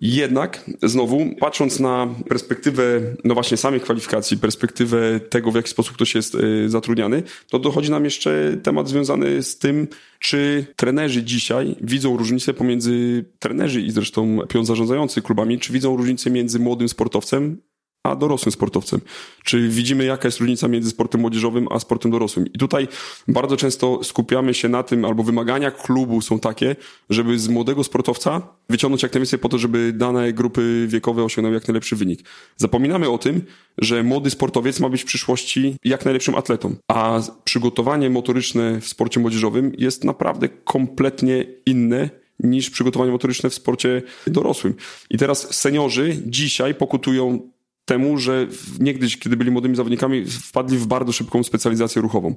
Jednak 0.00 0.70
znowu, 0.82 1.26
patrząc 1.40 1.80
na 1.80 2.08
perspektywę, 2.28 3.00
no 3.24 3.34
właśnie 3.34 3.56
samej 3.56 3.80
kwalifikacji, 3.80 4.38
perspektywę 4.38 5.20
tego, 5.20 5.50
w 5.50 5.54
jaki 5.54 5.70
sposób 5.70 5.94
ktoś 5.94 6.14
jest 6.14 6.34
y, 6.34 6.70
zatrudniany, 6.70 7.22
to 7.50 7.58
dochodzi 7.58 7.90
nam 7.90 8.04
jeszcze 8.04 8.56
temat 8.62 8.88
związany 8.88 9.42
z 9.42 9.58
tym, 9.58 9.88
czy 10.18 10.66
trenerzy 10.76 11.22
dzisiaj 11.22 11.76
widzą 11.80 12.16
różnicę 12.16 12.54
pomiędzy 12.54 13.24
trenerzy 13.38 13.80
i 13.80 13.90
zresztą 13.90 14.38
pion 14.48 14.66
zarządzający 14.66 15.22
klubami, 15.22 15.58
czy 15.58 15.72
widzą 15.72 15.96
różnicę 15.96 16.30
między 16.30 16.58
młodym 16.58 16.88
sportowcem 16.88 17.62
a 18.10 18.16
dorosłym 18.16 18.52
sportowcem. 18.52 19.00
Czy 19.44 19.68
widzimy, 19.68 20.04
jaka 20.04 20.28
jest 20.28 20.38
różnica 20.38 20.68
między 20.68 20.90
sportem 20.90 21.20
młodzieżowym 21.20 21.68
a 21.70 21.78
sportem 21.78 22.10
dorosłym. 22.10 22.46
I 22.52 22.58
tutaj 22.58 22.88
bardzo 23.28 23.56
często 23.56 24.04
skupiamy 24.04 24.54
się 24.54 24.68
na 24.68 24.82
tym, 24.82 25.04
albo 25.04 25.22
wymagania 25.22 25.70
klubu 25.70 26.20
są 26.20 26.38
takie, 26.38 26.76
żeby 27.10 27.38
z 27.38 27.48
młodego 27.48 27.84
sportowca 27.84 28.42
wyciągnąć 28.68 29.02
jak 29.02 29.14
najwięcej 29.14 29.38
po 29.38 29.48
to, 29.48 29.58
żeby 29.58 29.92
dane 29.92 30.32
grupy 30.32 30.86
wiekowe 30.88 31.24
osiągnęły 31.24 31.54
jak 31.54 31.68
najlepszy 31.68 31.96
wynik. 31.96 32.20
Zapominamy 32.56 33.10
o 33.10 33.18
tym, 33.18 33.42
że 33.78 34.02
młody 34.02 34.30
sportowiec 34.30 34.80
ma 34.80 34.88
być 34.88 35.02
w 35.02 35.06
przyszłości 35.06 35.76
jak 35.84 36.04
najlepszym 36.04 36.34
atletą, 36.34 36.76
a 36.88 37.20
przygotowanie 37.44 38.10
motoryczne 38.10 38.80
w 38.80 38.88
sporcie 38.88 39.20
młodzieżowym 39.20 39.72
jest 39.78 40.04
naprawdę 40.04 40.48
kompletnie 40.48 41.46
inne 41.66 42.10
niż 42.40 42.70
przygotowanie 42.70 43.12
motoryczne 43.12 43.50
w 43.50 43.54
sporcie 43.54 44.02
dorosłym. 44.26 44.74
I 45.10 45.18
teraz 45.18 45.54
seniorzy 45.54 46.16
dzisiaj 46.26 46.74
pokutują 46.74 47.50
temu, 47.86 48.18
że 48.18 48.46
niegdyś, 48.80 49.18
kiedy 49.18 49.36
byli 49.36 49.50
młodymi 49.50 49.76
zawodnikami, 49.76 50.24
wpadli 50.24 50.78
w 50.78 50.86
bardzo 50.86 51.12
szybką 51.12 51.42
specjalizację 51.42 52.02
ruchową. 52.02 52.34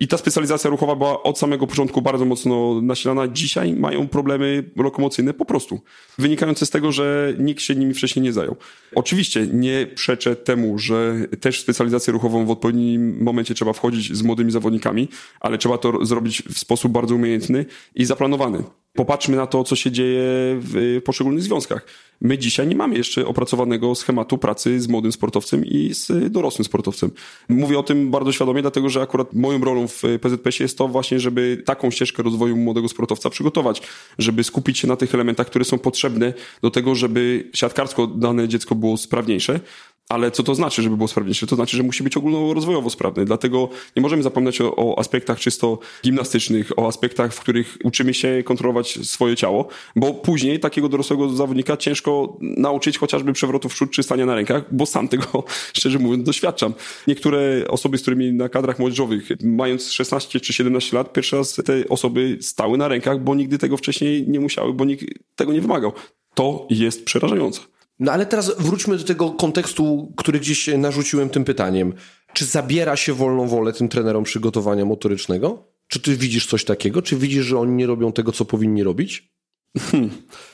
I 0.00 0.08
ta 0.08 0.18
specjalizacja 0.18 0.70
ruchowa 0.70 0.96
była 0.96 1.22
od 1.22 1.38
samego 1.38 1.66
początku 1.66 2.02
bardzo 2.02 2.24
mocno 2.24 2.80
nasilana. 2.82 3.28
Dzisiaj 3.28 3.74
mają 3.74 4.08
problemy 4.08 4.70
lokomocyjne 4.76 5.34
po 5.34 5.44
prostu, 5.44 5.80
wynikające 6.18 6.66
z 6.66 6.70
tego, 6.70 6.92
że 6.92 7.34
nikt 7.38 7.62
się 7.62 7.74
nimi 7.74 7.94
wcześniej 7.94 8.22
nie 8.22 8.32
zajął. 8.32 8.56
Oczywiście 8.94 9.46
nie 9.46 9.86
przeczę 9.94 10.36
temu, 10.36 10.78
że 10.78 11.14
też 11.40 11.60
specjalizację 11.60 12.12
ruchową 12.12 12.46
w 12.46 12.50
odpowiednim 12.50 13.22
momencie 13.22 13.54
trzeba 13.54 13.72
wchodzić 13.72 14.16
z 14.16 14.22
młodymi 14.22 14.50
zawodnikami, 14.50 15.08
ale 15.40 15.58
trzeba 15.58 15.78
to 15.78 16.04
zrobić 16.04 16.42
w 16.42 16.58
sposób 16.58 16.92
bardzo 16.92 17.14
umiejętny 17.14 17.66
i 17.94 18.04
zaplanowany. 18.04 18.64
Popatrzmy 18.94 19.36
na 19.36 19.46
to, 19.46 19.64
co 19.64 19.76
się 19.76 19.90
dzieje 19.90 20.22
w 20.60 21.00
poszczególnych 21.04 21.42
związkach. 21.42 21.86
My 22.20 22.38
dzisiaj 22.38 22.66
nie 22.66 22.76
mamy 22.76 22.96
jeszcze 22.96 23.26
opracowanego 23.26 23.94
schematu 23.94 24.38
pracy 24.38 24.80
z 24.80 24.88
młodym 24.88 25.12
sportowcem 25.12 25.64
i 25.66 25.94
z 25.94 26.32
dorosłym 26.32 26.64
sportowcem. 26.64 27.10
Mówię 27.48 27.78
o 27.78 27.82
tym 27.82 28.10
bardzo 28.10 28.32
świadomie, 28.32 28.62
dlatego 28.62 28.88
że 28.88 29.02
akurat 29.02 29.32
moją 29.32 29.64
rolą 29.64 29.88
w 29.88 30.02
PZPS 30.20 30.60
jest 30.60 30.78
to 30.78 30.88
właśnie, 30.88 31.20
żeby 31.20 31.62
taką 31.64 31.90
ścieżkę 31.90 32.22
rozwoju 32.22 32.56
młodego 32.56 32.88
sportowca 32.88 33.30
przygotować, 33.30 33.82
żeby 34.18 34.44
skupić 34.44 34.78
się 34.78 34.88
na 34.88 34.96
tych 34.96 35.14
elementach, 35.14 35.46
które 35.46 35.64
są 35.64 35.78
potrzebne 35.78 36.32
do 36.62 36.70
tego, 36.70 36.94
żeby 36.94 37.50
siatkarsko 37.54 38.06
dane 38.06 38.48
dziecko 38.48 38.74
było 38.74 38.96
sprawniejsze, 38.96 39.60
ale 40.08 40.30
co 40.30 40.42
to 40.42 40.54
znaczy, 40.54 40.82
żeby 40.82 40.96
było 40.96 41.08
sprawniejsze? 41.08 41.46
To 41.46 41.56
znaczy, 41.56 41.76
że 41.76 41.82
musi 41.82 42.02
być 42.02 42.16
ogólnorozwojowo 42.16 42.90
sprawny. 42.90 43.24
Dlatego 43.24 43.68
nie 43.96 44.02
możemy 44.02 44.22
zapominać 44.22 44.60
o, 44.60 44.76
o, 44.76 44.98
aspektach 44.98 45.38
czysto 45.38 45.78
gimnastycznych, 46.04 46.78
o 46.78 46.88
aspektach, 46.88 47.34
w 47.34 47.40
których 47.40 47.78
uczymy 47.84 48.14
się 48.14 48.42
kontrolować 48.44 48.98
swoje 49.02 49.36
ciało, 49.36 49.68
bo 49.96 50.14
później 50.14 50.60
takiego 50.60 50.88
dorosłego 50.88 51.28
zawodnika 51.28 51.76
ciężko 51.76 52.38
nauczyć 52.40 52.98
chociażby 52.98 53.32
przewrotów 53.32 53.72
w 53.72 53.74
przód 53.74 53.90
czy 53.90 54.02
stania 54.02 54.26
na 54.26 54.34
rękach, 54.34 54.74
bo 54.74 54.86
sam 54.86 55.08
tego, 55.08 55.44
szczerze 55.76 55.98
mówiąc, 55.98 56.24
doświadczam. 56.24 56.74
Niektóre 57.06 57.64
osoby, 57.68 57.98
z 57.98 58.02
którymi 58.02 58.32
na 58.32 58.48
kadrach 58.48 58.78
młodzieżowych, 58.78 59.28
mając 59.42 59.90
16 59.90 60.40
czy 60.40 60.52
17 60.52 60.96
lat, 60.96 61.12
pierwszy 61.12 61.36
raz 61.36 61.54
te 61.54 61.88
osoby 61.88 62.38
stały 62.40 62.78
na 62.78 62.88
rękach, 62.88 63.22
bo 63.22 63.34
nigdy 63.34 63.58
tego 63.58 63.76
wcześniej 63.76 64.28
nie 64.28 64.40
musiały, 64.40 64.72
bo 64.72 64.84
nikt 64.84 65.04
tego 65.36 65.52
nie 65.52 65.60
wymagał. 65.60 65.92
To 66.34 66.66
jest 66.70 67.04
przerażające. 67.04 67.73
No 67.98 68.12
ale 68.12 68.26
teraz 68.26 68.52
wróćmy 68.58 68.96
do 68.96 69.04
tego 69.04 69.30
kontekstu, 69.30 70.12
który 70.16 70.40
gdzieś 70.40 70.66
narzuciłem 70.78 71.30
tym 71.30 71.44
pytaniem. 71.44 71.92
Czy 72.32 72.44
zabiera 72.44 72.96
się 72.96 73.12
wolną 73.12 73.48
wolę 73.48 73.72
tym 73.72 73.88
trenerom 73.88 74.24
przygotowania 74.24 74.84
motorycznego? 74.84 75.68
Czy 75.88 76.00
ty 76.00 76.16
widzisz 76.16 76.46
coś 76.46 76.64
takiego? 76.64 77.02
Czy 77.02 77.16
widzisz, 77.16 77.44
że 77.46 77.58
oni 77.58 77.72
nie 77.72 77.86
robią 77.86 78.12
tego, 78.12 78.32
co 78.32 78.44
powinni 78.44 78.82
robić? 78.82 79.34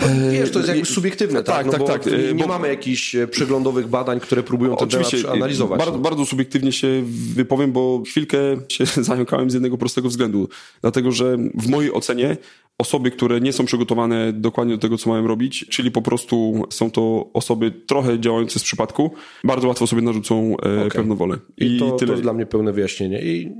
No, 0.00 0.30
wiesz, 0.32 0.50
to 0.50 0.58
jest 0.58 0.68
jakby 0.68 0.86
subiektywne, 0.86 1.42
tak? 1.42 1.56
Tak, 1.56 1.78
no 1.78 1.86
tak, 1.86 2.04
tak. 2.04 2.12
Nie, 2.12 2.32
nie 2.32 2.42
bo... 2.42 2.48
mamy 2.48 2.68
jakichś 2.68 3.14
e, 3.14 3.28
przeglądowych 3.28 3.88
badań, 3.88 4.20
które 4.20 4.42
próbują 4.42 4.76
ten 4.76 4.88
temat 4.88 5.12
analizować. 5.32 5.78
Bardzo, 5.78 5.98
bardzo 5.98 6.26
subiektywnie 6.26 6.72
się 6.72 7.02
wypowiem, 7.34 7.72
bo 7.72 8.02
chwilkę 8.06 8.38
się 8.68 8.84
zająkałem 9.10 9.50
z 9.50 9.54
jednego 9.54 9.78
prostego 9.78 10.08
względu. 10.08 10.48
Dlatego, 10.80 11.12
że 11.12 11.36
w 11.54 11.68
mojej 11.68 11.92
ocenie 11.92 12.36
osoby, 12.78 13.10
które 13.10 13.40
nie 13.40 13.52
są 13.52 13.64
przygotowane 13.64 14.32
dokładnie 14.32 14.74
do 14.74 14.80
tego, 14.80 14.98
co 14.98 15.10
mają 15.10 15.26
robić, 15.26 15.66
czyli 15.68 15.90
po 15.90 16.02
prostu 16.02 16.64
są 16.70 16.90
to 16.90 17.30
osoby 17.32 17.70
trochę 17.70 18.20
działające 18.20 18.58
z 18.58 18.62
przypadku, 18.62 19.10
bardzo 19.44 19.68
łatwo 19.68 19.86
sobie 19.86 20.02
narzucą 20.02 20.50
e, 20.50 20.54
okay. 20.56 20.90
pewną 20.90 21.16
wolę. 21.16 21.38
I, 21.56 21.76
I 21.76 21.78
to, 21.78 21.90
tyle. 21.90 22.06
to 22.06 22.12
jest 22.12 22.22
dla 22.22 22.32
mnie 22.32 22.46
pełne 22.46 22.72
wyjaśnienie. 22.72 23.22
I 23.22 23.52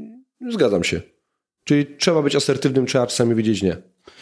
zgadzam 0.50 0.84
się. 0.84 1.00
Czyli 1.64 1.86
trzeba 1.98 2.22
być 2.22 2.36
asertywnym, 2.36 2.86
trzeba 2.86 3.06
czasami 3.06 3.34
wiedzieć 3.34 3.62
nie. 3.62 3.76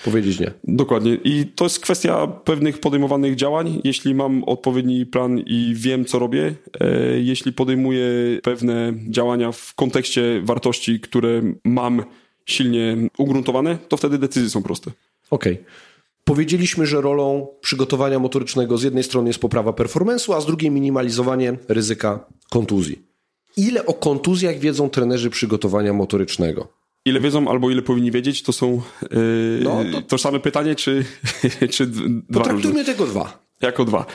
Powiedzieć 0.05 0.40
nie. 0.40 0.53
Dokładnie. 0.64 1.18
I 1.24 1.47
to 1.47 1.64
jest 1.64 1.80
kwestia 1.80 2.26
pewnych 2.26 2.78
podejmowanych 2.78 3.36
działań. 3.36 3.80
Jeśli 3.84 4.14
mam 4.14 4.44
odpowiedni 4.44 5.07
plan 5.07 5.38
i 5.38 5.74
wiem, 5.76 6.05
co 6.05 6.18
robię, 6.18 6.55
e, 6.80 7.20
jeśli 7.20 7.53
podejmuję 7.53 8.09
pewne 8.42 8.92
działania 9.09 9.53
w 9.53 9.74
kontekście 9.74 10.40
wartości, 10.44 11.01
które 11.01 11.42
mam 11.64 12.05
silnie 12.47 12.97
ugruntowane, 13.18 13.78
to 13.88 13.97
wtedy 13.97 14.18
decyzje 14.18 14.51
są 14.51 14.62
proste. 14.62 14.90
Okej. 15.30 15.53
Okay. 15.53 15.64
Powiedzieliśmy, 16.24 16.86
że 16.86 17.01
rolą 17.01 17.47
przygotowania 17.61 18.18
motorycznego 18.18 18.78
z 18.78 18.82
jednej 18.82 19.05
strony 19.05 19.28
jest 19.28 19.38
poprawa 19.38 19.70
performance'u, 19.70 20.34
a 20.34 20.40
z 20.40 20.47
drugiej 20.47 20.70
minimalizowanie 20.70 21.59
ryzyka 21.68 22.26
kontuzji. 22.51 23.03
Ile 23.57 23.86
o 23.86 23.94
kontuzjach 23.94 24.59
wiedzą 24.59 24.90
trenerzy 24.90 25.30
przygotowania 25.30 25.92
motorycznego? 25.92 26.68
Ile 27.07 27.21
wiedzą 27.21 27.49
albo 27.49 27.71
ile 27.71 27.83
powinni 27.83 28.11
wiedzieć, 28.11 28.43
to 28.43 28.53
są 28.53 28.83
yy, 29.03 29.61
no, 29.63 29.85
to... 29.93 30.03
tożsame 30.03 30.41
pytanie, 30.41 30.75
czy, 30.75 31.05
czy 31.75 31.87
dwa 31.87 32.41
Potraktujmy 32.41 32.85
tego 32.85 33.07
dwa. 33.07 33.39
Jako 33.61 33.85
dwa. 33.85 34.07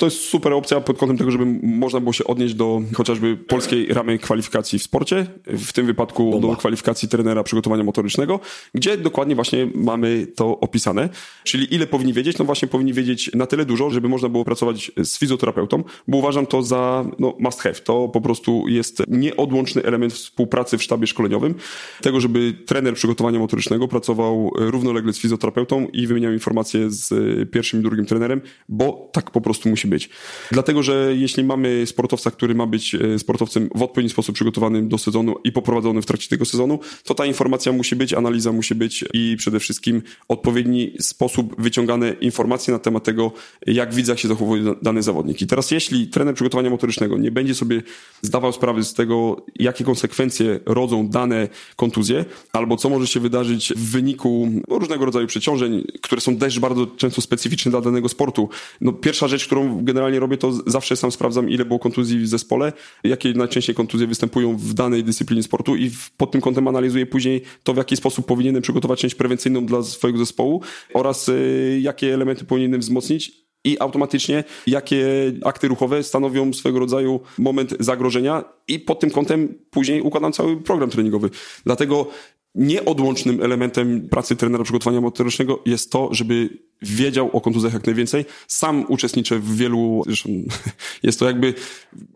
To 0.00 0.06
jest 0.06 0.20
super 0.20 0.52
opcja 0.52 0.80
pod 0.80 0.98
kątem 0.98 1.18
tego, 1.18 1.30
żeby 1.30 1.46
można 1.62 2.00
było 2.00 2.12
się 2.12 2.24
odnieść 2.24 2.54
do 2.54 2.82
chociażby 2.94 3.36
polskiej 3.36 3.86
ramy 3.86 4.18
kwalifikacji 4.18 4.78
w 4.78 4.82
sporcie, 4.82 5.26
w 5.46 5.72
tym 5.72 5.86
wypadku 5.86 6.30
Bomba. 6.30 6.48
do 6.48 6.56
kwalifikacji 6.56 7.08
trenera 7.08 7.42
przygotowania 7.42 7.84
motorycznego, 7.84 8.40
gdzie 8.74 8.96
dokładnie 8.96 9.34
właśnie 9.34 9.68
mamy 9.74 10.26
to 10.26 10.60
opisane. 10.60 11.08
Czyli 11.44 11.74
ile 11.74 11.86
powinni 11.86 12.12
wiedzieć? 12.12 12.38
No 12.38 12.44
właśnie 12.44 12.68
powinni 12.68 12.92
wiedzieć 12.92 13.30
na 13.34 13.46
tyle 13.46 13.64
dużo, 13.64 13.90
żeby 13.90 14.08
można 14.08 14.28
było 14.28 14.44
pracować 14.44 14.92
z 15.04 15.18
fizjoterapeutą, 15.18 15.84
bo 16.08 16.18
uważam 16.18 16.46
to 16.46 16.62
za 16.62 17.04
no, 17.18 17.36
must 17.38 17.60
have. 17.60 17.74
To 17.74 18.08
po 18.08 18.20
prostu 18.20 18.64
jest 18.68 19.02
nieodłączny 19.08 19.82
element 19.82 20.12
współpracy 20.12 20.78
w 20.78 20.82
sztabie 20.82 21.06
szkoleniowym, 21.06 21.54
tego, 22.02 22.20
żeby 22.20 22.52
trener 22.66 22.94
przygotowania 22.94 23.38
motorycznego 23.38 23.88
pracował 23.88 24.50
równolegle 24.54 25.12
z 25.12 25.18
fizjoterapeutą 25.18 25.86
i 25.92 26.06
wymieniał 26.06 26.32
informacje 26.32 26.90
z 26.90 27.10
pierwszym 27.50 27.80
i 27.80 27.82
drugim 27.82 28.06
trenerem, 28.06 28.40
bo 28.68 29.10
tak 29.12 29.30
po 29.30 29.40
prostu 29.40 29.68
musi 29.68 29.89
być. 29.90 30.08
Dlatego, 30.50 30.82
że 30.82 31.12
jeśli 31.16 31.44
mamy 31.44 31.86
sportowca, 31.86 32.30
który 32.30 32.54
ma 32.54 32.66
być 32.66 32.94
e, 32.94 33.18
sportowcem 33.18 33.68
w 33.74 33.82
odpowiedni 33.82 34.10
sposób 34.10 34.34
przygotowanym 34.34 34.88
do 34.88 34.98
sezonu 34.98 35.34
i 35.44 35.52
poprowadzonym 35.52 36.02
w 36.02 36.06
trakcie 36.06 36.28
tego 36.28 36.44
sezonu, 36.44 36.78
to 37.04 37.14
ta 37.14 37.26
informacja 37.26 37.72
musi 37.72 37.96
być, 37.96 38.14
analiza 38.14 38.52
musi 38.52 38.74
być 38.74 39.04
i 39.14 39.36
przede 39.38 39.60
wszystkim 39.60 40.02
odpowiedni 40.28 40.92
sposób 41.00 41.62
wyciągane 41.62 42.12
informacje 42.20 42.72
na 42.72 42.78
temat 42.78 43.04
tego, 43.04 43.32
jak 43.66 43.92
w 43.92 43.94
widzach 43.94 44.20
się 44.20 44.28
zachowuje 44.28 44.74
dany 44.82 45.02
zawodnik. 45.02 45.42
I 45.42 45.46
teraz 45.46 45.70
jeśli 45.70 46.08
trener 46.08 46.34
przygotowania 46.34 46.70
motorycznego 46.70 47.18
nie 47.18 47.30
będzie 47.30 47.54
sobie 47.54 47.82
zdawał 48.22 48.52
sprawy 48.52 48.84
z 48.84 48.94
tego, 48.94 49.46
jakie 49.56 49.84
konsekwencje 49.84 50.60
rodzą 50.66 51.08
dane 51.08 51.48
kontuzje, 51.76 52.24
albo 52.52 52.76
co 52.76 52.88
może 52.88 53.06
się 53.06 53.20
wydarzyć 53.20 53.72
w 53.76 53.90
wyniku 53.90 54.48
różnego 54.68 55.04
rodzaju 55.04 55.26
przeciążeń, 55.26 55.84
które 56.02 56.20
są 56.20 56.36
też 56.36 56.60
bardzo 56.60 56.86
często 56.86 57.20
specyficzne 57.20 57.70
dla 57.70 57.80
danego 57.80 58.08
sportu. 58.08 58.48
No, 58.80 58.92
pierwsza 58.92 59.28
rzecz, 59.28 59.46
którą 59.46 59.79
generalnie 59.82 60.20
robię 60.20 60.36
to, 60.36 60.52
zawsze 60.66 60.96
sam 60.96 61.12
sprawdzam, 61.12 61.50
ile 61.50 61.64
było 61.64 61.78
kontuzji 61.78 62.18
w 62.18 62.28
zespole, 62.28 62.72
jakie 63.04 63.32
najczęściej 63.32 63.74
kontuzje 63.74 64.06
występują 64.06 64.56
w 64.56 64.74
danej 64.74 65.04
dyscyplinie 65.04 65.42
sportu 65.42 65.76
i 65.76 65.90
pod 66.16 66.30
tym 66.30 66.40
kątem 66.40 66.68
analizuję 66.68 67.06
później 67.06 67.42
to, 67.62 67.74
w 67.74 67.76
jaki 67.76 67.96
sposób 67.96 68.26
powinienem 68.26 68.62
przygotować 68.62 69.00
część 69.00 69.14
prewencyjną 69.14 69.66
dla 69.66 69.82
swojego 69.82 70.18
zespołu 70.18 70.62
oraz 70.94 71.28
y, 71.28 71.78
jakie 71.82 72.14
elementy 72.14 72.44
powinienem 72.44 72.80
wzmocnić 72.80 73.32
i 73.64 73.80
automatycznie 73.80 74.44
jakie 74.66 75.06
akty 75.44 75.68
ruchowe 75.68 76.02
stanowią 76.02 76.52
swego 76.52 76.78
rodzaju 76.78 77.20
moment 77.38 77.74
zagrożenia 77.80 78.44
i 78.68 78.78
pod 78.78 79.00
tym 79.00 79.10
kątem 79.10 79.54
później 79.70 80.00
układam 80.00 80.32
cały 80.32 80.60
program 80.60 80.90
treningowy. 80.90 81.30
Dlatego 81.64 82.06
nieodłącznym 82.54 83.42
elementem 83.42 84.08
pracy 84.08 84.36
trenera 84.36 84.64
przygotowania 84.64 85.00
motorycznego 85.00 85.62
jest 85.66 85.92
to, 85.92 86.08
żeby 86.12 86.48
wiedział 86.82 87.30
o 87.32 87.40
kontuzjach 87.40 87.72
jak 87.72 87.86
najwięcej. 87.86 88.24
Sam 88.48 88.84
uczestniczę 88.88 89.38
w 89.38 89.56
wielu, 89.56 90.02
zresztą 90.06 90.28
jest 91.02 91.18
to 91.18 91.26
jakby 91.26 91.54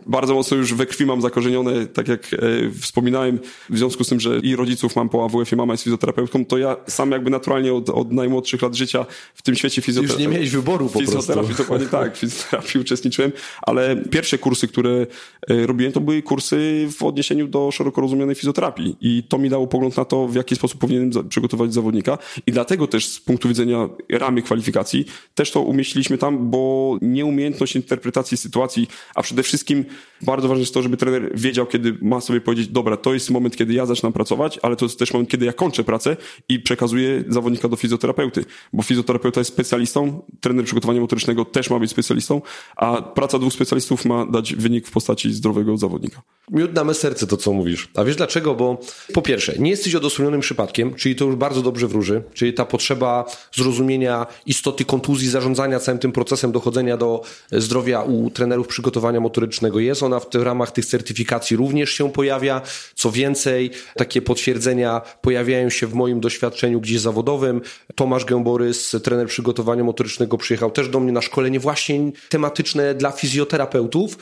bardzo 0.07 0.35
mocno 0.35 0.57
już 0.57 0.75
we 0.75 0.87
krwi 0.87 1.07
mam 1.07 1.23
zakorzenione, 1.23 1.87
tak 1.87 2.09
jak 2.09 2.35
e, 2.35 2.39
wspominałem, 2.81 3.39
w 3.71 3.79
związku 3.79 4.05
z 4.05 4.09
tym, 4.09 4.21
że 4.21 4.39
i 4.39 4.57
rodziców 4.57 4.97
mam 4.97 5.09
po 5.09 5.25
AWF-ie, 5.25 5.57
mama 5.57 5.73
jest 5.73 5.85
fizjoterapeutką, 5.85 6.45
to 6.45 6.59
ja 6.59 6.77
sam 6.87 7.11
jakby 7.11 7.31
naturalnie 7.31 7.75
od, 7.75 7.91
od 7.91 8.13
najmłodszych 8.13 8.63
lat 8.63 8.75
życia 8.75 9.07
w 9.35 9.43
tym 9.43 9.55
świecie 9.55 9.83
fizjoterapii. 9.83 10.25
Już 10.25 10.31
nie 10.31 10.35
miałeś 10.35 10.51
wyboru 10.51 10.89
po 10.89 11.01
fizjoterapii, 11.01 11.47
prostu. 11.47 11.63
dokładnie 11.63 11.89
tak, 11.89 12.17
w 12.17 12.19
fizjoterapii 12.19 12.81
uczestniczyłem, 12.81 13.33
ale 13.63 13.97
pierwsze 13.97 14.39
kursy, 14.39 14.69
które 14.69 15.07
e, 15.51 15.67
robiłem, 15.67 15.93
to 15.93 16.01
były 16.01 16.23
kursy 16.23 16.89
w 16.99 17.03
odniesieniu 17.03 17.49
do 17.49 17.71
szeroko 17.71 18.01
rozumianej 18.01 18.35
fizjoterapii 18.35 18.97
i 19.01 19.23
to 19.29 19.39
mi 19.39 19.51
dało 19.51 19.67
pogląd 19.67 19.97
na 19.97 20.05
to, 20.05 20.29
w 20.29 20.35
jaki 20.35 20.57
sposób 20.57 20.81
powinienem 20.81 21.29
przygotować 21.29 21.75
zawodnika 21.75 22.19
i 22.47 22.53
dlatego 22.53 22.87
też 22.87 23.07
z 23.07 23.21
punktu 23.21 23.49
widzenia 23.49 23.89
ramy 24.11 24.43
kwalifikacji 24.55 25.05
też 25.35 25.51
to 25.51 25.61
umieściliśmy 25.61 26.19
tam, 26.19 26.51
bo 26.51 26.97
nieumiejętność 27.03 27.77
interpretacji 27.77 28.37
sytuacji, 28.37 28.89
a 29.15 29.23
przede 29.23 29.43
wszystkim 29.43 29.85
bardzo 30.23 30.49
ważne 30.49 30.61
jest 30.61 30.75
to, 30.75 30.83
żeby 30.83 30.97
trener 30.97 31.31
wiedział, 31.35 31.67
kiedy 31.67 31.99
ma 32.03 32.21
sobie 32.21 32.41
powiedzieć, 32.41 32.69
dobra, 32.69 32.97
to 32.97 33.15
jest 33.15 33.31
moment, 33.31 33.57
kiedy 33.57 33.75
ja 33.75 33.87
zaczynam 33.87 34.13
pracować, 34.13 34.59
ale 34.63 34.77
to 34.77 34.85
jest 34.85 34.99
też 34.99 35.13
moment, 35.13 35.31
kiedy 35.31 35.47
ja 35.47 35.53
kończę 35.53 35.85
pracę 35.85 36.17
i 36.49 36.61
przekazuję 36.61 37.25
zawodnika 37.29 37.69
do 37.69 37.77
fizjoterapeuty, 37.77 38.45
bo 38.73 38.83
fizjoterapeuta 38.83 39.41
jest 39.41 39.53
specjalistą, 39.53 40.23
trener 40.41 40.65
przygotowania 40.65 41.01
motorycznego 41.01 41.45
też 41.45 41.71
ma 41.71 41.79
być 41.79 41.91
specjalistą, 41.91 42.43
a 42.77 43.03
praca 43.03 43.39
dwóch 43.39 43.53
specjalistów 43.53 44.05
ma 44.05 44.27
dać 44.27 44.55
wynik 44.55 44.87
w 44.87 44.91
postaci 44.91 45.33
zdrowego 45.33 45.77
zawodnika. 45.77 46.23
Miód 46.51 46.75
na 46.75 46.85
me 46.85 46.95
serce 46.95 47.27
to, 47.27 47.37
co 47.37 47.53
mówisz. 47.53 47.89
A 47.95 48.05
wiesz 48.05 48.17
dlaczego? 48.17 48.55
Bo 48.55 48.81
po 49.13 49.23
pierwsze, 49.23 49.55
nie 49.59 49.71
jesteś 49.71 49.95
odosobnionym 49.95 50.41
przypadkiem, 50.41 50.95
czyli 50.95 51.17
to 51.17 51.25
już 51.25 51.37
bardzo 51.37 51.63
dobrze 51.63 51.89
wróży, 51.89 52.23
czyli 52.35 52.55
ta 52.55 52.65
potrzeba 52.65 53.25
zrozumienia 53.55 54.27
istoty 54.47 54.85
kontuzji, 54.85 55.29
zarządzania 55.29 55.81
całym 55.81 55.99
tym 55.99 56.13
procesem 56.13 56.53
dochodzenia 56.53 56.97
do 56.97 57.23
zdrowia 57.53 58.03
u 58.03 58.31
trenerów 58.31 58.69
przygotowania 58.69 59.21
motorycznego 59.21 59.81
jest. 59.81 60.03
Ona 60.03 60.21
w, 60.21 60.31
w 60.31 60.43
ramach 60.43 60.71
tych 60.71 60.87
certyfikacji 60.87 61.57
również 61.57 61.91
się 61.91 62.13
pojawia. 62.13 62.63
Co 62.95 63.11
więcej, 63.11 63.71
takie 63.97 64.23
potwierdzenia 64.23 65.01
pojawiają 65.21 65.71
się 65.71 65.87
w 65.87 65.95
moim 65.95 66.21
doświadczeniu 66.21 66.81
gdzieś 66.81 67.01
zawodowym. 67.01 67.61
Tomasz 67.95 68.25
Gęborys, 68.25 68.97
trener 69.03 69.29
przygotowania 69.29 69.85
motorycznego, 69.85 70.39
przyjechał 70.39 70.71
też 70.71 70.89
do 70.89 71.01
mnie 71.01 71.13
na 71.13 71.23
szkolenie 71.23 71.61
właśnie 71.61 72.13
tematyczne 72.29 72.95
dla 72.95 73.11
fizjoterapeutów, 73.11 74.19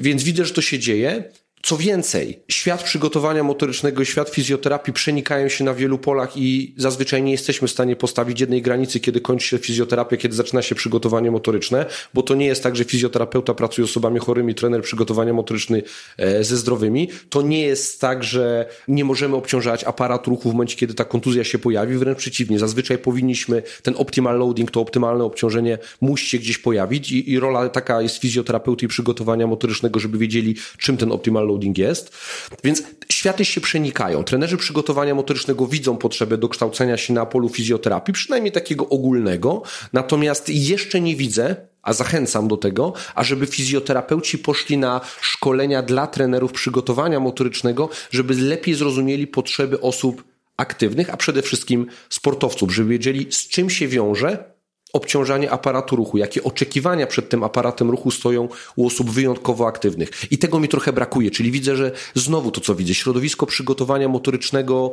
więc 0.00 0.22
widzę, 0.22 0.44
że 0.44 0.54
to 0.54 0.62
się 0.62 0.78
dzieje. 0.78 1.24
Co 1.62 1.76
więcej, 1.76 2.42
świat 2.48 2.82
przygotowania 2.82 3.42
motorycznego 3.42 4.04
świat 4.04 4.28
fizjoterapii 4.30 4.92
przenikają 4.92 5.48
się 5.48 5.64
na 5.64 5.74
wielu 5.74 5.98
polach 5.98 6.36
i 6.36 6.74
zazwyczaj 6.76 7.22
nie 7.22 7.32
jesteśmy 7.32 7.68
w 7.68 7.70
stanie 7.70 7.96
postawić 7.96 8.40
jednej 8.40 8.62
granicy, 8.62 9.00
kiedy 9.00 9.20
kończy 9.20 9.46
się 9.46 9.58
fizjoterapia, 9.58 10.16
kiedy 10.16 10.34
zaczyna 10.34 10.62
się 10.62 10.74
przygotowanie 10.74 11.30
motoryczne, 11.30 11.86
bo 12.14 12.22
to 12.22 12.34
nie 12.34 12.46
jest 12.46 12.62
tak, 12.62 12.76
że 12.76 12.84
fizjoterapeuta 12.84 13.54
pracuje 13.54 13.86
z 13.86 13.90
osobami 13.90 14.20
chorymi, 14.20 14.54
trener 14.54 14.82
przygotowania 14.82 15.32
motoryczny 15.32 15.82
e, 16.16 16.44
ze 16.44 16.56
zdrowymi. 16.56 17.08
To 17.30 17.42
nie 17.42 17.60
jest 17.60 18.00
tak, 18.00 18.24
że 18.24 18.68
nie 18.88 19.04
możemy 19.04 19.36
obciążać 19.36 19.84
aparatu 19.84 20.30
ruchu 20.30 20.50
w 20.50 20.52
momencie, 20.52 20.76
kiedy 20.76 20.94
ta 20.94 21.04
kontuzja 21.04 21.44
się 21.44 21.58
pojawi, 21.58 21.96
wręcz 21.96 22.18
przeciwnie. 22.18 22.58
Zazwyczaj 22.58 22.98
powinniśmy 22.98 23.62
ten 23.82 23.94
optimal 23.96 24.38
loading, 24.38 24.70
to 24.70 24.80
optymalne 24.80 25.24
obciążenie 25.24 25.78
musi 26.00 26.26
się 26.26 26.38
gdzieś 26.38 26.58
pojawić 26.58 27.12
i, 27.12 27.30
i 27.32 27.40
rola 27.40 27.68
taka 27.68 28.02
jest 28.02 28.18
fizjoterapeuty 28.18 28.84
i 28.84 28.88
przygotowania 28.88 29.46
motorycznego, 29.46 30.00
żeby 30.00 30.18
wiedzieli, 30.18 30.56
czym 30.78 30.96
ten 30.96 31.12
optimal 31.12 31.49
loading 31.50 31.78
jest. 31.78 32.16
Więc 32.64 32.82
światy 33.12 33.44
się 33.44 33.60
przenikają. 33.60 34.24
Trenerzy 34.24 34.56
przygotowania 34.56 35.14
motorycznego 35.14 35.66
widzą 35.66 35.96
potrzebę 35.96 36.38
dokształcenia 36.38 36.96
się 36.96 37.12
na 37.12 37.26
polu 37.26 37.48
fizjoterapii, 37.48 38.14
przynajmniej 38.14 38.52
takiego 38.52 38.88
ogólnego, 38.88 39.62
natomiast 39.92 40.48
jeszcze 40.48 41.00
nie 41.00 41.16
widzę, 41.16 41.56
a 41.82 41.92
zachęcam 41.92 42.48
do 42.48 42.56
tego, 42.56 42.92
ażeby 43.14 43.46
fizjoterapeuci 43.46 44.38
poszli 44.38 44.78
na 44.78 45.00
szkolenia 45.20 45.82
dla 45.82 46.06
trenerów 46.06 46.52
przygotowania 46.52 47.20
motorycznego, 47.20 47.88
żeby 48.10 48.34
lepiej 48.34 48.74
zrozumieli 48.74 49.26
potrzeby 49.26 49.80
osób 49.80 50.24
aktywnych, 50.56 51.10
a 51.10 51.16
przede 51.16 51.42
wszystkim 51.42 51.86
sportowców, 52.08 52.74
żeby 52.74 52.90
wiedzieli, 52.90 53.26
z 53.30 53.48
czym 53.48 53.70
się 53.70 53.88
wiąże 53.88 54.49
obciążanie 54.92 55.50
aparatu 55.50 55.96
ruchu, 55.96 56.18
jakie 56.18 56.44
oczekiwania 56.44 57.06
przed 57.06 57.28
tym 57.28 57.44
aparatem 57.44 57.90
ruchu 57.90 58.10
stoją 58.10 58.48
u 58.76 58.86
osób 58.86 59.10
wyjątkowo 59.10 59.66
aktywnych. 59.66 60.10
I 60.30 60.38
tego 60.38 60.60
mi 60.60 60.68
trochę 60.68 60.92
brakuje, 60.92 61.30
czyli 61.30 61.50
widzę, 61.50 61.76
że 61.76 61.92
znowu 62.14 62.50
to, 62.50 62.60
co 62.60 62.74
widzę, 62.74 62.94
środowisko 62.94 63.46
przygotowania 63.46 64.08
motorycznego 64.08 64.92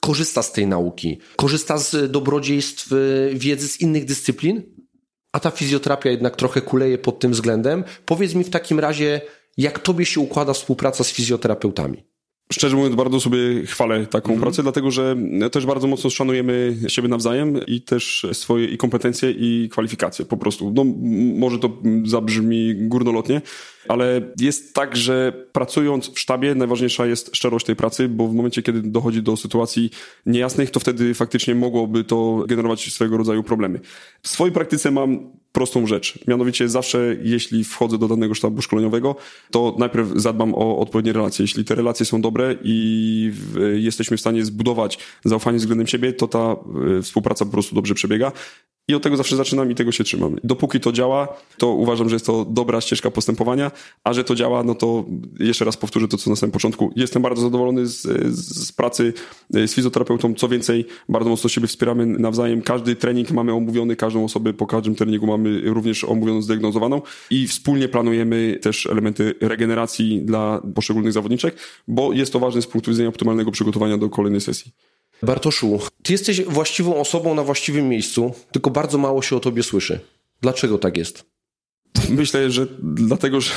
korzysta 0.00 0.42
z 0.42 0.52
tej 0.52 0.66
nauki, 0.66 1.18
korzysta 1.36 1.78
z 1.78 2.10
dobrodziejstw 2.10 2.92
y, 2.92 3.30
wiedzy 3.34 3.68
z 3.68 3.80
innych 3.80 4.04
dyscyplin, 4.04 4.62
a 5.32 5.40
ta 5.40 5.50
fizjoterapia 5.50 6.10
jednak 6.10 6.36
trochę 6.36 6.60
kuleje 6.60 6.98
pod 6.98 7.18
tym 7.18 7.32
względem. 7.32 7.84
Powiedz 8.04 8.34
mi 8.34 8.44
w 8.44 8.50
takim 8.50 8.80
razie, 8.80 9.20
jak 9.56 9.78
tobie 9.78 10.06
się 10.06 10.20
układa 10.20 10.52
współpraca 10.52 11.04
z 11.04 11.10
fizjoterapeutami? 11.10 12.15
Szczerze 12.52 12.76
mówiąc, 12.76 12.94
bardzo 12.96 13.20
sobie 13.20 13.38
chwalę 13.66 14.06
taką 14.06 14.28
mm. 14.28 14.40
pracę, 14.40 14.62
dlatego 14.62 14.90
że 14.90 15.16
też 15.52 15.66
bardzo 15.66 15.86
mocno 15.86 16.10
szanujemy 16.10 16.76
siebie 16.88 17.08
nawzajem 17.08 17.66
i 17.66 17.80
też 17.80 18.26
swoje 18.32 18.66
i 18.66 18.76
kompetencje 18.76 19.30
i 19.30 19.68
kwalifikacje 19.72 20.24
po 20.24 20.36
prostu. 20.36 20.72
No, 20.74 20.84
może 21.38 21.58
to 21.58 21.70
zabrzmi 22.04 22.74
górnolotnie, 22.76 23.42
ale 23.88 24.20
jest 24.40 24.74
tak, 24.74 24.96
że 24.96 25.46
pracując 25.52 26.10
w 26.10 26.18
sztabie 26.18 26.54
najważniejsza 26.54 27.06
jest 27.06 27.36
szczerość 27.36 27.66
tej 27.66 27.76
pracy, 27.76 28.08
bo 28.08 28.28
w 28.28 28.34
momencie, 28.34 28.62
kiedy 28.62 28.82
dochodzi 28.82 29.22
do 29.22 29.36
sytuacji 29.36 29.90
niejasnych, 30.26 30.70
to 30.70 30.80
wtedy 30.80 31.14
faktycznie 31.14 31.54
mogłoby 31.54 32.04
to 32.04 32.44
generować 32.48 32.92
swego 32.92 33.16
rodzaju 33.16 33.42
problemy. 33.42 33.80
W 34.22 34.28
swojej 34.28 34.54
praktyce 34.54 34.90
mam 34.90 35.30
prostą 35.52 35.86
rzecz. 35.86 36.18
Mianowicie 36.28 36.68
zawsze, 36.68 37.16
jeśli 37.22 37.64
wchodzę 37.64 37.98
do 37.98 38.08
danego 38.08 38.34
sztabu 38.34 38.62
szkoleniowego, 38.62 39.16
to 39.50 39.76
najpierw 39.78 40.08
zadbam 40.14 40.54
o 40.54 40.78
odpowiednie 40.78 41.12
relacje. 41.12 41.42
Jeśli 41.42 41.64
te 41.64 41.74
relacje 41.74 42.06
są 42.06 42.20
dobre 42.20 42.56
i 42.62 43.32
jesteśmy 43.76 44.16
w 44.16 44.20
stanie 44.20 44.44
zbudować 44.44 44.98
zaufanie 45.24 45.58
względem 45.58 45.86
siebie, 45.86 46.12
to 46.12 46.28
ta 46.28 46.56
e, 46.98 47.02
współpraca 47.02 47.44
po 47.44 47.50
prostu 47.50 47.74
dobrze 47.74 47.94
przebiega. 47.94 48.32
I 48.88 48.94
od 48.94 49.02
tego 49.02 49.16
zawsze 49.16 49.36
zaczynam 49.36 49.70
i 49.70 49.74
tego 49.74 49.92
się 49.92 50.04
trzymam. 50.04 50.36
Dopóki 50.44 50.80
to 50.80 50.92
działa, 50.92 51.28
to 51.58 51.68
uważam, 51.68 52.08
że 52.08 52.14
jest 52.14 52.26
to 52.26 52.44
dobra 52.44 52.80
ścieżka 52.80 53.10
postępowania, 53.10 53.70
a 54.04 54.12
że 54.12 54.24
to 54.24 54.34
działa, 54.34 54.62
no 54.62 54.74
to 54.74 55.04
jeszcze 55.38 55.64
raz 55.64 55.76
powtórzę 55.76 56.08
to, 56.08 56.16
co 56.16 56.30
na 56.30 56.36
samym 56.36 56.52
początku. 56.52 56.92
Jestem 56.96 57.22
bardzo 57.22 57.42
zadowolony 57.42 57.86
z, 57.86 58.02
z 58.38 58.72
pracy 58.72 59.12
z 59.50 59.74
fizjoterapeutą. 59.74 60.34
Co 60.34 60.48
więcej, 60.48 60.86
bardzo 61.08 61.30
mocno 61.30 61.50
siebie 61.50 61.66
wspieramy 61.66 62.06
nawzajem. 62.06 62.62
Każdy 62.62 62.96
trening 62.96 63.30
mamy 63.30 63.52
omówiony, 63.52 63.96
każdą 63.96 64.24
osobę 64.24 64.52
po 64.52 64.66
każdym 64.66 64.94
treningu 64.94 65.26
mamy 65.26 65.60
również 65.60 66.04
omówioną, 66.04 66.42
zdiagnozowaną 66.42 67.02
i 67.30 67.46
wspólnie 67.46 67.88
planujemy 67.88 68.58
też 68.62 68.86
elementy 68.86 69.34
regeneracji 69.40 70.22
dla 70.22 70.62
poszczególnych 70.74 71.12
zawodniczek, 71.12 71.56
bo 71.88 72.12
jest 72.12 72.32
to 72.32 72.38
ważne 72.38 72.62
z 72.62 72.66
punktu 72.66 72.90
widzenia 72.90 73.08
optymalnego 73.08 73.50
przygotowania 73.50 73.98
do 73.98 74.08
kolejnej 74.08 74.40
sesji. 74.40 74.72
Bartoszu, 75.22 75.80
ty 76.02 76.12
jesteś 76.12 76.44
właściwą 76.44 77.00
osobą 77.00 77.34
na 77.34 77.42
właściwym 77.42 77.88
miejscu, 77.88 78.34
tylko 78.52 78.70
bardzo 78.70 78.98
mało 78.98 79.22
się 79.22 79.36
o 79.36 79.40
tobie 79.40 79.62
słyszy. 79.62 80.00
Dlaczego 80.40 80.78
tak 80.78 80.96
jest? 80.96 81.35
Myślę, 82.10 82.50
że 82.50 82.66
dlatego, 82.82 83.40
że... 83.40 83.50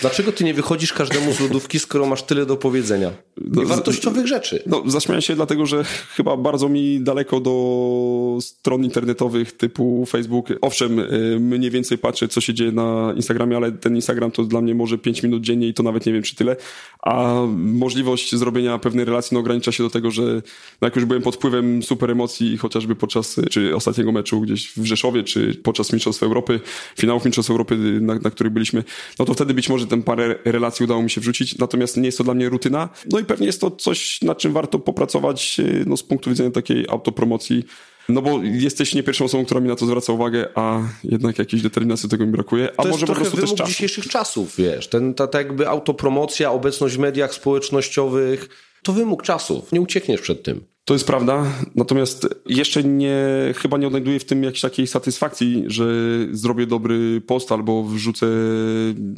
Dlaczego 0.00 0.32
ty 0.32 0.44
nie 0.44 0.54
wychodzisz 0.54 0.92
każdemu 0.92 1.32
z 1.32 1.40
lodówki, 1.40 1.78
skoro 1.78 2.06
masz 2.06 2.22
tyle 2.22 2.46
do 2.46 2.56
powiedzenia? 2.56 3.10
No, 3.36 3.62
I 3.62 3.66
wartościowych 3.66 4.26
rzeczy. 4.26 4.62
No, 4.66 4.82
zaśmiałem 4.86 5.22
się 5.22 5.34
dlatego, 5.34 5.66
że 5.66 5.84
chyba 6.16 6.36
bardzo 6.36 6.68
mi 6.68 7.00
daleko 7.00 7.40
do 7.40 8.38
stron 8.40 8.84
internetowych 8.84 9.52
typu 9.52 10.06
Facebook. 10.06 10.46
Owszem, 10.60 10.98
y, 10.98 11.36
mniej 11.40 11.70
więcej 11.70 11.98
patrzę, 11.98 12.28
co 12.28 12.40
się 12.40 12.54
dzieje 12.54 12.72
na 12.72 13.12
Instagramie, 13.16 13.56
ale 13.56 13.72
ten 13.72 13.96
Instagram 13.96 14.30
to 14.30 14.44
dla 14.44 14.60
mnie 14.60 14.74
może 14.74 14.98
5 14.98 15.22
minut 15.22 15.42
dziennie 15.42 15.68
i 15.68 15.74
to 15.74 15.82
nawet 15.82 16.06
nie 16.06 16.12
wiem, 16.12 16.22
czy 16.22 16.36
tyle. 16.36 16.56
A 17.02 17.42
możliwość 17.56 18.34
zrobienia 18.34 18.78
pewnej 18.78 19.04
relacji 19.04 19.34
no, 19.34 19.40
ogranicza 19.40 19.72
się 19.72 19.82
do 19.82 19.90
tego, 19.90 20.10
że 20.10 20.22
no, 20.80 20.86
jak 20.86 20.96
już 20.96 21.04
byłem 21.04 21.22
pod 21.22 21.36
wpływem 21.36 21.82
super 21.82 22.10
emocji, 22.10 22.58
chociażby 22.58 22.96
podczas 22.96 23.40
czy 23.50 23.76
ostatniego 23.76 24.12
meczu 24.12 24.40
gdzieś 24.40 24.72
w 24.76 24.84
Rzeszowie, 24.84 25.24
czy 25.24 25.54
podczas 25.54 25.92
Mistrzostw 25.92 26.22
Europy, 26.22 26.60
finałów 26.98 27.24
Mistrzostw 27.24 27.50
Europy 27.50 27.77
na, 28.00 28.14
na 28.14 28.30
których 28.30 28.52
byliśmy, 28.52 28.84
no 29.18 29.24
to 29.24 29.34
wtedy 29.34 29.54
być 29.54 29.68
może 29.68 29.86
ten 29.86 30.02
parę 30.02 30.34
relacji 30.44 30.84
udało 30.84 31.02
mi 31.02 31.10
się 31.10 31.20
wrzucić, 31.20 31.58
natomiast 31.58 31.96
nie 31.96 32.06
jest 32.06 32.18
to 32.18 32.24
dla 32.24 32.34
mnie 32.34 32.48
rutyna. 32.48 32.88
No 33.12 33.18
i 33.18 33.24
pewnie 33.24 33.46
jest 33.46 33.60
to 33.60 33.70
coś, 33.70 34.22
nad 34.22 34.38
czym 34.38 34.52
warto 34.52 34.78
popracować 34.78 35.60
no, 35.86 35.96
z 35.96 36.02
punktu 36.02 36.30
widzenia 36.30 36.50
takiej 36.50 36.86
autopromocji 36.88 37.64
No 38.08 38.22
bo 38.22 38.40
jesteś 38.42 38.94
nie 38.94 39.02
pierwszą 39.02 39.24
osobą, 39.24 39.44
która 39.44 39.60
mi 39.60 39.68
na 39.68 39.76
to 39.76 39.86
zwraca 39.86 40.12
uwagę, 40.12 40.48
a 40.54 40.80
jednak 41.04 41.38
jakiejś 41.38 41.62
determinacji 41.62 42.08
tego 42.08 42.26
mi 42.26 42.32
brakuje. 42.32 42.68
A 42.76 42.82
to 42.82 42.88
może 42.88 43.06
jest 43.06 43.06
po 43.06 43.14
prostu 43.14 43.36
też 43.36 43.54
czas. 43.54 43.68
dzisiejszych 43.68 44.08
czasów, 44.08 44.56
wiesz. 44.56 44.88
Ten, 44.88 45.14
ta, 45.14 45.26
ta 45.26 45.38
jakby 45.38 45.68
autopromocja, 45.68 46.52
obecność 46.52 46.96
w 46.96 46.98
mediach 46.98 47.34
społecznościowych, 47.34 48.48
to 48.82 48.92
wymóg 48.92 49.22
czasów. 49.22 49.72
Nie 49.72 49.80
uciekniesz 49.80 50.20
przed 50.20 50.42
tym. 50.42 50.64
To 50.88 50.94
jest 50.94 51.06
prawda, 51.06 51.44
natomiast 51.74 52.28
jeszcze 52.46 52.84
nie, 52.84 53.18
chyba 53.56 53.78
nie 53.78 53.86
odnajduję 53.86 54.18
w 54.18 54.24
tym 54.24 54.42
jakiejś 54.44 54.60
takiej 54.60 54.86
satysfakcji, 54.86 55.64
że 55.66 55.86
zrobię 56.30 56.66
dobry 56.66 57.20
post 57.20 57.52
albo 57.52 57.84
wrzucę 57.84 58.26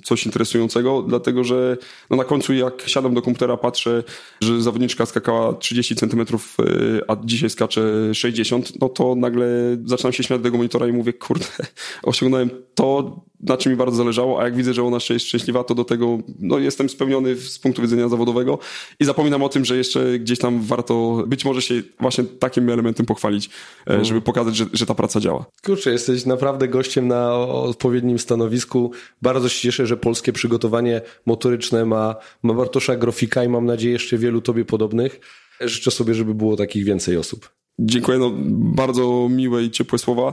coś 0.04 0.26
interesującego, 0.26 1.02
dlatego 1.02 1.44
że 1.44 1.76
no 2.10 2.16
na 2.16 2.24
końcu 2.24 2.54
jak 2.54 2.82
siadam 2.86 3.14
do 3.14 3.22
komputera, 3.22 3.56
patrzę, 3.56 4.04
że 4.40 4.62
zawodniczka 4.62 5.06
skakała 5.06 5.52
30 5.52 5.96
centymetrów, 5.96 6.56
y, 6.60 7.00
a 7.08 7.16
dzisiaj 7.24 7.50
skacze 7.50 8.14
60, 8.14 8.80
no 8.80 8.88
to 8.88 9.14
nagle 9.14 9.46
zaczynam 9.84 10.12
się 10.12 10.22
śmiać 10.22 10.40
do 10.40 10.44
tego 10.44 10.56
monitora 10.56 10.86
i 10.86 10.92
mówię, 10.92 11.12
kurde, 11.12 11.46
osiągnąłem 12.02 12.50
to, 12.74 13.20
na 13.42 13.56
czym 13.56 13.72
mi 13.72 13.78
bardzo 13.78 13.96
zależało, 13.96 14.40
a 14.40 14.44
jak 14.44 14.56
widzę, 14.56 14.74
że 14.74 14.84
ona 14.84 14.98
jest 15.10 15.26
szczęśliwa, 15.26 15.64
to 15.64 15.74
do 15.74 15.84
tego 15.84 16.18
no, 16.38 16.58
jestem 16.58 16.88
spełniony 16.88 17.36
z 17.36 17.58
punktu 17.58 17.82
widzenia 17.82 18.08
zawodowego 18.08 18.58
i 19.00 19.04
zapominam 19.04 19.42
o 19.42 19.48
tym, 19.48 19.64
że 19.64 19.76
jeszcze 19.76 20.18
gdzieś 20.18 20.38
tam 20.38 20.62
warto 20.62 21.24
być 21.26 21.44
może 21.44 21.62
się 21.62 21.82
właśnie 22.00 22.24
takim 22.24 22.70
elementem 22.70 23.06
pochwalić, 23.06 23.50
e, 23.90 24.04
żeby 24.04 24.20
pokazać, 24.20 24.56
że, 24.56 24.66
że 24.72 24.86
ta 24.86 24.94
praca 24.94 25.20
działa. 25.20 25.46
Kurczę, 25.64 25.90
jesteś 25.90 26.26
naprawdę 26.26 26.68
gościem 26.68 27.08
na 27.08 27.36
odpowiednim 27.46 28.18
stanowisku. 28.18 28.92
Bardzo 29.22 29.48
się 29.48 29.60
cieszę, 29.60 29.86
że 29.86 29.96
polskie 29.96 30.32
przygotowanie 30.32 31.00
motoryczne 31.26 31.84
ma, 31.84 32.16
ma 32.42 32.54
Bartosza 32.54 32.96
Grofika 32.96 33.44
i 33.44 33.48
mam 33.48 33.66
nadzieję 33.66 33.92
jeszcze 33.92 34.18
wielu 34.18 34.40
tobie 34.40 34.64
podobnych. 34.64 35.20
Życzę 35.60 35.90
sobie, 35.90 36.14
żeby 36.14 36.34
było 36.34 36.56
takich 36.56 36.84
więcej 36.84 37.16
osób. 37.16 37.59
Dziękuję, 37.80 38.18
no, 38.18 38.32
bardzo 38.74 39.28
miłe 39.30 39.62
i 39.62 39.70
ciepłe 39.70 39.98
słowa. 39.98 40.32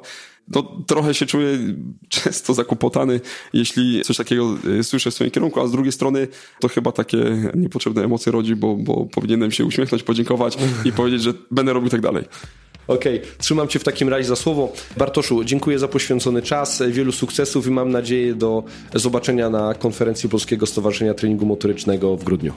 No, 0.56 0.64
trochę 0.88 1.14
się 1.14 1.26
czuję 1.26 1.58
często 2.10 2.54
zakłopotany, 2.54 3.20
jeśli 3.54 4.02
coś 4.02 4.18
takiego 4.18 4.58
y, 4.80 4.84
słyszę 4.84 5.12
w 5.12 5.14
swoim 5.14 5.32
kierunku, 5.32 5.62
a 5.62 5.68
z 5.68 5.72
drugiej 5.72 5.92
strony 5.92 6.28
to 6.60 6.68
chyba 6.68 6.92
takie 6.92 7.18
niepotrzebne 7.56 8.04
emocje 8.04 8.32
rodzi, 8.32 8.56
bo, 8.56 8.76
bo 8.76 9.06
powinienem 9.06 9.52
się 9.52 9.66
uśmiechnąć, 9.66 10.04
podziękować 10.04 10.58
i 10.86 10.92
powiedzieć, 10.92 11.22
że 11.22 11.34
będę 11.52 11.74
robił 11.74 11.90
tak 11.90 12.02
dalej. 12.02 12.24
Okej, 12.88 13.20
okay. 13.20 13.32
trzymam 13.38 13.68
Cię 13.68 13.80
w 13.80 13.84
takim 13.84 14.10
razie 14.10 14.24
za 14.24 14.36
słowo. 14.36 14.74
Bartoszu, 14.98 15.44
dziękuję 15.44 15.80
za 15.80 15.88
poświęcony 15.88 16.42
czas, 16.42 16.84
wielu 16.90 17.12
sukcesów 17.12 17.68
i 17.68 17.72
mam 17.72 17.90
nadzieję 17.92 18.36
do 18.36 18.64
zobaczenia 18.96 19.50
na 19.50 19.74
konferencji 19.74 20.30
Polskiego 20.30 20.66
Stowarzyszenia 20.66 21.14
Treningu 21.14 21.46
Motorycznego 21.46 22.18
w 22.18 22.24
grudniu. 22.24 22.54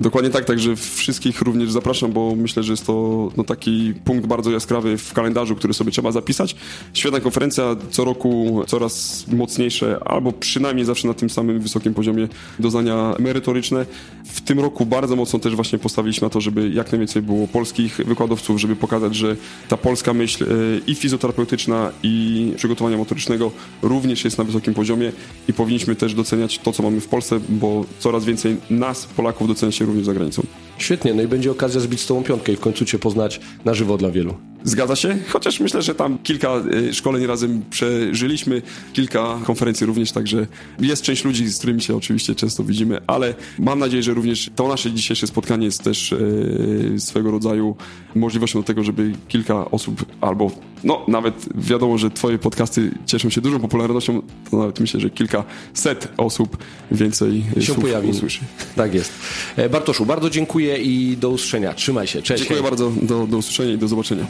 Dokładnie 0.00 0.30
tak, 0.30 0.44
także 0.44 0.76
wszystkich 0.76 1.42
również 1.42 1.72
zapraszam, 1.72 2.12
bo 2.12 2.34
myślę, 2.36 2.62
że 2.62 2.72
jest 2.72 2.86
to 2.86 3.28
no, 3.36 3.44
taki 3.44 3.94
punkt 4.04 4.26
bardzo 4.26 4.50
jaskrawy 4.50 4.98
w 4.98 5.12
kalendarzu, 5.12 5.56
który 5.56 5.74
sobie 5.74 5.90
trzeba 5.90 6.12
zapisać. 6.12 6.56
Świetna 6.94 7.20
konferencja, 7.20 7.76
co 7.90 8.04
roku 8.04 8.62
coraz 8.66 9.24
mocniejsze, 9.28 9.98
albo 10.04 10.32
przynajmniej 10.32 10.86
zawsze 10.86 11.08
na 11.08 11.14
tym 11.14 11.30
samym 11.30 11.60
wysokim 11.60 11.94
poziomie 11.94 12.28
doznania 12.58 13.14
merytoryczne. 13.18 13.86
W 14.24 14.40
tym 14.40 14.60
roku 14.60 14.86
bardzo 14.86 15.16
mocno 15.16 15.38
też 15.38 15.54
właśnie 15.54 15.78
postawiliśmy 15.78 16.24
na 16.24 16.30
to, 16.30 16.40
żeby 16.40 16.70
jak 16.70 16.92
najwięcej 16.92 17.22
było 17.22 17.48
polskich 17.48 17.96
wykładowców, 17.96 18.60
żeby 18.60 18.76
pokazać, 18.76 19.14
że 19.14 19.36
ta 19.68 19.76
polska 19.76 20.14
myśl 20.14 20.44
e, 20.44 20.48
i 20.86 20.94
fizjoterapeutyczna, 20.94 21.92
i 22.02 22.52
przygotowania 22.56 22.96
motorycznego 22.96 23.52
również 23.82 24.24
jest 24.24 24.38
na 24.38 24.44
wysokim 24.44 24.74
poziomie 24.74 25.12
i 25.48 25.52
powinniśmy 25.52 25.96
też 25.96 26.14
doceniać 26.14 26.58
to, 26.58 26.72
co 26.72 26.82
mamy 26.82 27.00
w 27.00 27.08
Polsce, 27.08 27.40
bo 27.48 27.84
coraz 27.98 28.24
więcej 28.24 28.56
nas, 28.70 29.06
Polaków, 29.06 29.48
docenia 29.48 29.72
się 29.72 29.85
również 29.86 30.06
za 30.06 30.14
granicą. 30.14 30.42
Świetnie, 30.78 31.14
no 31.14 31.22
i 31.22 31.28
będzie 31.28 31.50
okazja 31.50 31.80
zbić 31.80 32.00
z 32.00 32.06
tobą 32.06 32.22
piątkę 32.22 32.52
i 32.52 32.56
w 32.56 32.60
końcu 32.60 32.84
cię 32.84 32.98
poznać 32.98 33.40
na 33.64 33.74
żywo 33.74 33.96
dla 33.96 34.10
wielu. 34.10 34.34
Zgadza 34.64 34.96
się, 34.96 35.18
chociaż 35.28 35.60
myślę, 35.60 35.82
że 35.82 35.94
tam 35.94 36.18
kilka 36.18 36.62
y, 36.72 36.94
szkoleń 36.94 37.26
razem 37.26 37.62
przeżyliśmy, 37.70 38.62
kilka 38.92 39.38
konferencji 39.44 39.86
również, 39.86 40.12
także 40.12 40.46
jest 40.80 41.02
część 41.02 41.24
ludzi, 41.24 41.48
z 41.48 41.58
którymi 41.58 41.82
się 41.82 41.96
oczywiście 41.96 42.34
często 42.34 42.64
widzimy, 42.64 43.00
ale 43.06 43.34
mam 43.58 43.78
nadzieję, 43.78 44.02
że 44.02 44.14
również 44.14 44.50
to 44.56 44.68
nasze 44.68 44.92
dzisiejsze 44.92 45.26
spotkanie 45.26 45.66
jest 45.66 45.82
też 45.82 46.12
y, 46.12 46.94
swego 46.98 47.30
rodzaju 47.30 47.76
możliwością 48.14 48.60
do 48.60 48.64
tego, 48.64 48.84
żeby 48.84 49.12
kilka 49.28 49.70
osób 49.70 50.04
albo 50.20 50.50
no 50.84 51.04
nawet 51.08 51.46
wiadomo, 51.54 51.98
że 51.98 52.10
twoje 52.10 52.38
podcasty 52.38 52.90
cieszą 53.06 53.30
się 53.30 53.40
dużą 53.40 53.60
popularnością, 53.60 54.22
to 54.50 54.56
nawet 54.56 54.80
myślę, 54.80 55.00
że 55.00 55.10
kilka 55.10 55.44
set 55.74 56.08
osób 56.16 56.56
więcej 56.90 57.44
się 57.60 57.74
pojawi. 57.74 58.08
usłyszy. 58.08 58.40
Tak 58.76 58.94
jest. 58.94 59.12
E, 59.56 59.68
Bartoszu, 59.68 60.06
bardzo 60.06 60.30
dziękuję 60.66 60.92
i 60.92 61.16
do 61.16 61.30
usłyszenia. 61.30 61.74
Trzymaj 61.74 62.06
się. 62.06 62.22
Cześć. 62.22 62.42
Dziękuję 62.42 62.62
bardzo. 62.62 62.92
Do, 63.02 63.26
do 63.26 63.36
usłyszenia 63.36 63.72
i 63.72 63.78
do 63.78 63.88
zobaczenia. 63.88 64.26